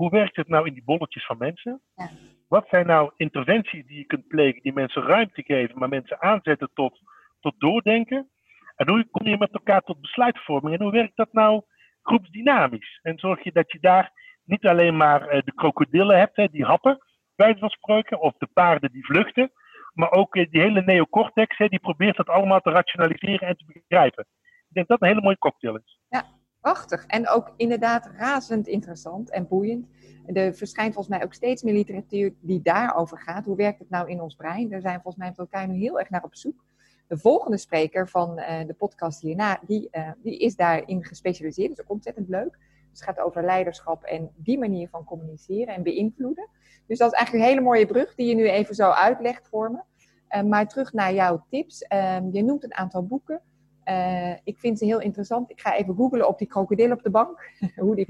hoe 0.00 0.10
werkt 0.10 0.36
het 0.36 0.48
nou 0.48 0.66
in 0.66 0.72
die 0.72 0.84
bolletjes 0.84 1.26
van 1.26 1.38
mensen? 1.38 1.80
Ja. 1.94 2.08
Wat 2.48 2.66
zijn 2.68 2.86
nou 2.86 3.10
interventies 3.16 3.86
die 3.86 3.98
je 3.98 4.04
kunt 4.04 4.28
plegen, 4.28 4.62
die 4.62 4.72
mensen 4.72 5.02
ruimte 5.02 5.42
geven, 5.42 5.78
maar 5.78 5.88
mensen 5.88 6.20
aanzetten 6.20 6.70
tot, 6.74 7.00
tot 7.40 7.54
doordenken? 7.58 8.30
En 8.76 8.88
hoe 8.88 9.08
kom 9.10 9.26
je 9.26 9.38
met 9.38 9.52
elkaar 9.52 9.80
tot 9.80 10.00
besluitvorming? 10.00 10.74
En 10.76 10.82
hoe 10.82 10.92
werkt 10.92 11.16
dat 11.16 11.32
nou 11.32 11.62
groepsdynamisch? 12.02 12.98
En 13.02 13.18
zorg 13.18 13.44
je 13.44 13.52
dat 13.52 13.72
je 13.72 13.78
daar 13.80 14.12
niet 14.44 14.66
alleen 14.66 14.96
maar 14.96 15.34
uh, 15.34 15.42
de 15.42 15.54
krokodillen 15.54 16.18
hebt, 16.18 16.36
hè, 16.36 16.46
die 16.48 16.64
happen, 16.64 16.98
bij 17.36 17.56
van 17.58 17.68
spreken, 17.68 18.20
of 18.20 18.34
de 18.38 18.48
paarden 18.52 18.92
die 18.92 19.04
vluchten, 19.04 19.52
maar 19.92 20.10
ook 20.10 20.36
uh, 20.36 20.50
die 20.50 20.60
hele 20.60 20.82
neocortex, 20.82 21.56
hè, 21.56 21.68
die 21.68 21.80
probeert 21.80 22.16
dat 22.16 22.28
allemaal 22.28 22.60
te 22.60 22.70
rationaliseren 22.70 23.48
en 23.48 23.56
te 23.56 23.64
begrijpen. 23.66 24.26
Ik 24.68 24.74
denk 24.74 24.88
dat 24.88 24.98
dat 24.98 25.00
een 25.00 25.14
hele 25.14 25.24
mooie 25.24 25.38
cocktail 25.38 25.76
is. 25.76 25.99
Prachtig. 26.60 27.06
En 27.06 27.28
ook 27.28 27.52
inderdaad 27.56 28.10
razend 28.16 28.66
interessant 28.66 29.30
en 29.30 29.48
boeiend. 29.48 29.86
Er 30.26 30.54
verschijnt 30.54 30.94
volgens 30.94 31.16
mij 31.16 31.24
ook 31.26 31.34
steeds 31.34 31.62
meer 31.62 31.74
literatuur 31.74 32.34
die 32.40 32.62
daarover 32.62 33.18
gaat. 33.18 33.44
Hoe 33.44 33.56
werkt 33.56 33.78
het 33.78 33.90
nou 33.90 34.08
in 34.10 34.20
ons 34.20 34.34
brein? 34.34 34.68
Daar 34.68 34.80
zijn 34.80 34.94
volgens 34.94 35.16
mij 35.16 35.28
met 35.28 35.38
elkaar 35.38 35.68
nu 35.68 35.78
heel 35.78 35.98
erg 35.98 36.10
naar 36.10 36.24
op 36.24 36.34
zoek. 36.34 36.64
De 37.06 37.18
volgende 37.18 37.56
spreker 37.56 38.08
van 38.08 38.38
uh, 38.38 38.66
de 38.66 38.74
podcast 38.74 39.20
hierna, 39.20 39.60
die, 39.66 39.88
uh, 39.92 40.10
die 40.22 40.38
is 40.38 40.56
daarin 40.56 41.04
gespecialiseerd. 41.04 41.68
Dat 41.68 41.78
is 41.78 41.84
ook 41.84 41.90
ontzettend 41.90 42.28
leuk. 42.28 42.58
Dus 42.90 43.00
het 43.00 43.02
gaat 43.02 43.20
over 43.20 43.44
leiderschap 43.44 44.02
en 44.02 44.30
die 44.36 44.58
manier 44.58 44.88
van 44.88 45.04
communiceren 45.04 45.74
en 45.74 45.82
beïnvloeden. 45.82 46.48
Dus 46.86 46.98
dat 46.98 47.12
is 47.12 47.18
eigenlijk 47.18 47.44
een 47.44 47.50
hele 47.50 47.66
mooie 47.66 47.86
brug 47.86 48.14
die 48.14 48.26
je 48.26 48.34
nu 48.34 48.48
even 48.48 48.74
zo 48.74 48.90
uitlegt 48.90 49.48
voor 49.48 49.70
me. 49.70 49.80
Uh, 50.36 50.48
maar 50.48 50.68
terug 50.68 50.92
naar 50.92 51.14
jouw 51.14 51.44
tips. 51.48 51.82
Ehm, 51.82 52.28
je 52.32 52.42
noemt 52.42 52.64
een 52.64 52.74
aantal 52.74 53.06
boeken. 53.06 53.40
Ik 54.44 54.58
vind 54.58 54.78
ze 54.78 54.84
heel 54.84 55.00
interessant. 55.00 55.50
Ik 55.50 55.60
ga 55.60 55.76
even 55.76 55.94
googlen 55.94 56.28
op 56.28 56.38
die 56.38 56.46
krokodil 56.46 56.92
op 56.92 57.02
de 57.02 57.10
bank, 57.10 57.50
hoe 57.76 57.94
die 57.94 58.06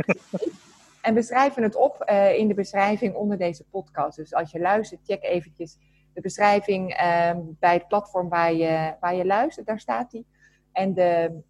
En 1.03 1.15
we 1.15 1.23
schrijven 1.23 1.63
het 1.63 1.77
op 1.77 2.05
in 2.37 2.49
de 2.49 2.55
beschrijving 2.55 3.15
onder 3.15 3.39
deze 3.39 3.65
podcast. 3.65 4.17
Dus 4.17 4.35
als 4.35 4.51
je 4.51 4.61
luistert, 4.61 5.01
check 5.05 5.23
eventjes 5.23 5.79
de 6.15 6.21
beschrijving 6.21 6.93
ehm, 6.93 7.41
bij 7.59 7.75
het 7.75 7.89
platform 7.89 8.29
waar 8.29 8.53
je, 8.53 8.95
waar 9.01 9.15
je 9.15 9.27
luistert. 9.27 9.67
Daar 9.67 9.81
staat 9.81 10.11
die. 10.11 10.27
En 10.73 10.95
de, 10.95 11.41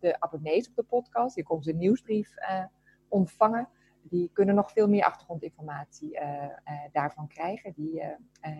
de 0.00 0.20
abonnees 0.20 0.68
op 0.68 0.76
de 0.76 0.82
podcast, 0.82 1.34
die 1.34 1.44
komt 1.44 1.66
een 1.66 1.78
nieuwsbrief 1.78 2.34
ontvangen 3.08 3.68
die 4.02 4.30
kunnen 4.32 4.54
nog 4.54 4.72
veel 4.72 4.88
meer 4.88 5.04
achtergrondinformatie 5.04 6.18
daarvan 6.92 7.28
krijgen. 7.28 7.72
Die, 7.76 8.02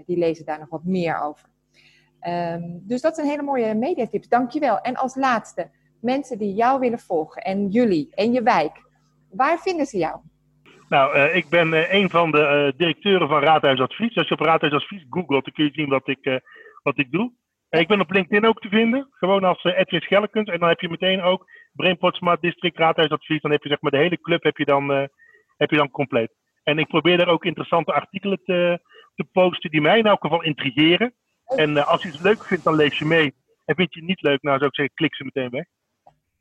die 0.07 0.16
lezen 0.16 0.45
daar 0.45 0.59
nog 0.59 0.68
wat 0.68 0.84
meer 0.84 1.20
over. 1.20 1.49
Um, 2.22 2.80
dus 2.86 3.00
dat 3.00 3.14
zijn 3.14 3.26
hele 3.26 3.42
mooie 3.42 3.74
mediatips. 3.74 4.28
Dankjewel. 4.28 4.80
En 4.80 4.96
als 4.96 5.14
laatste, 5.14 5.70
mensen 6.00 6.38
die 6.38 6.54
jou 6.54 6.80
willen 6.80 6.98
volgen 6.98 7.42
en 7.42 7.68
jullie 7.68 8.08
en 8.14 8.32
je 8.32 8.42
wijk, 8.42 8.82
waar 9.30 9.58
vinden 9.58 9.86
ze 9.86 9.98
jou? 9.98 10.20
Nou, 10.88 11.16
uh, 11.16 11.36
ik 11.36 11.48
ben 11.48 11.72
uh, 11.72 11.92
een 11.92 12.10
van 12.10 12.30
de 12.30 12.72
uh, 12.72 12.78
directeuren 12.78 13.28
van 13.28 13.42
Raadhuisadvies. 13.42 14.16
Als 14.16 14.28
je 14.28 14.34
op 14.34 14.40
Raadhuisadvies 14.40 15.06
googelt, 15.10 15.44
dan 15.44 15.54
kun 15.54 15.64
je 15.64 15.70
zien 15.72 15.88
wat 15.88 16.08
ik, 16.08 16.42
wat 16.82 16.98
ik 16.98 17.10
doe. 17.10 17.32
ik 17.68 17.88
ben 17.88 18.00
op 18.00 18.10
LinkedIn 18.10 18.48
ook 18.48 18.60
te 18.60 18.68
vinden, 18.68 19.08
gewoon 19.10 19.44
als 19.44 19.64
Edwin 19.64 20.00
Schellekens. 20.00 20.48
En 20.48 20.58
dan 20.58 20.68
heb 20.68 20.80
je 20.80 20.88
meteen 20.88 21.22
ook 21.22 21.50
Brainport 21.72 22.16
Smart 22.16 22.40
District 22.40 22.78
Raadhuisadvies. 22.78 23.40
Dan 23.40 23.50
heb 23.50 23.62
je 23.62 23.68
zeg 23.68 23.80
maar 23.80 23.90
de 23.90 23.98
hele 23.98 24.20
club 24.20 24.42
heb 24.42 24.56
je 24.56 24.64
dan 24.64 25.08
heb 25.56 25.70
je 25.70 25.76
dan 25.76 25.90
compleet. 25.90 26.30
En 26.62 26.78
ik 26.78 26.88
probeer 26.88 27.16
daar 27.16 27.28
ook 27.28 27.44
interessante 27.44 27.92
artikelen 27.92 28.40
te, 28.44 28.80
te 29.14 29.24
posten 29.32 29.70
die 29.70 29.80
mij 29.80 29.98
in 29.98 30.06
elk 30.06 30.20
geval 30.20 30.42
intrigeren. 30.42 31.14
En 31.57 31.70
uh, 31.70 31.86
als 31.86 32.03
je 32.03 32.09
het 32.09 32.20
leuk 32.20 32.44
vindt, 32.44 32.64
dan 32.64 32.74
lees 32.74 32.99
je 32.99 33.05
mee. 33.05 33.34
En 33.64 33.74
vind 33.74 33.94
je 33.94 34.01
het 34.01 34.09
niet 34.09 34.22
leuk, 34.22 34.42
nou 34.42 34.57
zou 34.57 34.68
ik 34.68 34.74
zeggen, 34.74 34.94
klik 34.94 35.14
ze 35.14 35.24
meteen 35.24 35.51
weg. 35.51 35.64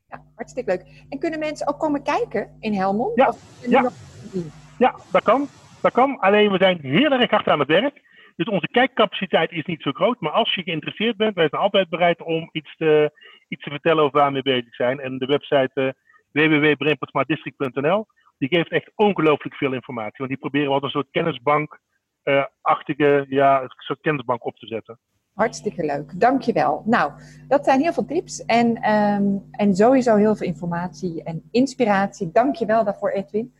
Ja, 0.08 0.22
hartstikke 0.34 0.70
leuk. 0.70 1.04
En 1.08 1.18
kunnen 1.18 1.38
mensen 1.38 1.68
ook 1.68 1.78
komen 1.78 2.02
kijken 2.02 2.56
in 2.60 2.74
Helmond? 2.74 3.16
Ja, 3.16 3.34
ja. 3.68 3.90
ja 4.78 4.94
dat 5.12 5.22
kan. 5.22 5.48
Dat 5.82 5.92
kan. 5.92 6.18
Alleen 6.18 6.50
we 6.50 6.58
zijn 6.58 6.78
heel 6.80 7.10
erg 7.10 7.30
hard 7.30 7.48
aan 7.48 7.58
het 7.58 7.68
werk. 7.68 8.06
Dus 8.36 8.48
onze 8.48 8.68
kijkcapaciteit 8.68 9.50
is 9.50 9.64
niet 9.64 9.82
zo 9.82 9.92
groot. 9.92 10.20
Maar 10.20 10.32
als 10.32 10.54
je 10.54 10.62
geïnteresseerd 10.62 11.16
bent, 11.16 11.34
wij 11.34 11.48
zijn 11.48 11.62
altijd 11.62 11.88
bereid 11.88 12.22
om 12.22 12.48
iets 12.52 12.76
te, 12.76 13.12
iets 13.48 13.64
te 13.64 13.70
vertellen 13.70 14.02
over 14.02 14.18
waar 14.18 14.26
we 14.26 14.32
mee 14.32 14.42
bezig 14.42 14.74
zijn. 14.74 15.00
En 15.00 15.18
de 15.18 15.26
website 15.26 15.94
uh, 16.32 18.00
die 18.38 18.48
geeft 18.48 18.70
echt 18.70 18.90
ongelooflijk 18.94 19.54
veel 19.54 19.72
informatie. 19.72 20.16
Want 20.16 20.28
die 20.28 20.38
proberen 20.38 20.68
wel 20.68 20.82
een 20.82 20.90
soort 20.90 21.10
kennisbank-achtige, 22.28 23.26
ja, 23.28 23.62
een 23.62 23.68
soort 23.76 24.00
kennisbank 24.00 24.44
op 24.44 24.56
te 24.56 24.66
zetten. 24.66 24.98
Hartstikke 25.32 25.84
leuk, 25.84 26.20
dankjewel. 26.20 26.82
Nou, 26.84 27.12
dat 27.48 27.64
zijn 27.64 27.80
heel 27.80 27.92
veel 27.92 28.04
tips 28.04 28.44
en, 28.44 28.90
um, 28.90 29.48
en 29.50 29.76
sowieso 29.76 30.16
heel 30.16 30.36
veel 30.36 30.46
informatie 30.46 31.22
en 31.22 31.48
inspiratie. 31.50 32.30
Dankjewel 32.32 32.84
daarvoor, 32.84 33.10
Edwin. 33.10 33.54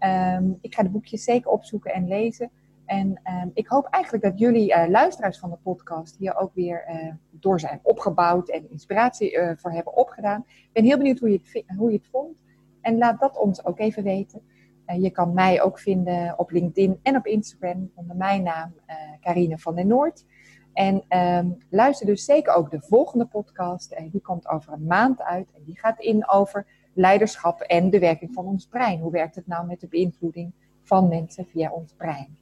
Um, 0.00 0.58
ik 0.60 0.74
ga 0.74 0.82
de 0.82 0.90
boekjes 0.90 1.24
zeker 1.24 1.50
opzoeken 1.50 1.92
en 1.92 2.08
lezen. 2.08 2.50
En 2.86 3.20
um, 3.42 3.50
ik 3.54 3.66
hoop 3.66 3.86
eigenlijk 3.86 4.24
dat 4.24 4.38
jullie 4.38 4.70
uh, 4.70 4.88
luisteraars 4.88 5.38
van 5.38 5.50
de 5.50 5.58
podcast 5.62 6.16
hier 6.16 6.36
ook 6.36 6.54
weer 6.54 6.84
uh, 6.88 7.12
door 7.30 7.60
zijn 7.60 7.80
opgebouwd 7.82 8.48
en 8.48 8.70
inspiratie 8.70 9.38
voor 9.56 9.72
hebben 9.72 9.96
opgedaan. 9.96 10.44
Ik 10.46 10.72
ben 10.72 10.84
heel 10.84 10.96
benieuwd 10.96 11.18
hoe 11.18 11.30
je 11.30 11.64
hoe 11.76 11.90
je 11.90 11.96
het 11.96 12.08
vond. 12.10 12.42
En 12.80 12.98
laat 12.98 13.20
dat 13.20 13.38
ons 13.38 13.64
ook 13.64 13.78
even 13.78 14.02
weten. 14.02 14.42
Uh, 14.86 15.02
je 15.02 15.10
kan 15.10 15.34
mij 15.34 15.62
ook 15.62 15.78
vinden 15.78 16.38
op 16.38 16.50
LinkedIn 16.50 16.98
en 17.02 17.16
op 17.16 17.26
Instagram 17.26 17.90
onder 17.94 18.16
mijn 18.16 18.42
naam 18.42 18.74
uh, 18.88 18.96
Carine 19.20 19.58
van 19.58 19.74
den 19.74 19.86
Noord. 19.86 20.24
En 20.72 21.04
um, 21.18 21.58
luister 21.70 22.06
dus 22.06 22.24
zeker 22.24 22.54
ook 22.54 22.70
de 22.70 22.80
volgende 22.80 23.26
podcast. 23.26 23.92
Uh, 23.92 23.98
die 24.10 24.20
komt 24.20 24.48
over 24.48 24.72
een 24.72 24.86
maand 24.86 25.22
uit. 25.22 25.48
En 25.54 25.62
die 25.64 25.78
gaat 25.78 26.00
in 26.00 26.28
over 26.28 26.66
leiderschap 26.92 27.60
en 27.60 27.90
de 27.90 27.98
werking 27.98 28.32
van 28.34 28.46
ons 28.46 28.66
brein. 28.66 29.00
Hoe 29.00 29.12
werkt 29.12 29.34
het 29.34 29.46
nou 29.46 29.66
met 29.66 29.80
de 29.80 29.88
beïnvloeding 29.88 30.52
van 30.82 31.08
mensen 31.08 31.46
via 31.46 31.70
ons 31.70 31.94
brein? 31.96 32.36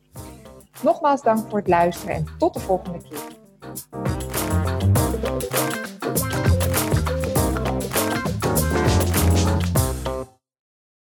Nogmaals 0.82 1.22
dank 1.22 1.48
voor 1.48 1.58
het 1.58 1.68
luisteren 1.68 2.14
en 2.14 2.26
tot 2.38 2.54
de 2.54 2.60
volgende 2.60 2.98
keer. 2.98 3.38